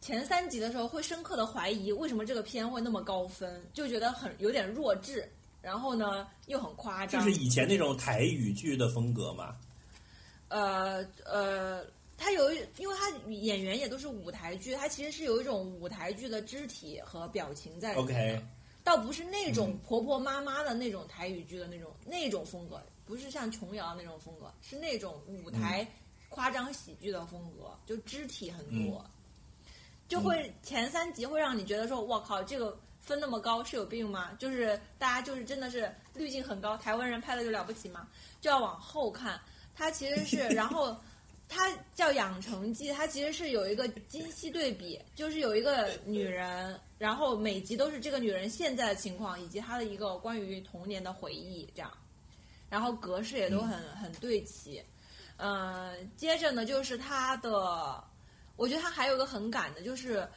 [0.00, 5.28] 前三集的时候会深刻的怀疑为什么这个片会那么高分，就觉得很有点弱智，
[5.60, 9.56] 然后呢又很夸张，就是以前那种台语剧的风格嘛。
[10.50, 11.82] 呃呃，
[12.18, 18.44] 他有一，因为他演员也都是舞台剧，他其实是有一种舞台剧的肢体和表情在 OK
[18.82, 25.86] 倒不是那种嗯婆婆妈妈的那种台语剧的那种那种风格，不是像琼瑶那种风格，是那种舞台
[26.28, 29.04] 夸张喜剧的风格，就肢体很多，
[30.08, 34.32] 就会前三集会让你觉得说，我靠，这个分那么高是有病吗？
[34.40, 38.08] 就是大家就是真的是滤镜很高，台湾人拍的就了不起吗？
[38.40, 39.40] 就要往后看，
[39.72, 40.96] 他其实是然后。
[41.48, 51.90] 它叫养成记，它其实是有一个今昔对比，就是有一个女人，然后每集都是这个女人现在的情况，以及她的一个关于童年的回忆，这样，
[52.68, 54.84] 然后格式也都很、很对齐。
[55.38, 58.04] 嗯、接着呢就是她的，
[58.56, 60.28] 我觉得她还有一个很赶的，就是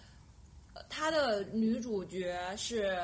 [0.73, 2.97] 呃她的女主角是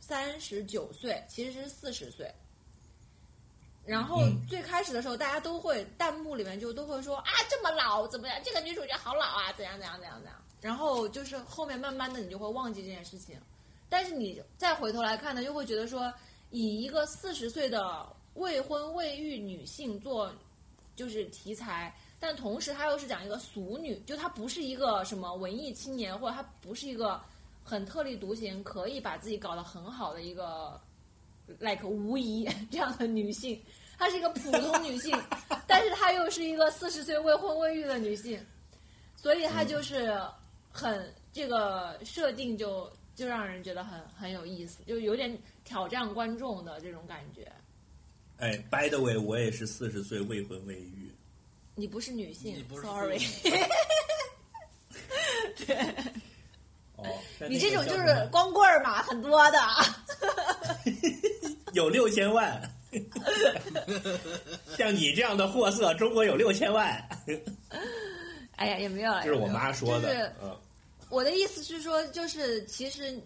[0.00, 2.32] 三十九岁，其实是四十岁。
[3.86, 8.36] 然后嗯最开始的时候，大家都会弹幕里面就都会说啊，这么老怎么样？
[8.44, 10.36] 这个女主角好老啊，怎样怎样怎样怎样。
[10.60, 13.38] 然后就是后面慢慢的你就会忘记这件事情，
[13.88, 16.12] 但是你再回头来看呢，就会觉得说，
[16.50, 18.04] 以一个四十岁的
[18.34, 20.32] 未婚未育女性做
[20.96, 27.20] 就是题材，但同时她又是讲一个俗女，就她不是一个什么文艺青年，或者她不是一个
[27.62, 30.80] 很特立独行，可以把自己搞得很好的一个
[31.60, 33.62] like 无疑 这样的女性。
[33.98, 35.16] 她是一个普通女性，
[35.66, 38.38] 但是她又是一个四十岁未婚未育的女性，
[39.16, 40.18] 所以她就是
[40.70, 47.50] 很这个设定就就让人觉得很很有意思，就有点挑战观众的这种感觉。
[48.38, 51.10] 哎，by the way，我也是四十岁未婚未育。
[51.74, 53.18] 你不是女性不是，sorry。
[55.66, 55.76] 对
[56.96, 57.04] 哦，
[57.48, 59.58] 你这种就是光棍儿嘛，很多的。
[61.72, 62.60] 有六千万。
[64.76, 66.86] 像你这样的货色，中国有六千万，
[68.56, 69.22] 哎呀，也没有了。
[69.22, 70.34] 这是我妈说就是的。
[70.42, 70.56] 嗯，
[71.10, 73.20] 我的意思是说，就是其实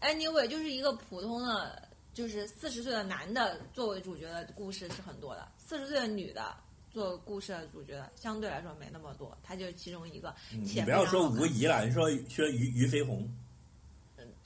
[0.00, 6.54] ，anyway，就是一个普通的，就是四十岁的男的作为主角的故事是很多的，四十岁的女的
[6.90, 10.34] 做故事的主角相对来说没那么多，她就是其中一个。
[10.50, 13.28] 你不要说吴仪了，你说说于于飞鸿。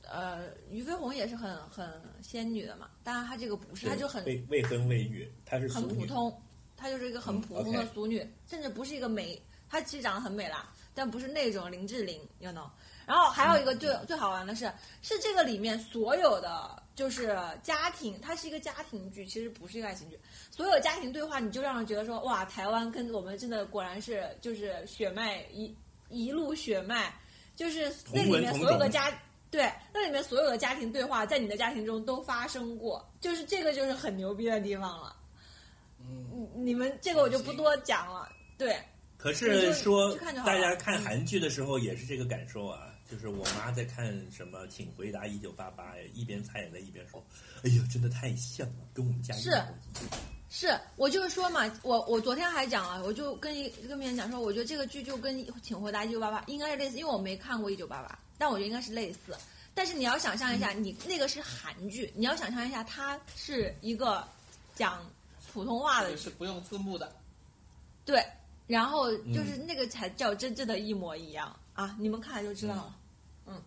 [0.08, 5.86] 呃，俞飞鸿也是很很仙女的嘛，当然她这个不是，她就很未未婚未育，她是很。
[5.86, 6.42] 普通，
[6.76, 12.68] 她就是一个很嗯普通的俗女，甚至不是一个美，她其实长得很美啦，但不是那种林志玲，you know。
[13.06, 14.68] 然后还有一个最、最好玩的是，
[15.02, 20.18] 是这个里面所有的就是家庭，它是一个家庭剧，其实不是一个爱情剧。
[20.50, 25.72] 所有家庭对话，你就让人觉得说，哇，台湾跟我们真的果然是就是血脉一
[26.08, 27.14] 一路血脉，
[27.54, 29.16] 就是那里面所有的家。
[29.50, 35.16] 对，那里面所有的家庭对话，在你的家庭中都发生过，就是这个就是很牛逼的地方了。
[36.00, 38.28] 嗯，你你们这个我就不多讲了。
[38.58, 38.76] 对，
[39.16, 40.14] 可是说
[40.44, 47.24] 大家看韩剧的时候也是这个感受啊，就是我妈在看什么《请回答一九八八》，一边擦眼泪一边说
[47.64, 49.66] ：“哎呦，真的太像了，跟我们家一样。
[50.48, 59.36] 是我就是说嘛，我我昨天还讲了，我就跟一跟别人讲说，我觉得这个剧就跟《请回答一九八八》应该是类似，因为我没看过一九八八，但我觉得应该是类似。
[59.74, 64.26] 但是你要想象一下，你那个是韩剧，你要想象一下，它是一个
[64.74, 65.04] 讲
[65.52, 67.12] 普通话的是不用字幕的。
[68.04, 68.24] 对，
[68.66, 71.94] 然后就是那个才叫真正的一模一样啊！
[71.98, 72.96] 你们看就知道了。
[73.46, 73.60] 嗯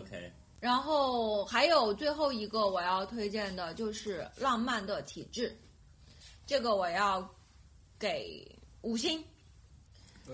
[0.00, 5.50] ，OK，然后还有最后一个我要推荐的就是《浪漫的体质》，
[6.46, 7.28] 这个我要
[7.98, 8.46] 给
[8.82, 9.22] 五星。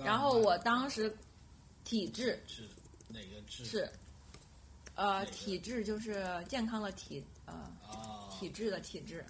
[0.05, 1.17] 然后我当时
[1.83, 2.63] 体质是
[3.09, 3.65] 哪个质？
[3.65, 3.91] 是，
[4.95, 7.55] 呃，体质就是健康的体，呃，
[7.87, 9.25] 啊，体质的体质，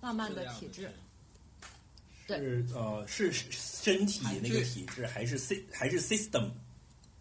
[0.00, 0.90] 浪漫的体质。
[2.26, 6.52] 是呃是是身体那个体质，还是 sy 还是 system？OK，、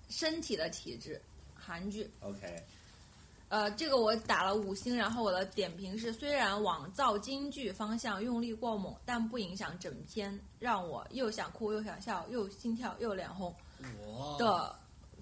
[0.09, 1.21] 身体的体质，
[1.53, 2.09] 韩剧。
[3.49, 13.55] 呃，这个我打了五星，然后我的点评是：虽然往造京剧方向用力过猛，但不影响整篇让我又想哭又想笑又心跳又脸红
[14.05, 14.75] 我的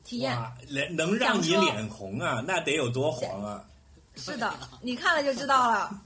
[0.03, 0.35] 体验。
[0.35, 3.63] 哇，脸能让你脸红啊，那得有多黄啊！
[4.15, 6.01] 是的，你看了就知道了。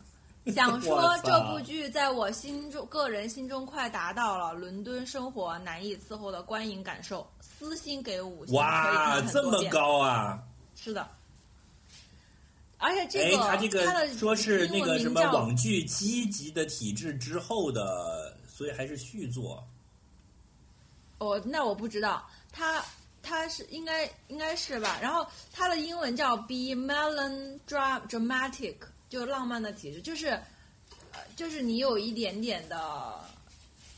[0.56, 9.64] 想说这部剧在我心中，个人心中快达到了伦敦生活难以伺候的观影感受，私心给五星，哇，这么。
[9.70, 10.42] 高啊！
[10.76, 11.08] 是的，
[12.80, 19.64] 而且这哎，个他这它的个说是那个什么网剧积极的体制之后的，所以还是续作。
[21.18, 22.82] 哦，那我不知道，他
[23.22, 24.98] 他是应该应该是吧？
[25.02, 28.78] 然后他的英文叫 Be Melodramatic，
[29.10, 30.28] 就浪漫的体质，就是
[31.12, 33.20] 呃，就是你有一点点的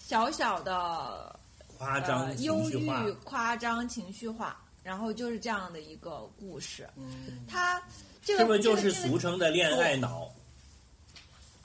[0.04, 1.40] 小小的
[1.78, 6.90] 夸张呃忧情绪化，郁、夸张、情绪化，然后就是这样的一个故事。
[6.98, 7.80] 嗯，它
[8.24, 10.32] 这个是不是就是俗称的恋爱脑？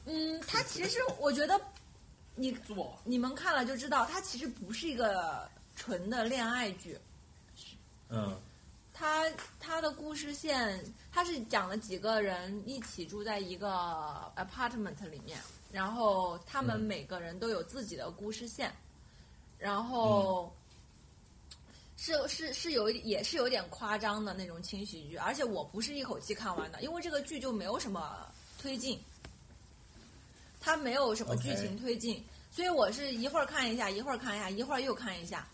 [0.07, 1.61] 嗯，它其实我觉得
[2.35, 6.99] 你做你们看了就知道，它其实不是一个纯的恋爱剧。
[8.09, 8.35] 嗯，
[8.95, 9.25] 它
[9.59, 10.81] 它的故事线，
[11.13, 13.69] 它是讲了几个人一起住在一个
[14.37, 15.39] apartment 里面，
[15.73, 18.73] 然后他们嗯每个人都有自己的故事线，
[19.59, 20.55] 然后
[21.97, 28.27] 是是是有一也是有点夸张的那种轻喜剧，而且我不是一口气看完的，因为这个剧就没有什么
[28.61, 29.01] 推进，
[30.61, 35.47] 它没有什么剧情推进所以我是一会儿看一下，一会儿看一下，一会儿又看一下。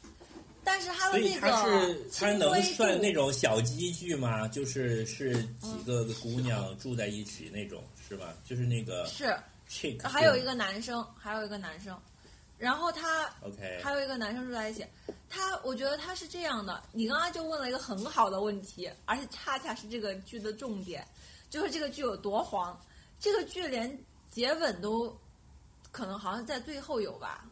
[0.64, 4.46] 但是它的那个是它能算那种小鸡剧吗？
[4.46, 8.32] 就是是几个姑娘住在一起那种，是吧？
[8.48, 9.36] 就是那个是
[9.68, 12.00] chick，还有一个男生，还有一个男生，
[12.62, 14.86] 然后他 OK，还有一个男生住在一起。
[15.28, 16.80] 他，我觉得他是这样的。
[16.92, 21.04] 你刚刚就问了一个很好的问题，而且恰恰是这个剧的重点，
[21.50, 22.80] 就是这个剧有多黄。
[23.18, 23.98] 这个剧连
[24.30, 25.12] 接吻都
[25.90, 27.44] 可能好像在最后有吧，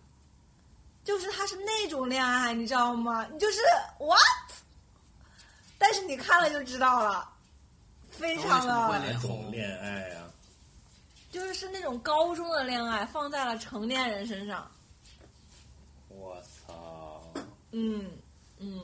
[1.03, 3.27] 就是他是那种恋爱，你知道吗？
[3.33, 3.61] 你就是
[3.99, 4.21] what？
[5.77, 7.29] 但是你看了就知道了，
[8.13, 9.51] 非常的为什么会哪种？
[9.51, 10.31] 恋爱啊？
[11.33, 14.71] 就是是那种高中的恋爱放在了成年人身上。
[17.73, 18.11] 嗯
[18.59, 18.83] 嗯，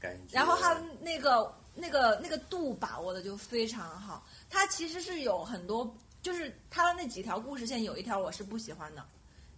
[0.00, 0.34] 感觉。
[0.34, 4.26] 然后他那个那个那个度把握的就非常好。
[4.50, 5.92] 他其实是有很多，
[6.22, 9.04] 就是他的那几条故事线有一条我是不喜欢的，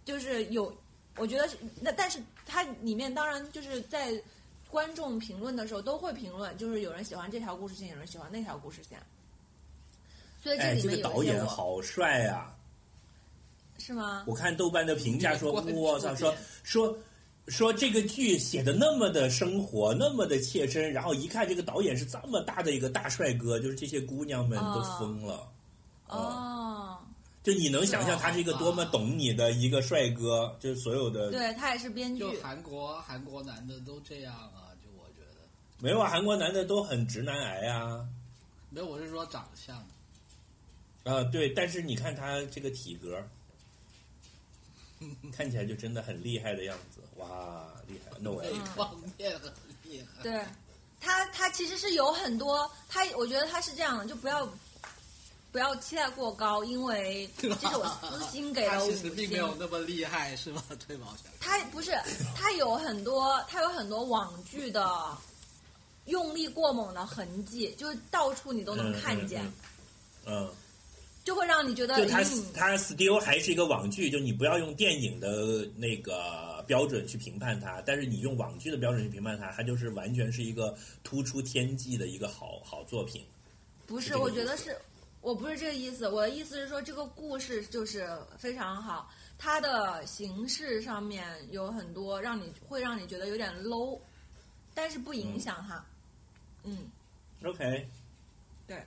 [0.05, 0.75] 就是有
[1.17, 4.21] 我觉得是那，但是它里面当然就是在
[4.69, 8.99] 观众评论的时候都会评论，就是有人喜欢这条故事线，有人喜欢那条故事线。
[10.41, 12.53] 所以这哎，里这个导面有一些我、演好帅啊！
[13.79, 14.23] 是吗？
[14.27, 16.97] 我看豆瓣的评价说， 我操，说点说
[17.47, 25.49] 说这个剧写的那么的生活，那么的切身，然后一看这个导演是这么大的一个大帅哥，就是这些姑娘们都疯了。
[26.07, 26.99] 哦，
[27.43, 35.47] 就你能想象他是一个多么懂你的一个帅哥，就是所有的对他也是编剧就，韩国韩国男的都这样啊，就我觉得
[35.79, 38.05] 没有啊，韩国男的都很直男癌啊。
[38.69, 39.77] 没有，我是说长相。
[41.05, 43.25] 啊，对，但是你看他这个体格，
[45.31, 49.51] 看起来就真的很厉害的样子，哇，厉害！No 这 way，方面很
[49.83, 50.23] 厉害。
[50.23, 50.45] 对
[50.99, 54.47] 他，他其实是有很多，他我觉得他是这样的，就不要
[55.51, 59.55] 不要期待过高，因为这是我私心给了 五他其实并没有。
[59.59, 60.63] 那么厉害，是吗？
[60.85, 61.25] 推毛翔。
[61.39, 61.97] 他不是，
[62.35, 65.17] 他有很多，他有很多网剧的
[66.05, 69.43] 用力过猛的痕迹，就是到处你都能看见，
[70.25, 70.45] 嗯。
[70.45, 70.49] 嗯
[71.27, 83.25] 就会让你觉得，就它嗯，它 still 还是一个网剧，就你不要用电影的那个标准去评判它，但是你用网剧的标准去评判它，它就是完全是一个突出天际的一个好好作品。
[83.87, 84.77] 不是，我觉得是，
[85.21, 88.07] 我不是这个意思，我的意思是说这个故事就是
[88.37, 93.99] 非常好，它的形式上面有很多让你会让你觉得有点 low，
[94.73, 95.83] 但是不影响它。
[96.63, 96.89] 嗯
[97.43, 97.87] ，OK，
[98.67, 98.83] 对。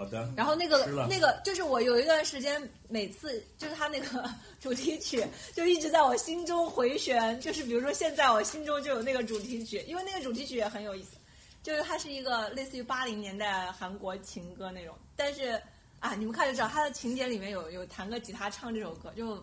[0.00, 4.28] 好的，然后那个那个就是我有一段时间，每次就是他那个
[4.58, 5.22] 主题曲
[5.54, 11.16] 就一直在我心中回旋，就是比如说现在我心中就有那个主题曲，因为那个主题曲也很有意思，
[11.62, 15.60] 就是它是一个类似于八零年代韩国情歌那种，但是
[15.98, 19.36] 啊，你们看就知道它的情节里面有有弹个吉他唱这首歌，就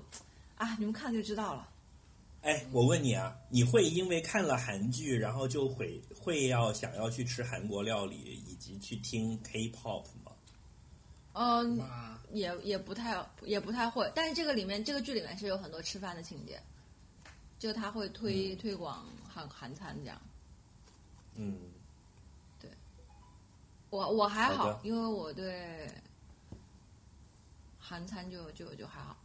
[0.56, 1.70] 啊，你们看就知道了。
[2.42, 8.16] 哎，我问你啊，你会因为看了韩剧，然后就会会要想要去吃韩国料理，
[8.48, 10.17] 以及去听 K-pop 吗？
[11.38, 16.60] 嗯，啊，也也不太也不太会，但是这个里面这个剧里面是有很多吃饭的情节，
[17.60, 20.20] 就他会推、推广韩韩餐这样。
[21.36, 21.60] 嗯，
[22.60, 22.72] 对
[23.92, 25.88] 我我还好，好因为我对
[27.80, 29.16] 韩餐就就就还好。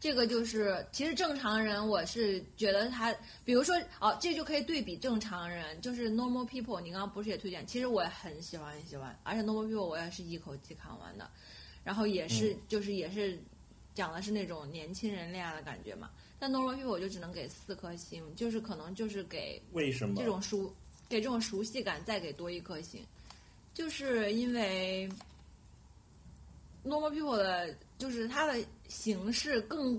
[0.00, 3.10] 这个就是，其实正常人，我是觉得他，
[3.42, 7.66] 比如说，哦，这就可以对比正常人，就是 Normal People，你刚刚不是也推荐？
[7.66, 11.30] 其实我也很喜欢，很喜欢，而且 Normal People 我也是一口气看完的，
[11.84, 13.38] 然后也是，就是也是
[13.94, 16.10] 讲的是那种年轻人恋爱的感觉嘛。
[16.38, 20.16] 但 Normal People 我就只能给四颗星，就是可能就是给为什么？
[20.18, 20.74] 这种熟
[21.08, 23.06] 给这种熟悉感再给多一颗星，
[23.72, 25.08] 就是因为
[26.84, 29.98] Normal People 的，就是它的形式更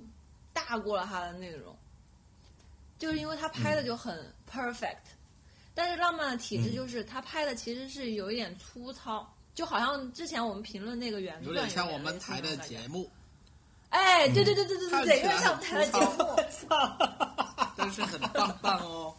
[0.54, 1.76] 大过了它的内容，
[3.00, 4.98] 就是因为它拍的就很 perfect，、
[5.74, 13.10] 但是浪漫的体质就是它拍的其实是有一点粗糙，就好像之前我们评论那个原段有点像我们台的节目，
[13.90, 16.36] 哎，对对对对对对有点像我们台的节粗目。
[17.78, 19.16] 但是很棒棒哦。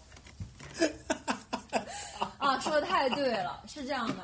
[2.39, 4.23] 啊，说的太对了，是这样的。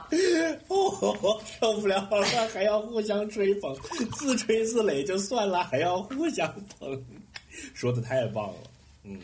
[0.69, 3.75] 哦，受不了了，还要互相吹捧，
[4.13, 6.49] 自吹自擂就算了，还要互相
[6.79, 7.03] 捧，
[7.75, 8.61] 说的太棒了。
[9.05, 9.21] 嗯，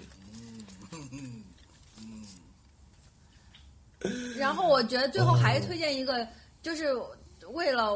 [4.37, 6.27] 然后我觉得最后还是推荐一个，
[6.69, 6.95] 就是
[7.55, 7.95] 为了，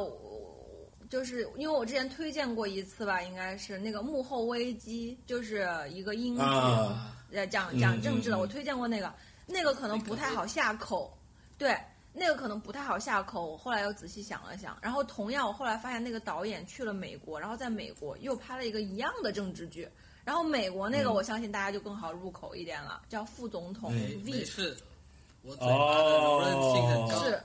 [1.11, 6.41] 就是因为我之前推荐过一次吧，应该是那个《幕后危机》，就是一个英剧，
[7.51, 9.13] 讲嗯讲政治的，我推荐过那个，
[9.47, 11.15] 那个可能不太好下口，
[11.59, 11.79] 对，
[12.15, 13.45] 那个可能不太好下口。
[13.45, 19.87] 我后来又仔细想了想，然后同样，我后来发现那个导演去了美国，然后在美国又拍了一个一样的政治剧，
[20.25, 21.15] 然后美国那个嗯。
[21.15, 24.75] 我相信大家就更好入口一点了，叫《副总统嗯 V 是》，
[25.43, 27.43] 我嘴巴的柔韧性很高，是。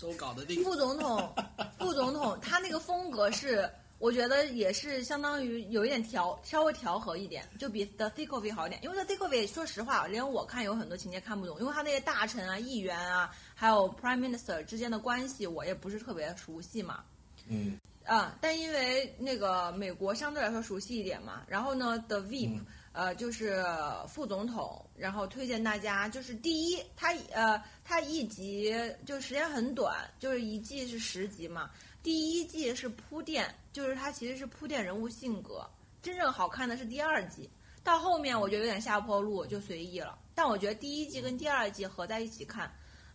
[0.00, 0.62] 都搞得定。
[0.62, 1.34] 副总统，
[1.78, 3.68] 副总统，他那个风格是，
[3.98, 8.82] 我觉得也是相当于有一点调，稍微调和一点，就比 The Thick of It 好一点。
[8.82, 17.02] 因为 The Thick of It，说实话，连我看有很多情节看不懂，因为他那些大臣啊、议员啊，还有 Prime Minister 之间的关系，我也不是特别熟悉嘛。
[17.48, 22.66] 嗯啊，但因为那个美国相对来说熟悉一点嘛，然后呢，The Veep，、嗯
[22.98, 23.64] 呃，就是
[24.08, 28.74] 副总统，然后推荐大家，就是第一，他呃，他一集
[29.06, 31.70] 就时间很短，就是一季是十集嘛，
[32.02, 35.64] 第一季是铺垫，就是他其实是铺垫人物性格，
[36.02, 37.48] 真正好看的是第二季，
[37.84, 40.18] 到后面我觉得有点下坡路，就随意了。
[40.34, 42.68] 但我觉得第一季跟第二季合在一起看，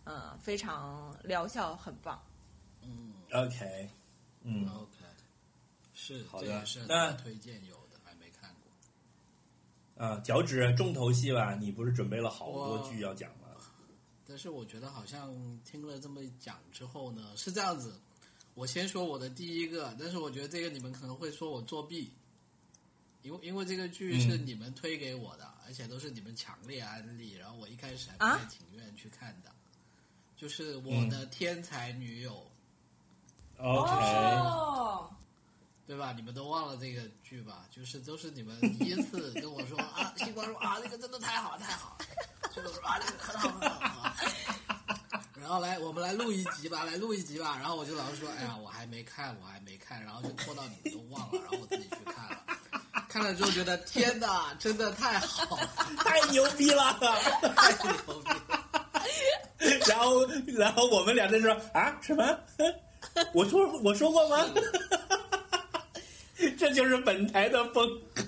[0.04, 2.18] 嗯、非常疗效，很棒。
[2.80, 3.90] 嗯 OK，
[4.44, 4.96] 嗯，，OK，
[5.92, 7.83] 是好的是很那多推荐有。
[9.96, 13.48] 啊，脚趾重头戏吧，你不是准备了好多剧要讲吗？
[14.26, 15.30] 但是我觉得好像
[15.64, 18.00] 听了这么一讲之后呢，是这样子。
[18.54, 22.10] 我先说我的第一个，但是我觉得这个你们可能会说我作弊，
[23.22, 24.46] 因为因为这个剧是嗯。
[24.46, 29.50] 你们推给我的，而且都是你们强烈安利，然后我一开始还不太啊情愿去看的，
[30.36, 31.08] 就是我嗯。
[31.10, 32.46] 的天才女友
[33.58, 35.10] ，OK，哦，
[35.86, 36.12] 对吧？
[36.16, 37.66] 你们都忘了这个剧吧？
[37.70, 41.96] 就是都是你们第一次跟我说啊， 西瓜说啊，那个真的太好太好，
[42.54, 44.14] 就是说啊，那个很好很好。
[45.40, 47.56] 然后来，我们来录一集吧，来录一集吧。
[47.58, 52.40] 然后我就老是说，哎呀，我还没看，我还没看，然后就拖到你们都忘了，然后我自己去看了。
[53.06, 55.56] 看了之后觉得，天哪，真的太好，
[56.02, 56.94] 太牛逼了！
[57.54, 58.88] 太牛逼了！
[59.86, 62.24] 然后，然后我们俩在说啊什么？
[63.34, 64.44] 我说我说过吗？
[66.58, 68.22] 这就是本台的风格。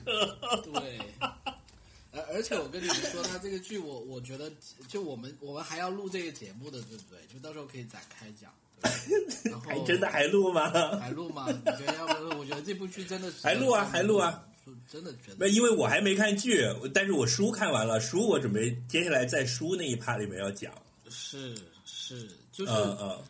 [0.64, 0.98] 对，
[2.12, 4.50] 而而且我跟你们说，他这个剧我我觉得，
[4.88, 7.18] 就我们我们还要录这个节目的，对不对？
[7.32, 8.50] 就到时候可以展开讲。
[8.82, 10.70] 对然后还真的还录吗？
[11.00, 11.46] 还录吗？
[11.48, 12.38] 你觉得要不？
[12.38, 14.42] 我觉得这部剧真的是还录啊还录啊！
[14.90, 16.62] 真的觉不，得因为我还没看剧，
[16.92, 20.72] 但是我书看完了，书我准备接下来在书那一趴里面要讲。
[21.08, 21.54] 是
[21.86, 23.24] 是，就是、嗯嗯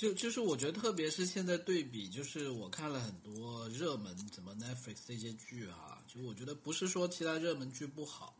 [0.00, 8.34] 就就是我觉得，特别是现在对比，就是我看了很多热门怎么 Netflix 这些剧啊、就我觉得不是说其他热门剧不好，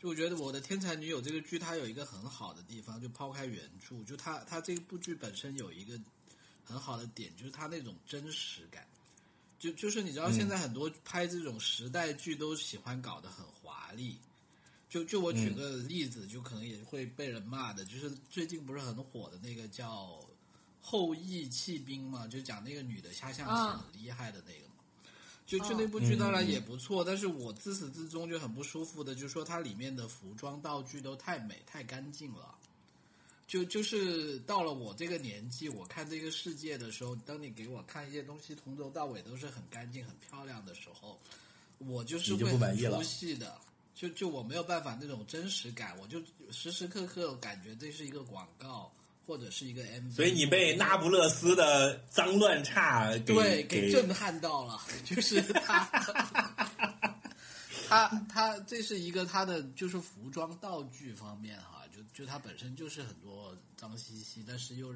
[0.00, 5.98] 就我觉得我的《天才女友》这个剧它有一个很好的地方，就抛开原著，就它它这部剧本身有一个
[6.62, 8.86] 很好的点，就是它那种真实感。
[9.58, 14.16] 就就是你知道，现在很多拍这种时代剧都喜欢搞得很华丽。
[14.88, 20.06] 就就我举个例子，就可能也会被人骂的，就是最近不是很火的那个叫
[20.86, 24.74] 《后羿弃兵》嘛，就讲那个女的下象棋啊很厉害的那个嘛。
[25.46, 32.54] 就就那部剧当然也不错，但是我自始至终就很不舒服的，就是说它里面的服装道具都太美太干净了。
[33.46, 41.18] 就就是到了我这个年纪，我看这个世界的时候，当你给我看一些东西从头到尾都是很干净、很漂亮的时候，
[41.78, 43.58] 我就是会很不满意了出戏的。
[43.94, 46.20] 就就我没有办法那种真实感，我就
[46.50, 48.90] 时时刻刻感觉这是一个广告
[49.26, 55.84] 或者是一个 MV，所以你被那不勒斯的脏乱差给对给给震撼到了， 就是他，
[57.88, 64.94] 他他这是一个他的就是服装道具方面哈，就就它本身就是很多脏兮兮，但是又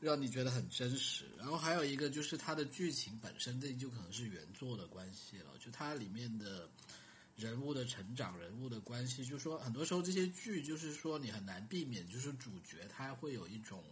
[0.00, 1.24] 让你觉得很真实。
[1.38, 6.68] 然后还有一个就是它的剧情本身，这就可能是原作的关系了，就它里面的。
[7.42, 13.82] 人物的成长，人物的关系，就说，很多时候这些剧就是说你很难避免，就是主角他会有一种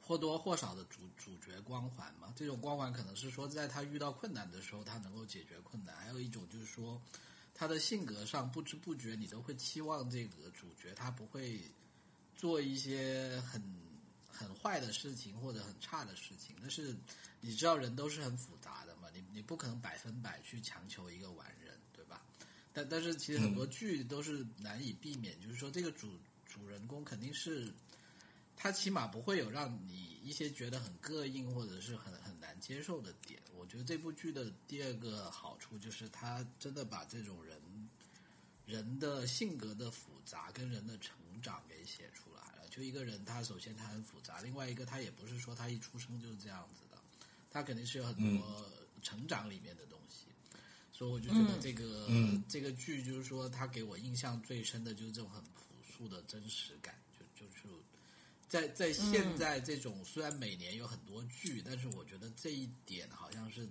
[0.00, 2.32] 或多或少的主主角光环嘛。
[2.34, 6.98] 这种光环可能是说，在他遇到困难的时候，他能够解决困难；还有一种就是说，
[7.54, 11.60] 他的性格上不知不觉你都会期望这个主角他不会
[12.34, 13.62] 做一些很
[14.26, 16.56] 很坏的事情或者很差的事情。
[16.58, 16.96] 但是
[17.44, 21.61] 你知道，人都是很复杂的嘛，你你不可能百分百去强求一个完人，
[22.72, 27.72] 但但是其实很多剧都是难以避免，就是说这个主主人公肯定是。
[28.54, 33.42] 他起码不会有让你一些觉得很膈应或者是很很难接受的点。
[33.56, 37.60] 我觉得这部剧的第二个好处就是，他真的把这种人
[38.64, 42.68] 人的性格的复杂跟人的成长给写出来了。
[42.70, 47.02] 就一个人，他首先他很复杂，另外一个他也不是说他一出生就是这样子的，
[47.50, 48.70] 他肯定是有很多
[49.02, 50.26] 成长里面的东西。
[51.02, 57.66] 所以我就觉得这个、嗯这个剧就是说，他给我印象最深的就是这种很朴素的真实感，就就是
[58.46, 63.68] 在在现在这种、虽然每年有很多剧，但是我觉得这一点好像是，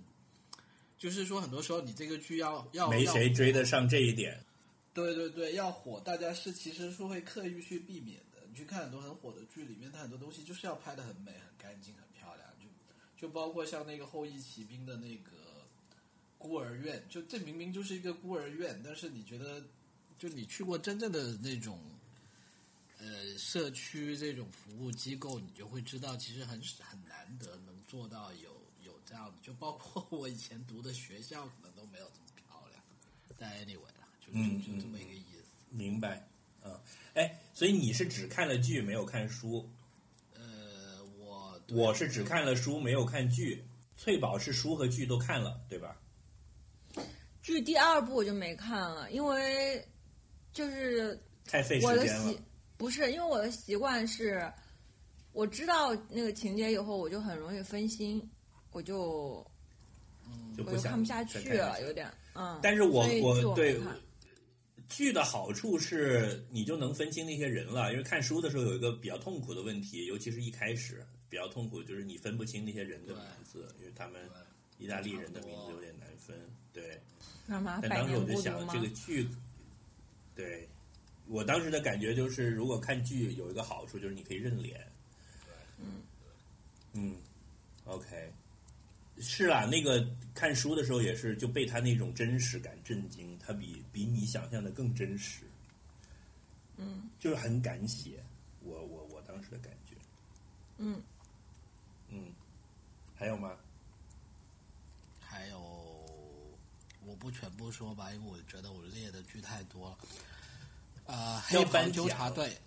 [0.98, 4.38] 就是说很多时候你这个剧要要没谁追得上这一点。
[4.92, 8.40] 对对对，要火，大家是其实是会刻意去避免的。
[8.46, 12.66] 你去看很多很火的剧，里面它很多东西就是要拍的很美、很干净、很漂亮，就
[13.16, 15.30] 就包括像那个《后羿骑兵》的那个
[16.42, 19.62] 孤儿院，就这明明就是一个孤儿院，但是你觉得，
[20.18, 21.78] 就你去过真正的那种
[22.98, 28.50] 呃社区这种服务机构，你就会知道，其实很很难得能做到有
[28.84, 32.82] 有这样的，就包括我以前读的学校，可能都没有这么漂亮。
[33.38, 35.54] 但 anyway 啦，就嗯就就这么一个意思。
[35.70, 36.28] 明白，
[36.64, 36.76] 嗯，
[37.14, 39.70] 哎，所以你是只看了剧没有看书，
[40.34, 43.64] 呃，我我是只看了书没有看剧。
[43.94, 45.96] 翠宝是书和剧都看了，对吧？
[47.42, 49.84] 剧第二部我就没看了，因为
[50.52, 52.38] 就是太费时间了习。
[52.76, 54.50] 不是因为我的习惯是，
[55.32, 58.22] 我知道那个情节以后，我就很容易分心，
[58.70, 59.44] 我就
[60.56, 62.58] 就不想我就看不下去了，有点嗯。
[62.62, 63.80] 但是我我对
[64.88, 67.92] 剧的好处是，你就能分清那些人了。
[67.92, 74.20] 因为看书的时候有一个比较痛苦的问题，尤其是一开始比较痛苦，就是你分不清那些人的名字，因为他们
[74.78, 76.36] 意大利人的名字有点难分。
[76.72, 77.00] 对，
[77.46, 77.78] 干嘛？
[77.82, 78.80] 但当时我就想，这？
[78.80, 79.28] 个剧，
[80.34, 80.68] 对
[81.26, 84.86] 我当时的感觉就是，如果看剧有一个好处就是你可以认脸。
[85.78, 86.02] 嗯
[86.94, 87.16] 嗯
[87.84, 88.32] ，OK，
[89.18, 95.44] 是啊，那个看书的时候也是就被他那种真实感震惊，他比比你想象的更真实，
[96.76, 98.22] 嗯就是很敢写。
[98.60, 99.96] 我我我当时的感觉，
[100.78, 101.02] 嗯，
[102.08, 102.32] 嗯，
[103.14, 103.56] 还有吗？
[105.18, 105.58] 还有，
[107.04, 109.96] 我不全部说吧，因为我觉得我列的剧太多了。
[111.06, 112.60] 呃，黑袍纠察队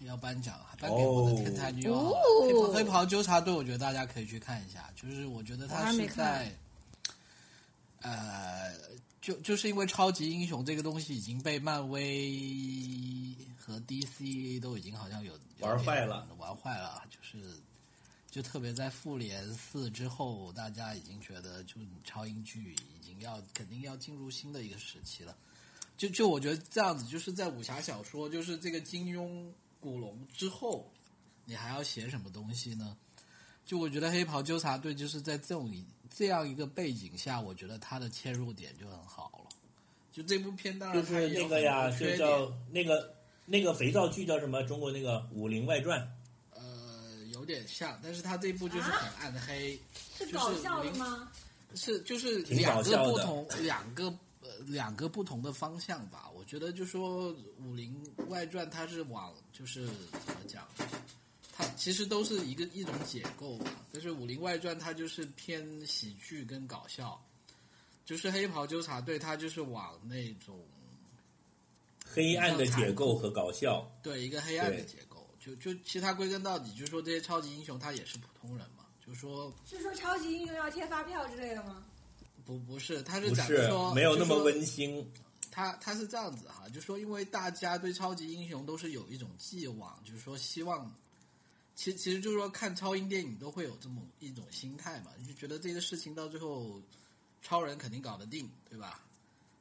[0.00, 1.94] 要颁奖，颁给我的天才女友。
[1.94, 4.92] 哦黑袍黑袍纠察队，我觉得大家可以去看一下。
[4.94, 6.54] 就是我觉得我他是在，
[8.02, 8.74] 呃，
[9.22, 17.56] 就就是因为超级英雄这个东西已经被漫威和 DC 都已经好像有有玩坏了，玩坏了，就是
[18.30, 22.76] 就特别在复联四之后，大家已经觉得就超英剧
[23.24, 25.36] 要肯定要进入新的一个时期了。
[25.96, 30.90] 就就我觉得这样子，就是在武侠小说，就是这个金庸、古龙之后，
[31.44, 32.96] 你还要写什么东西呢？
[33.64, 35.72] 就我觉得黑袍纠察队就是在这种
[36.10, 39.56] 这样一个背景下，我觉得它的切入点就很好了。
[40.12, 43.14] 就这部片当然就是那个呀，就叫那个
[43.46, 44.62] 那个肥皂剧叫什么？
[44.64, 46.00] 中国那个《武林外传》。
[46.56, 49.78] 呃有点像，但是它这部就是很暗黑，
[50.16, 51.30] 是就是搞笑的零吗？
[51.32, 51.43] 是
[51.74, 54.06] 就是两个不同两个
[54.40, 56.30] 呃两个不同的方向吧。
[56.34, 57.94] 我觉得就说《武林
[58.28, 60.66] 外传》它是往就是怎么讲，
[61.52, 63.70] 它其实都是一个一种解构吧。
[63.92, 67.22] 但是《武林外传》它就是偏喜剧跟搞笑，
[68.04, 70.60] 就是《黑袍纠察队》它就是往那种
[72.04, 75.26] 黑暗的解构和搞笑，对一个黑暗的对结构。
[75.40, 78.73] 就就其实它归根到底就是说这些超级英雄他也是普通人嘛，
[79.06, 81.84] 就是说是说超级英雄要贴发票之类的吗？
[82.44, 85.06] 不不是，他是讲说没有那么温馨。
[85.50, 90.92] 他他是这样子哈，就说因为大家对超级英雄都是有一种寄望，就是说希望，
[91.76, 96.82] 其实其实就是说看超英电影都会有这么一种心态嘛，就觉得这个事情到最后，
[97.40, 99.04] 超人肯定搞得定，对吧？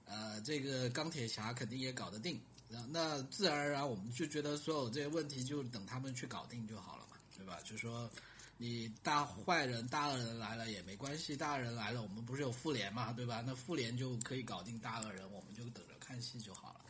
[0.06, 7.60] 呃，这个钢铁侠肯定也搞得定，那那自然而然我们就觉得所有这些问题就等他们去搞定就好了嘛，对吧？
[7.64, 8.10] 就说
[8.58, 13.44] 你大坏人、大恶人来了也没关系，大恶人来了，我们不是有复联嘛，对吧？
[13.46, 16.86] 那复联就可以搞定大恶人，我们就等着看戏就好了。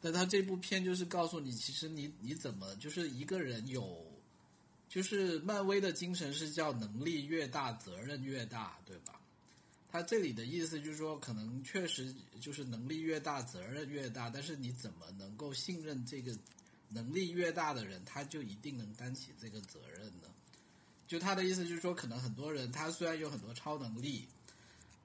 [0.00, 4.04] 但他这部片就是告诉你，其实你你怎么就是一个人有，
[4.88, 9.20] 就是漫威的精神是叫能力越大，责任越大，对吧？
[9.92, 16.34] 他这里的意思就是说，可能确实就是能力越大，责任越大，但是你怎么能够信任这个
[16.88, 20.10] 能力越大的人，他就一定能担起这个责任？
[21.12, 24.26] 就他的意思就是说，可能很多人他虽然有很多超能力，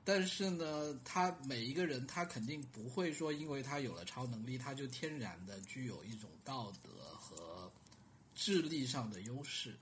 [0.05, 6.89] 但是呢，他每一个人他肯定不会说，因为他有了超能力，他就天然的具有一种道德
[7.19, 7.69] 和
[8.35, 9.75] 智力上的优势。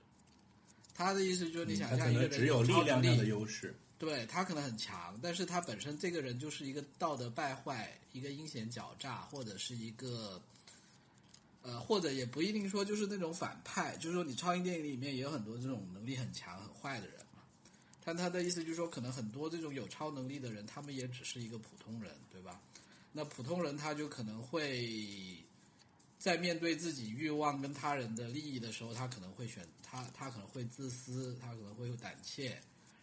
[0.92, 3.72] 他的意思就是，你想象一个人能只有力量上的优势。
[3.96, 10.42] 对他可能很强，但是他本身这个人就是一个道德败坏，一个阴险狡诈，或者是一个，
[11.66, 17.42] 呃，或者也不一定说就是那种反派，就是说你超英电影里面也有很多这种能力很强、很坏的人嘛。
[18.04, 22.60] 但他的意思就是说，可能很多这种有超能力的人，他们也只是一个普通人，对吧？
[23.10, 25.44] 那普通人他就可能会
[26.20, 32.56] 在面对自己欲望跟他人的利益的时候，他可能会选他，他可能会自私，他可能会有胆怯。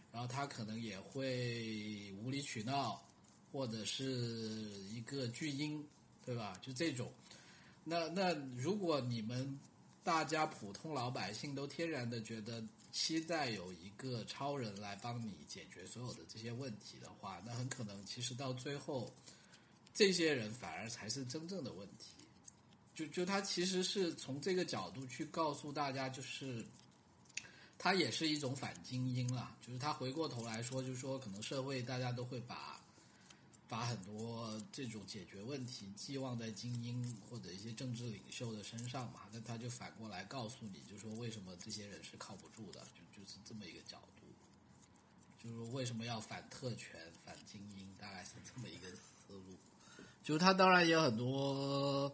[0.10, 3.03] 然后他可能也会无理取闹，
[3.52, 4.06] 或者是
[4.90, 5.85] 一个巨婴，
[6.23, 6.57] 对吧？
[6.61, 7.11] 就这种。
[7.84, 9.60] 那那如果你们
[10.04, 19.14] 大家普通老百姓都天然的觉得期待有一个超人来帮你解决所有的这些问题的话，那很可能其实到最后，
[19.94, 22.14] 这些人反而才是真正的问题。
[22.96, 26.66] 就就他其实是从这个角度去告诉大家，就是。
[27.76, 32.73] 他也是一种反精英啦，就是他回过头来说，就是说可能社会大家都会把
[33.74, 44.28] 把很多这种解决问题寄望在精英或者一些政治领袖的身上嘛，那他就反过来告诉你，就说为什么这些人是靠不住的，就就是这么一个角度，
[45.44, 49.58] 就是为什么要反特权、反精英，大概是这么一个思路。
[50.22, 52.14] 就是他当然也有很多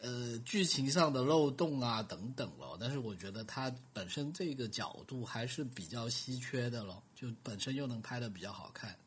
[0.00, 8.98] 呃剧情上的漏洞啊等等了，但是我觉得他本身这个角度还是比较稀缺的了，就本身又能拍的比较好看，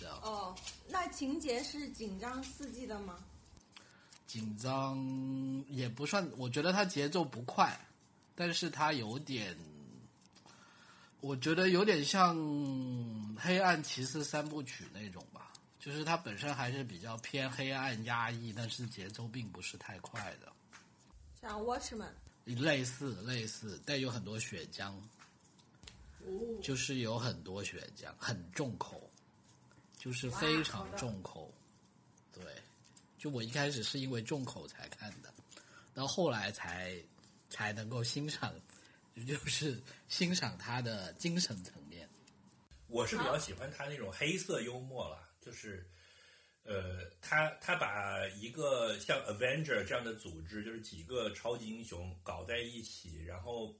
[0.00, 0.18] 这样。
[0.22, 0.56] 哦，
[0.88, 3.18] 那情节是紧张刺激的吗？
[4.26, 4.96] 紧张
[5.68, 7.78] 也不算，我觉得它节奏不快，
[8.34, 9.56] 但是它有点，
[11.20, 12.36] 我觉得有点像
[13.36, 20.52] 《黑暗骑士三部曲》那种吧，就是它本身还是比较偏黑暗压抑，但是节奏并不是太快的，
[21.40, 22.12] 像 Watchman，
[22.44, 24.94] 类似类似，但有很多血浆，
[26.62, 29.09] 就是有很多血浆，很重口，
[30.00, 31.52] 就是非常重口，
[32.32, 32.42] 对。
[33.18, 35.30] 就我一开始是因为重口才看的，
[35.92, 36.96] 到后来才
[37.50, 38.50] 才能够欣赏，
[39.26, 39.78] 就是
[40.08, 42.08] 欣赏他的精神层面。
[42.86, 45.86] 我是比较喜欢他那种黑色幽默了，就是，
[46.62, 53.76] 呃，他他把一个像 Avenger 这样的组织，就是几个超级英雄搞在一起，然后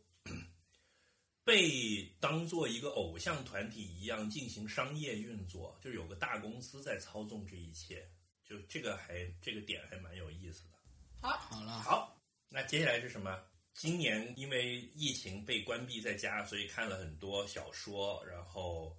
[1.50, 8.08] 被当做一个偶像团体一样进行商业运作，就是有个大公司在操纵这一切，
[8.44, 10.78] 就这个还这个点还蛮有意思的。
[11.20, 13.36] 好好了，好，那接下来是什么？
[13.74, 18.96] 今年因为疫情被关闭在家，所以看了很多小说，然后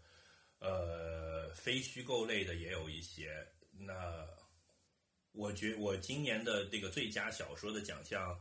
[0.60, 3.48] 呃，非虚构类的也有一些。
[3.72, 4.28] 那
[5.32, 8.38] 我觉我今年的这个最佳小说的奖项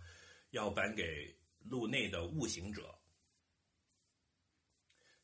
[0.50, 2.92] 要颁给路内的《悟行者》。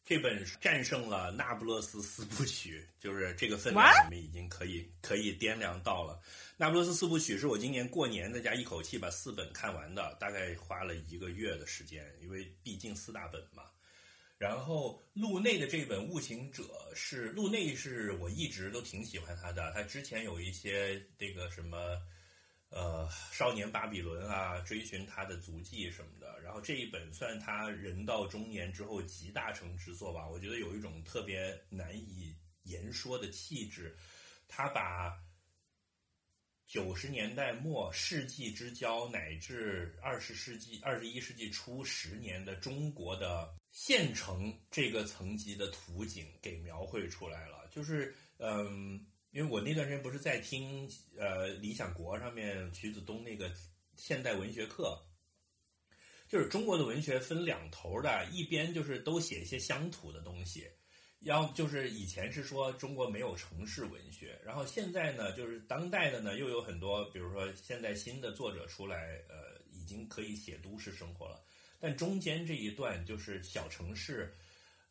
[0.06, 3.84] 这本战胜了《那不勒斯四部曲》，就是这个分量？
[4.04, 6.14] 我们已经可以可以掂量到了。
[6.56, 13.64] 《那不勒斯四部曲》是我今年过年在家一口气把四本看完的，大概花了一个月的时间，因为毕竟四大本嘛。
[14.38, 16.62] 然后路内的这本《悟行者》
[16.94, 22.00] 是路内是我一直都挺喜欢他的，他之前有一些这个什么。
[22.76, 26.38] 呃，少年巴比伦啊，追寻他的足迹什么的。
[26.42, 30.28] 然后这一本算他人到中年之后集大成之作吧。
[30.28, 33.96] 我觉得有一种特别难以言说的气质。
[34.46, 35.18] 他把
[36.66, 47.66] 九十年代末世纪之交乃至二十世纪、二十一世纪初十年的中国的县城这个层级的图景给描绘出来了。
[47.70, 49.06] 就是嗯。
[49.36, 53.52] 因为我那段时间不是在听呃理想国上面徐子东那个
[53.94, 54.98] 现代文学课，
[56.26, 60.66] 就是中国的文学分两头的，一边就是都写一些乡土的东西，
[61.20, 71.44] 要就是以前是说中国没有城市文学，然后现在呢就是当代的呢又有很多，比如说现在新的作者出来，呃已经可以写都市生活了，
[71.78, 74.34] 但中间这一段就是小城市。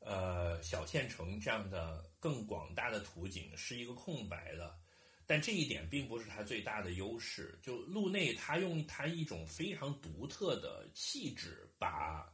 [0.05, 4.77] 呃，小县城这样的更广大的图景是一个空白的，
[5.25, 7.57] 但这一点并不是它最大的优势。
[7.59, 12.31] 就路内，他用他一种非常独特的气质，把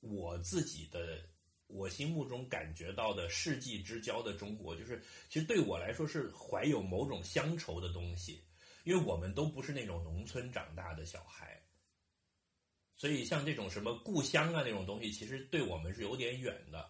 [0.00, 1.24] 我自己的
[1.68, 8.44] 我心目中感觉到的世纪之交的中国，就是其实对我来说是怀有某种乡愁的东西，
[8.84, 11.59] 因为我们都不是那种农村长大的小孩。
[13.00, 16.86] 所以像这种什么故乡啊那种东西，其实对我们是有点远的。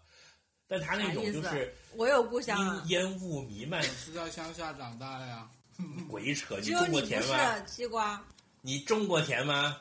[0.66, 5.48] 但他那种就是我有故乡啊，烟雾弥漫，是在乡下长大的呀。
[6.10, 6.58] 鬼扯！
[6.58, 7.64] 你种过田吗？
[7.64, 8.20] 西瓜，
[8.60, 9.80] 你种过田吗？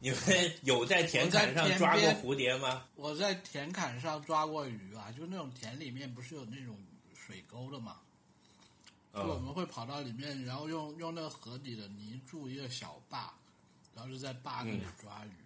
[0.00, 0.18] 你们
[0.64, 2.84] 有在田坎上抓过蝴蝶吗？
[2.96, 6.76] 我在田坎上抓过鱼啊，就那种田里面不是有那种
[7.14, 7.98] 水沟的嘛，
[9.14, 13.32] 就我嗯，们会跑到里面，然后用用那个河底的泥筑一个小坝，
[13.94, 15.43] 然后就在坝那里抓鱼啊。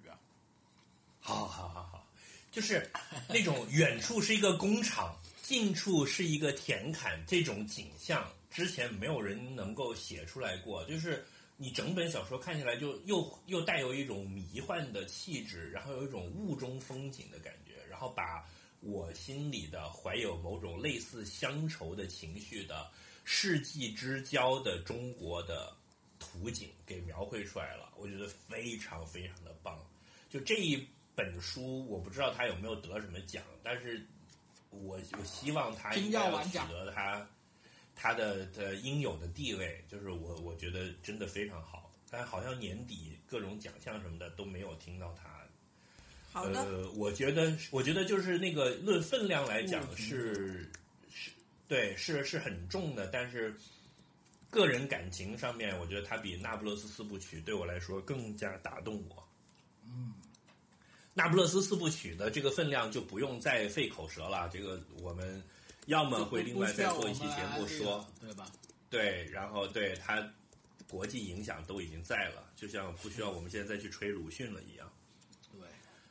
[1.28, 2.08] 好好好好，
[2.50, 2.90] 就是
[3.28, 10.82] 那种远处是一个工厂，近处是一个田坎，这种景象之前没有人能够写出来过。
[10.86, 11.22] 就是
[11.58, 18.42] 你整本小说看起来就又又带有一种迷幻的气质，然后有一种雾中风景的感觉，然后把
[18.80, 22.90] 我心里的怀有某种类似乡愁的情绪的
[23.24, 25.76] 世纪之交的中国的
[26.18, 29.78] 图景给描绘出来了，我觉得非常非常的棒。
[30.30, 30.86] 就这一
[31.18, 34.00] 本书，我不知道他有没有得什么奖，但是
[34.70, 37.28] 我我希望他应该要取得他
[37.96, 41.90] 他的的应有的地位，就是我我觉得真的非常好。
[42.08, 45.28] 但好像年底各种奖项什么的都没有听到他。
[46.30, 50.70] 好的，呃，我觉得我觉得就是那个论分量来讲是
[51.10, 51.32] 是，
[51.66, 53.54] 对，是是很重的，但是
[54.50, 59.27] 个人感情上面，我觉得他比《那不勒斯四部曲》对我来说更加打动我。
[61.18, 65.42] 嗯，那不勒斯四部曲的这个分量就不用再费口舌了，这个我们
[65.86, 68.46] 要么会另外再做一期节目说，对吧？
[68.88, 70.24] 对，然后对它
[70.88, 74.90] 国际影响都已经在了，就像不需要我们现在再去吹鲁迅了一样。
[75.52, 75.68] 对，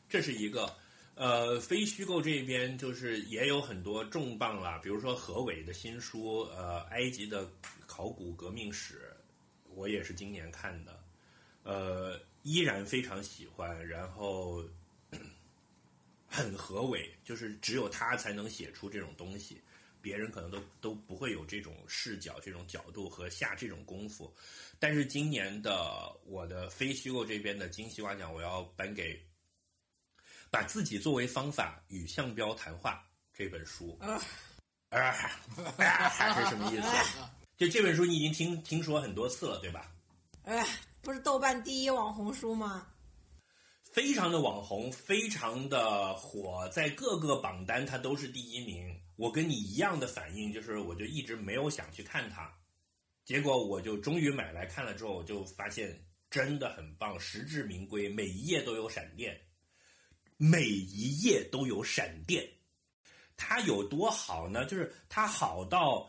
[0.09, 0.75] 这是一个。
[1.15, 7.49] 呃，非虚构这边就是也有很多重磅啦，比如说何伟的新书，呃，埃及的
[7.87, 9.11] 考古革命史，
[9.73, 10.99] 我也是今年看的，
[11.63, 14.63] 呃，依然非常喜欢，然后
[16.37, 19.59] 很合伟，就是只有他才能写出这种东西，
[20.01, 24.31] 别人可能都都不会有这种视角、这种角度和下这种功夫。
[24.77, 29.19] 但是今年的我的非虚构这边的金西瓜奖，我要颁给。
[30.49, 34.17] 把自己作为方法与向标谈话这本书， 啊，
[34.89, 36.87] 还是什么意思？
[37.57, 39.91] 就这本书你已经听听说很多次了，对吧？
[40.43, 40.65] 哎，
[41.01, 42.87] 不是豆瓣第一网红书吗？
[43.97, 48.95] 非常的网红，非常的火，在各个榜单它都是第一名。
[49.15, 52.47] 我跟你一样的反应，就是我就一直没有想去看它，
[53.25, 55.99] 结果我就终于买来看了之后，我就发现
[56.29, 59.35] 真的很棒，实至名归，每一页都有闪电。
[60.37, 62.47] 每一页都有闪电，
[63.35, 64.63] 它有多好呢？
[64.63, 66.07] 就是它好到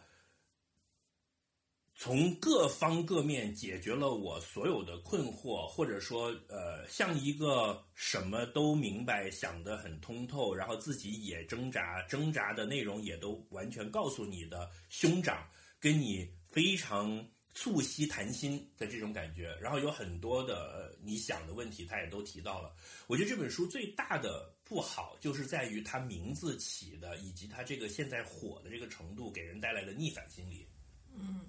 [2.00, 15.44] 从各方各面解决了我所有的困惑，或者说，呃，像一个什么都明白、想得很通透，然后自己也挣扎、挣扎的内容也都完全告诉你的兄长，
[15.80, 17.28] 跟你非常。
[17.54, 22.72] 促膝谈心的这种感觉，然后有很多的你想的问题，他也都提到了。
[23.08, 30.64] 我觉得这本书最大的不好，就是在于它名字起的，以及它这个现在火的这个程度，给人带来的逆反心理。
[31.12, 31.40] 嗯，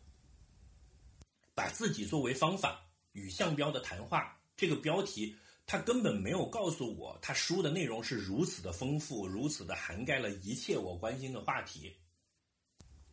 [1.60, 2.82] 把自己作为方法
[3.12, 5.36] 与项标的谈话，这个标题，
[5.68, 11.94] 他根本没有告诉我，他书的内容是如此的丰富，如此的涵盖了一切我关心的话题。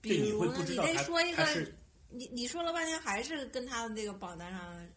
[0.01, 1.45] 比如，你得说一个。
[1.47, 1.75] 是。
[2.09, 4.89] 你你说了半天还是跟他的那个榜单上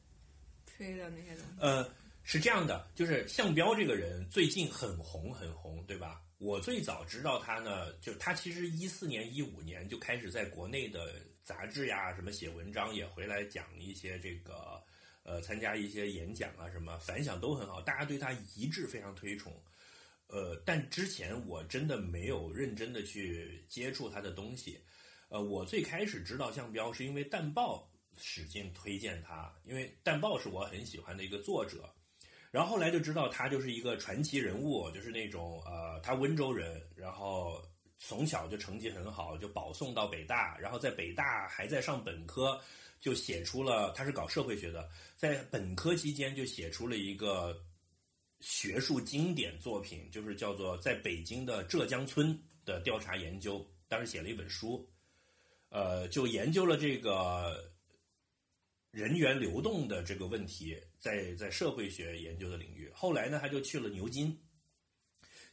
[0.68, 1.60] 吹的那些东西。
[1.60, 6.22] 呃，是这样的，就是向标这个人最近很红很红，对吧？
[6.38, 14.84] 我最早知道他呢，就他其实一四年一五年就开始在国内的杂志呀什么写文章，也回来讲一些这个
[15.24, 19.54] 呃参加一些演讲啊什么，反响都很好，大家对他一致非常推崇。
[20.28, 24.80] 呃，但之前我真的没有认真的去接触他的东西。
[25.30, 31.92] 呃，我最开始知道向彪是因为淡报使劲推荐他，因为淡报是我很喜欢的一个作者，
[32.52, 37.64] 然后后来就知道他就是一个传奇人物，就是那种呃，他温州人，然后
[38.00, 42.60] 从小就成绩很好，就保送到北大，然后在北大还在上本科，
[43.00, 47.62] 就写出了他是搞社会学的，在本科期间就写出了一个
[48.40, 54.90] 学术经典作品，就是叫做在北京的浙江村的调查研究，当时写了一本书。
[55.68, 57.72] 呃，就研究了这个
[58.90, 62.90] 人员流动的这个问题，在在社会学研究的领域。
[62.92, 64.36] 后来呢，他就去了牛津，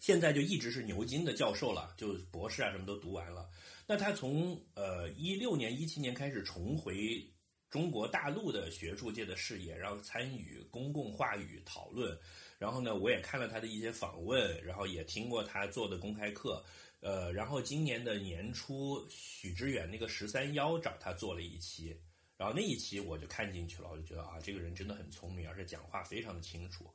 [0.07, 3.51] 现在就一直是牛津的教授了，就博士啊什么都读完了。
[3.89, 7.21] 那他从呃一六年、一七年开始重回
[7.69, 12.17] 中国大陆的学术界的视野，然后参与公共话语讨论。
[12.57, 16.65] 然后呢，我也看了他的一些访问，然后也听过他做的公开课。
[17.01, 22.01] 呃，然后今年的年初，许知远那个十三幺找他做了一期，
[22.37, 26.89] 然后那一期我就看进去了，我就觉得啊，这个人真的很聪明，而且讲话非常的清楚。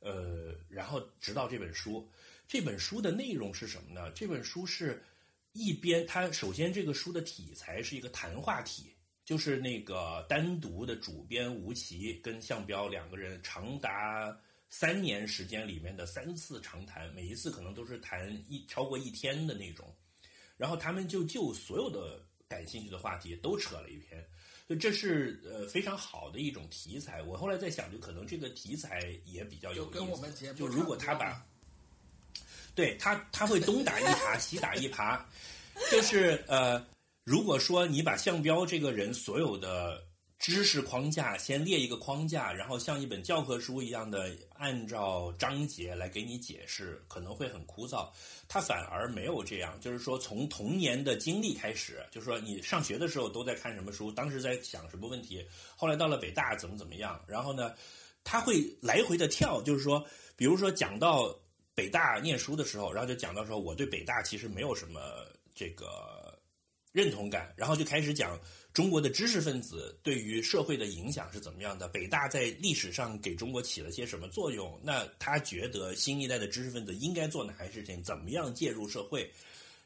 [0.00, 2.10] 呃，然后直到这本书，
[2.50, 4.10] 这本书的内容是什么呢？
[4.10, 5.00] 这本书是
[5.52, 8.92] 一边，它首先这个书的题材是一个谈话体，
[9.24, 14.36] 就是那个单独的主编吴奇跟向彪两个人长达。
[14.68, 19.94] 三年时间里面的三次长谈，每一次可能都是谈一超过一天的那种，
[20.56, 24.28] 然后他们就就所有的感兴趣的话题都扯了一篇，
[24.68, 27.22] 就这是呃非常好的一种题材。
[27.22, 29.94] 我后来在想，就可能这个题材也比较有意
[30.32, 30.52] 思。
[30.54, 31.46] 就如果他把，
[32.74, 35.20] 对他他会东打一耙西打一耙，
[35.90, 36.84] 就是呃，
[37.24, 40.02] 如果说你把向彪这个人所有的。
[40.40, 48.08] 知识框架先列一个框架，然后像一本教科书一样的按照章节来给你解释，可能会很枯燥。
[48.48, 57.74] 他反而没有这样，就是说从童年的经历开始，就是说你上学的时候都在看什么书，当时在想什么问题，后来到了北大怎么怎么样，然后呢，
[58.24, 60.02] 他会来回的跳，就是说，
[60.36, 61.38] 比如说讲到
[61.74, 65.00] 北大念书的时候，然后就讲到说我对北大其实没有什么
[65.54, 66.38] 这个
[66.92, 68.38] 认同感，然后就开始讲。
[68.72, 71.88] 中国的知识分子对于社会的影响是怎么样的？
[71.88, 74.80] 北大在历史上给中国起了些什么作用？
[74.84, 78.00] 那他觉得新一代的知识分子应该做哪些事情？
[78.00, 79.28] 怎么样介入社会？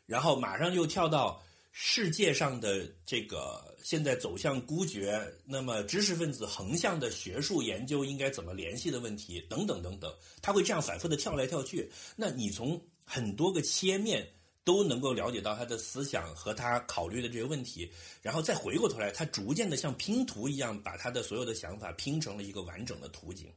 [0.05, 1.43] 然后马上就跳到
[1.73, 11.93] 世界上的这个现在走向孤绝，那么知识分子横向的学术研究应该怎么联系的问题，等等等等，他会这样反复的跳来跳去。
[12.17, 14.27] 那你从很多个切面
[14.65, 17.93] 都能够了解到他的思想和他考虑的这些问题，
[18.23, 23.53] 然后再回过头来，他逐渐的像拼图一样把他的所有的想法拼成了一个完整的图景，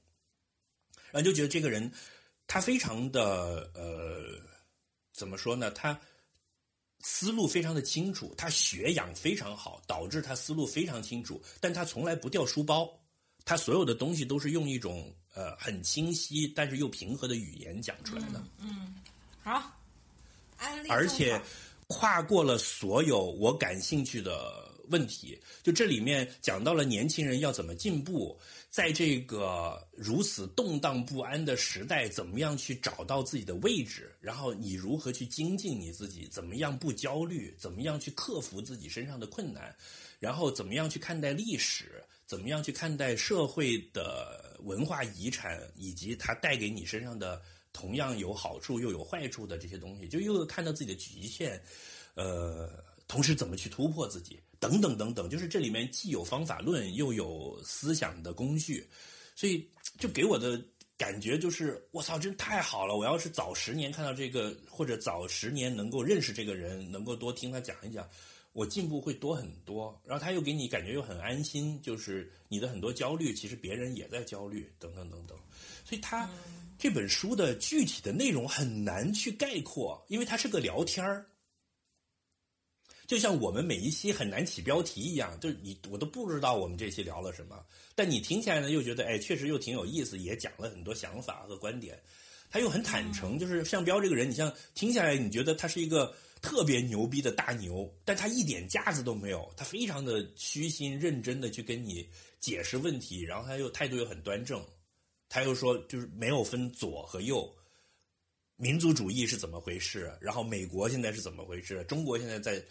[1.10, 1.90] 然后就觉得这个人
[2.48, 4.42] 他非常的呃，
[5.14, 5.72] 怎么说呢？
[5.72, 5.98] 他。
[7.02, 11.42] 思路非常的清楚，他学养非常好，导致他思路非常清楚。
[11.62, 12.90] 但他从来不掉书包，
[13.46, 18.44] 他所有的东西都是用一种呃很清晰但是又平和的语言讲出来的。
[18.60, 18.96] 嗯，
[19.42, 19.72] 好，
[20.90, 21.40] 而且
[21.88, 25.40] 跨过了所有我感兴趣的问题。
[25.64, 28.40] 就这里面讲到了年轻人要怎么进步。
[28.70, 34.14] 在这个如此动荡不安的时代，怎么样去找到自己的位置？
[34.20, 36.28] 然后你如何去精进你自己？
[36.28, 37.56] 怎么样不焦虑？
[37.58, 39.76] 怎么样去克服自己身上的困难？
[40.20, 42.04] 然后怎么样去看待历史？
[42.28, 47.42] 怎么样去看待社会的文化遗产，以及它带给你身上的
[47.72, 50.08] 同样有好处又有坏处的这些东西？
[50.10, 51.60] 就又看到自己的局限，
[52.16, 52.70] 呃，
[53.08, 54.38] 同时怎么去突破自己？
[54.60, 58.88] 等等等等，就是这里面既有方法论，又有思想的工具，
[59.36, 59.68] 所以
[60.00, 60.60] 就给我的
[60.98, 62.96] 感觉就是，我操，真太好了！
[62.96, 68.10] 我要是早十年看到这个，或者早十年能够认识这个人，能够多听他讲一讲，
[68.52, 70.02] 我进步会多很多。
[70.04, 75.38] 然后他又给你感觉又很安心，就是你的很多焦虑，其实别人也在焦虑，等等等等。
[75.86, 76.28] 所以他
[76.80, 81.24] 这本书的具体的内容很难去概括，因为它是个聊天儿。
[83.08, 87.66] 就像我们每一期很难起标题一样，就是你我都不知道我们这期聊了什么，
[87.96, 91.98] 但你听起来呢又觉得哎，确实又挺有意思，也讲了很多想法和观点，
[92.52, 102.06] 他又很坦诚，就是向彪这个人，你像听下来你觉得他是一个特别牛逼的大牛，但他一点架子都没有，他非常的虚心认真的去跟你
[102.42, 104.62] 解释问题，然后他又态度又很端正，
[105.30, 107.50] 他又说就是没有分左和右，
[108.58, 112.62] 民族主义是怎么回事，然后美国现在是怎么回事，中国现在在。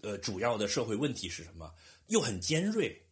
[0.00, 1.74] 呃，主要的社会问题是什么？
[2.06, 3.04] 又很尖锐，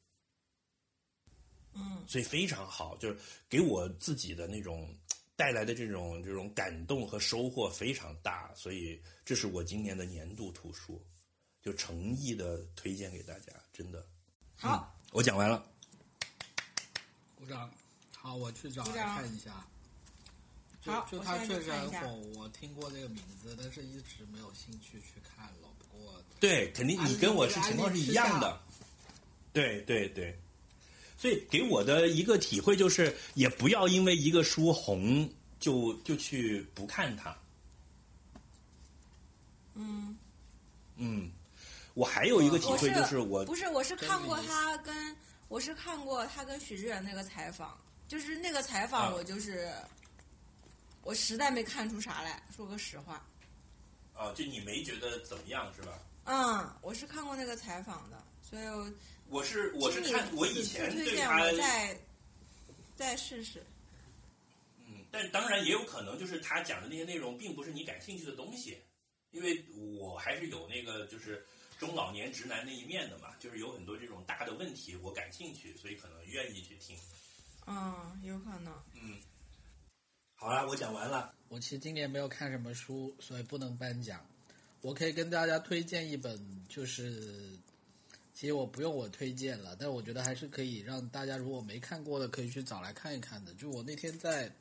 [1.75, 3.19] 嗯，所以非常好，就是
[3.49, 4.97] 给我自己的那种
[5.35, 11.05] 带来的这种这种感动和收获非常大，所以这是我今年的年度图书，
[11.61, 14.07] 就诚意的推荐给大家，真的。
[14.55, 15.69] 好，我讲完了，
[17.35, 17.71] 鼓掌。
[18.17, 19.67] 好，我去找来看一下。
[20.81, 25.66] 就，就他确实很火，我听过这个名字，但是一直没有兴趣去看了。
[26.39, 28.61] 对，肯定你跟我是情况是一样的，
[29.53, 30.39] 对对对，
[31.17, 35.29] 所以给我的一个体会就是，也不要因为一个书红
[35.59, 37.37] 就就去不看它。
[39.75, 40.17] 嗯。
[40.99, 41.31] 嗯，
[41.93, 45.15] 我还有一个体会就是我不是我是看过他跟
[45.49, 47.79] 我是看过他跟许志远那个采访，
[48.09, 49.71] 就是那个采访我就是
[51.03, 53.23] 我实在没看出啥来说个实话。
[54.17, 55.99] 啊，就你没觉得怎么样是吧？
[56.25, 58.93] 嗯，我是看过那个采访的，所以我
[59.29, 61.97] 我是我是看我以前对他再
[62.95, 63.65] 再试试。
[64.79, 68.79] 嗯，但当然也有可能，就是他讲的那些内容并不是你感兴趣的东西，
[69.31, 69.65] 因为
[69.99, 71.47] 我还是有那个就是
[71.79, 76.97] 中老年直男那一面的嘛，就是有很多这种大的问题我感兴趣，所以可能愿意去听。
[77.67, 78.73] 嗯，有可能。
[78.95, 79.21] 嗯，
[80.39, 81.33] 好了，我讲完了。
[81.49, 84.25] 我其实今年没有看什么书，所以不能颁奖。
[84.83, 86.39] 我可以跟大家推荐一本，
[86.69, 87.59] 就是
[88.35, 93.55] 其实我不用我推荐了，但我觉得还是可以让大家如果没看过的可以去找来看一看的。
[93.55, 94.53] 就我那天在，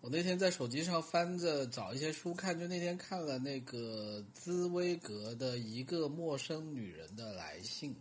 [0.00, 7.94] 我那天在手机上翻着找一些书看，就那天看了那个兹威格的一个陌生女人的来信，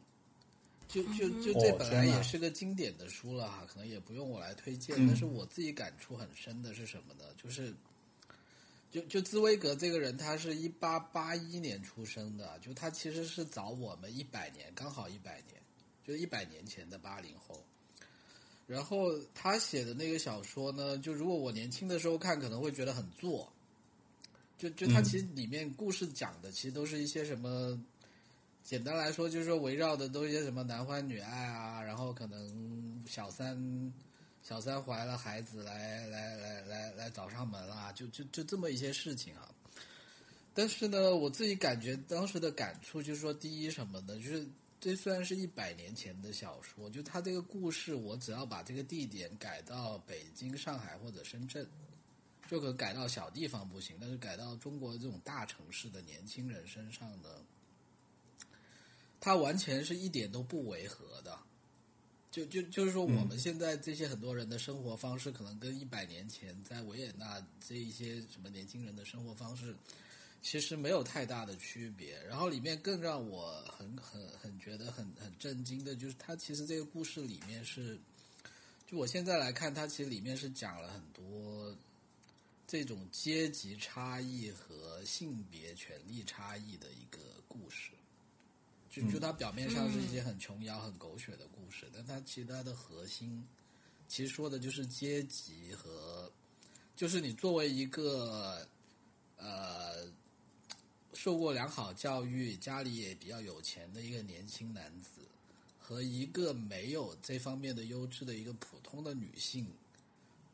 [0.91, 7.25] 就就就这本来也是个经典的书了哈，可能也不用我来推荐，但是我自己感触很深的是什么呢？
[7.41, 7.73] 就是。
[8.91, 15.61] 就就茨威格这个人，他是一八八一年出生的，就他其实是早我们一百年，刚好一百年，
[16.05, 17.63] 就一百年前的八零后。
[18.67, 23.49] 然后他写的那个小说呢，就如果我年轻的时候看，可能会觉得很作。
[24.57, 27.81] 就就他其实里面故事讲的，其实都是一些什么，
[28.63, 33.93] 简单来说就是说围绕的都一些什么男欢女爱啊，然后可能小三。
[34.43, 39.47] 小三怀了孩子，来来来来来找上门啊，就就就这么一些事情啊。
[40.51, 44.47] 但是呢，我自己感觉当时的感触就是说，第一什么的，就是
[44.79, 51.65] 这虽然是一百年前的小说，就它这个故事，我只要把这个地点改到北京、上海或者深圳，
[52.49, 57.29] 就可改到小地方不行，但是改到中国这种大城市的年轻人身上呢，
[59.21, 61.39] 它完全是一点都不违和的。
[62.31, 69.75] 就就就是说，我们现在这些很多人的生活方式，可能跟一百年前在维也纳这一些什么年轻人的生活方式，
[70.41, 72.17] 其实没有太大的区别。
[72.23, 77.99] 然后里面更让我很很很觉得很很震惊的，就是它其实这个故事里面是，
[78.87, 81.75] 就我现在来看，它其实里面是讲了很多
[82.65, 87.19] 这种阶级差异和性别权利差异的一个
[87.49, 87.91] 故事。
[88.91, 93.47] 就就它表面上是一些很琼瑶、很狗血的故事，但它其实它的核心，
[94.09, 96.29] 其实说的就是阶级和，
[96.93, 98.67] 就是你作为一个
[99.37, 100.05] 呃
[101.13, 105.21] 受过良好教育、家里也比较有钱的一个年轻男子，
[105.79, 109.65] 和一个没有这方面的优质的一个普通的女性，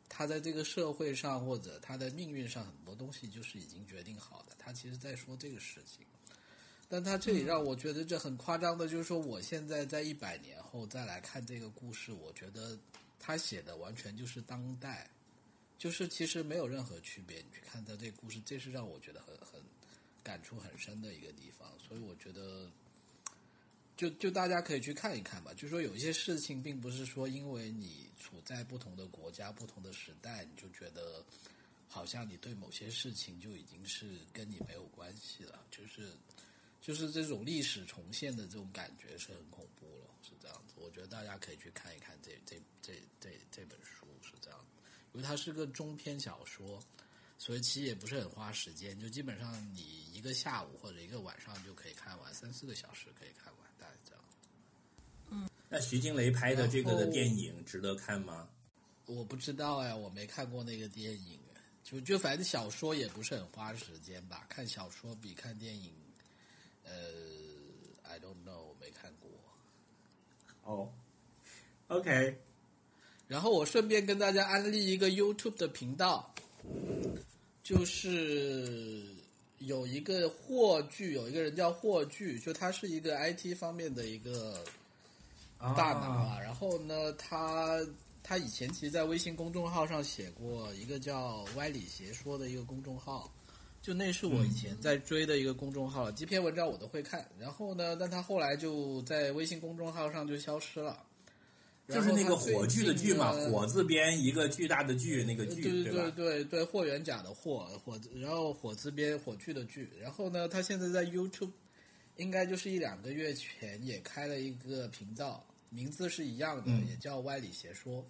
[0.08, 4.56] 她在这个社会上或者她的命运上很多东西就是已经决定好的。
[4.60, 6.06] 他其实在说这个事情。
[6.90, 12.80] 但他这里让我觉得这很夸张的，就是说，我现在在一百年后再来看这个故事，我觉得
[13.20, 15.10] 他写的完全就是当代，
[15.78, 17.40] 就是其实没有任何区别。
[17.40, 19.62] 你去看他这个故事，这是让我觉得很很
[20.24, 21.70] 感触很深的一个地方。
[21.78, 22.72] 所以我觉得，
[23.98, 25.54] 就就大家可以去看一看吧。
[25.54, 31.22] 就说有一些事情，并不是说因为你处在不同的国家、不同的时代，你就觉得
[31.90, 36.14] 好像你对某些事情就已经是跟你没有关系了，就是。
[36.88, 40.76] 就是这种历史重现的这种感觉是很恐怖了，是这样子。
[40.78, 44.66] 我觉得大家可以去看一看这这这这这本书是这样，
[45.12, 46.82] 因为它是个中篇小说，
[47.38, 54.24] 所以其实也不是很花时间，就基本上你一个下午或者一个晚上就可以看完，三四个小时可以看完，大概这样。
[55.32, 58.48] 嗯，那徐静蕾拍的这个的电影值得看吗？
[59.08, 61.38] 我不知道哎，我没看过那个电影，
[61.84, 65.94] 就就反正小说也不是很花时间吧，看小说比看电影。
[66.88, 66.94] 呃
[68.04, 69.30] ，I don't know，我没看过。
[70.64, 70.90] 哦
[71.88, 72.38] ，OK。
[73.28, 76.34] 然后我顺便跟大家安利一个 YouTube 的频道，
[77.62, 79.04] 就是
[79.60, 84.64] 有一个霍炬，有一个人叫霍炬，就他是一个 IT 方面的一个
[85.60, 86.40] 大脑啊。
[86.42, 87.86] 然后呢，他
[88.24, 93.30] 他以前其实，在微信公众号上写过一个叫“歪理邪说”的一个公众号。
[93.88, 97.26] 就那是我以前在追的一个公众号，几篇文章我都会看。
[97.40, 101.02] 然后呢，但他后来就在微信公众号上就消失了。
[101.88, 109.88] 就是那个火炬的炬嘛，火字边一个巨大的炬，那个炬，对对对对对，霍元甲的霍火，然后火字边火炬的炬。
[110.02, 111.52] 然后呢，他现在在 YouTube，
[112.18, 118.06] 应该就是一两个月前也开了一个频道，名字是一样的，也叫歪理邪说。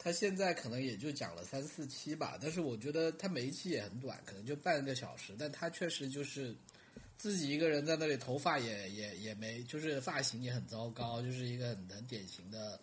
[0.00, 5.34] 他现在可能也就讲了三四期吧，但是我觉得他每一期也很短，可能就半个小时。
[5.36, 6.54] 但他确实就是
[7.16, 12.78] 自己一个人在那里，头发也也也没，就是发型也很糟糕，就是一个很很典型的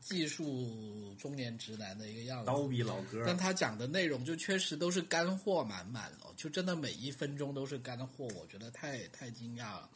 [0.00, 2.46] 技术中年直男的一个样子。
[2.46, 3.24] 刀逼老哥。
[3.26, 9.90] 但他讲的内容就确实都是干货满满哦，就真的每一分钟都是干货，我觉得太太惊讶了。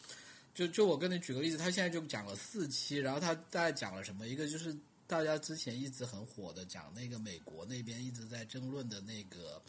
[0.53, 4.27] 就就我跟你举个例子，他现在就讲了四期，然后他大概讲了什么？
[4.27, 4.77] 一个就是。
[5.07, 9.61] 大家之前一直很火的讲那个美国那边一直在争论的那个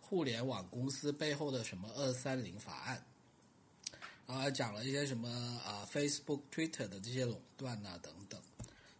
[0.00, 3.06] 互联网公司背后的什么二三零法案，
[4.26, 5.28] 啊，讲了一些什么
[5.64, 8.40] 啊 Facebook、Twitter 的这些垄断啊等等，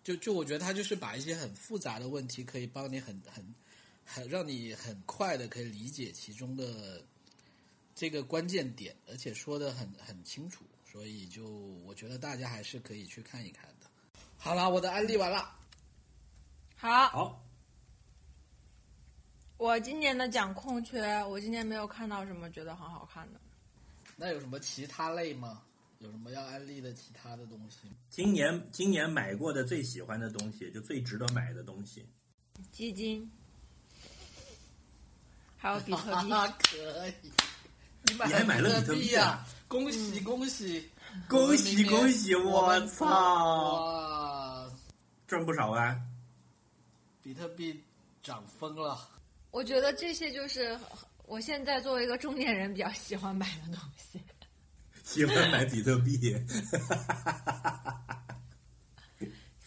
[0.02, 3.54] 就就我觉得他就是把一些很复杂的问题可以帮你很很
[4.04, 7.02] 很让你很快的可以理解其中的
[7.94, 11.46] 这个关键点，而且说的很很清楚，所以就
[11.86, 13.86] 我觉得大家还是可以去看一看的。
[14.36, 15.57] 好了，我的案例完了。
[16.80, 17.44] 好，好。
[19.56, 23.40] 我今年的奖空缺，我今年没有看到什么觉得很好看的。
[24.14, 25.62] 那有什么其他类吗？
[25.98, 27.90] 有什么要安利的其他的东西？
[28.08, 32.06] 今年今年买过的最喜欢的东西，就最值得买的东西。
[32.70, 33.28] 基金，
[35.56, 36.30] 还有比特币。
[36.62, 37.12] 可以，
[38.14, 39.44] 你还买了比特币啊？
[39.66, 40.88] 恭喜恭喜
[41.28, 42.36] 恭喜恭喜！
[42.36, 44.70] 我操，
[45.26, 46.00] 赚不少啊！
[47.28, 47.84] 比特币
[48.22, 48.98] 涨疯了，
[49.50, 50.74] 我觉得这些就是
[51.26, 54.18] 我现在作为一个中年人比较喜欢买的东西。
[55.04, 56.16] 喜欢买比特币，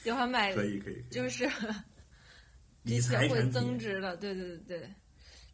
[0.02, 1.48] 喜欢买可以可以，就是
[2.82, 4.96] 理财会增值的，对对对对，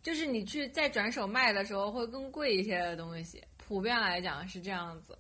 [0.02, 5.20] 就是你去再转手卖的时候会更贵一些的东西，普遍来讲是这样子。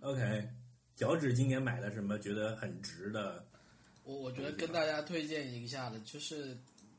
[0.00, 0.48] OK，
[0.94, 3.46] 脚趾今年买了什么觉得很值的？
[4.04, 6.56] 我我觉得跟大家推荐一下的就是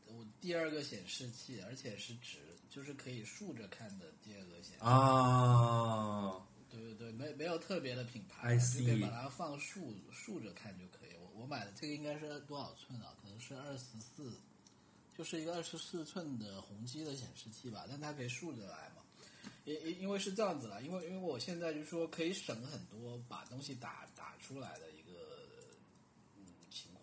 [0.07, 2.37] 我第二个显示器，而且是直，
[2.69, 4.85] 就是可以竖着看的第二个显示器。
[4.85, 11.09] 啊，对对对，没没有特别的品牌，你可以把它放竖竖着看就可以。
[11.19, 13.13] 我我买的这个应该是多少寸啊？
[13.21, 14.31] 可能是二十四，
[15.17, 19.01] 就是一个二十四寸的宏基的显示器吧，但它可以竖着来嘛。
[19.65, 24.89] 因因因为是这样子啦，因为因为我现在就说可以省很多把东西打打出来的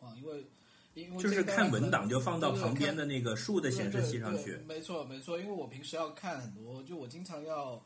[0.09, 0.47] 况，因为
[0.95, 4.57] 因为就是看文档就放到旁边的那个竖的显示器上去。
[4.67, 7.81] 没错没错，因为我平时要看很多，就我经常要，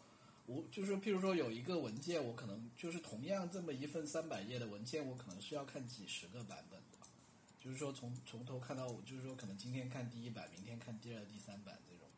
[0.47, 6.99] 我就是譬如说有一个文件，我可能就是同样这么一份三百页的文件，我可能是要看几十个版本的，
[7.61, 12.09] 就是说从从头看到尾，就是说可能今天看第一版，明天看第二、第三版这种。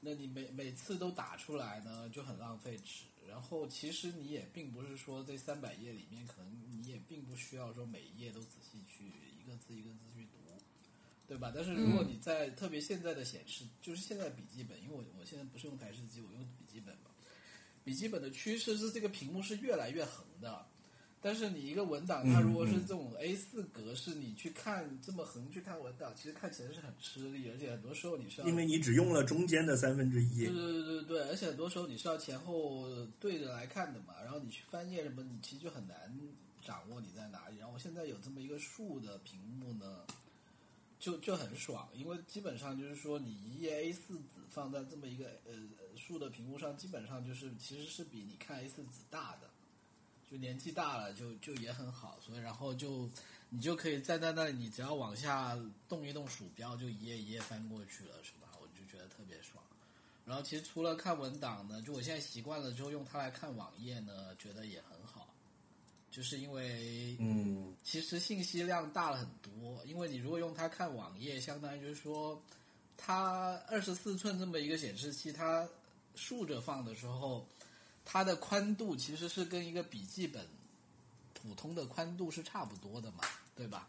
[0.00, 3.04] 那你每每次都打出来呢，就很浪费纸。
[3.26, 9.10] 然后其实你也并不是说这三百页里面，可能你也并不需要说每一页都仔细去
[9.46, 10.38] 一个字一个字去读，
[11.28, 11.52] 对吧？
[11.54, 17.10] 但是如果你在、特别现在的显示，就是现在笔记本，因为我我现在不是用台式机，我用笔记本嘛。
[17.84, 20.66] 笔记本的趋势是这个屏幕是越来越横的，
[21.20, 32.88] 但是你一个文档，它如果是这种 A 四格式，你去看这么横去看文档，其实看起来是很吃力，而且很多时候你是要因为你只用了中间的三分之一对，对对对对，而且很多时候你是要前后
[33.20, 35.96] 对着来看的嘛，然后你去翻页什么，你其实就很难
[36.66, 37.56] 掌握你在哪里。
[37.58, 40.04] 然后我现在有这么一个竖的屏幕呢，
[40.98, 45.54] 就就很爽，因为基本上就是说你一页 A 4纸放在这么一个呃
[45.96, 49.48] 竖的屏幕上，基本上就是其实是比你看 A 4纸大的。
[50.28, 53.08] 就年纪大了，就就也很好，所以然后就
[53.48, 55.56] 你就可以站在那里，你只要往下
[55.88, 58.48] 动一动鼠标，就一页一页翻过去了，是吧？
[58.60, 59.62] 我就觉得特别爽。
[60.24, 65.25] 然后其实除了看文档呢，就我现在习惯了之后用它来看网页呢，觉得也很好，
[66.16, 72.42] 就是因为嗯，其实信息量大了很多，因为你如果用它看网页，相当于就是说，
[72.96, 75.68] 它二十四寸这么一个显示器，它
[76.14, 77.46] 竖着放的时候，
[78.02, 80.48] 它的宽度其实是跟一个笔记本
[81.34, 83.18] 普通的宽度是差不多的嘛，
[83.54, 83.86] 对吧？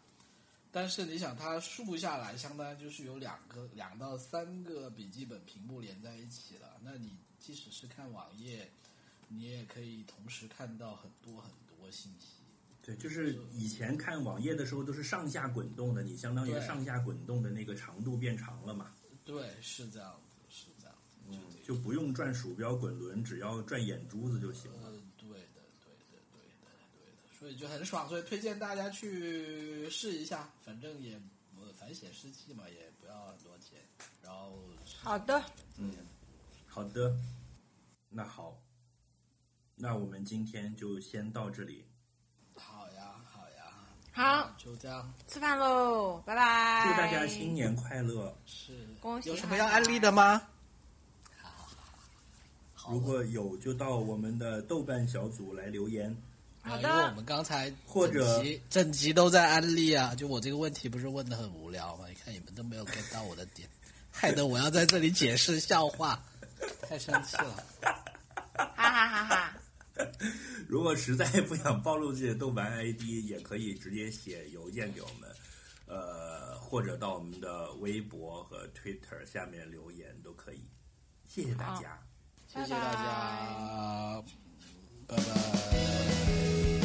[0.70, 6.78] 但是你想，它竖下来，相当于就是有两个两到三个笔记本屏幕连在一起了。
[6.84, 8.70] 那你即使是看网页，
[9.28, 11.50] 你也可以同时看到很多很
[11.80, 12.42] 多信息。
[12.82, 18.94] 对，就是以前看网页的时候都是上下滚动的，你相当于上下滚动的那个长度变长了嘛，
[19.24, 24.88] 对，是这样子，是这样子，嗯就，不用转鼠标滚轮，只要转眼珠子就行了。
[24.90, 31.20] 嗯，对的，对的，对的，对的，所以就很爽，所以推荐大家去试一下，反正也
[31.60, 33.78] 呃反正显示器嘛，也不要很多钱，
[34.22, 34.58] 然后
[35.02, 35.44] 好的，
[35.76, 35.92] 嗯，
[36.66, 37.14] 好的，
[38.08, 38.58] 那好，
[39.80, 41.84] 那我们今天就先到这里，
[42.56, 43.64] 好呀，好呀，
[44.12, 46.84] 好，就这样，吃饭喽，拜拜。
[46.84, 48.36] 祝大家新年快乐！
[48.44, 50.42] 是恭喜有什么要安利的吗？
[52.74, 56.16] 好如果有就到我们的豆瓣小组来留言。
[56.60, 62.06] 好因为我，们刚才或者整集整集都在安利啊，就我这个问题不是问的很无聊吗？
[62.08, 63.68] 你看你们都没有 get 到我的点，
[64.10, 66.20] 害得我要在这里解释笑话，
[66.82, 67.62] 太生气了。
[68.74, 69.47] 哈哈哈哈。
[70.68, 75.28] 如果实在不想暴露自己的豆瓣 ID，也可以直接写邮件给我们，
[75.86, 80.68] 呃，或者到我们的微博和 Twitter 下面留言都可以。
[81.26, 82.00] 谢谢大家。
[82.46, 84.22] 谢谢大家，
[85.06, 86.77] 拜拜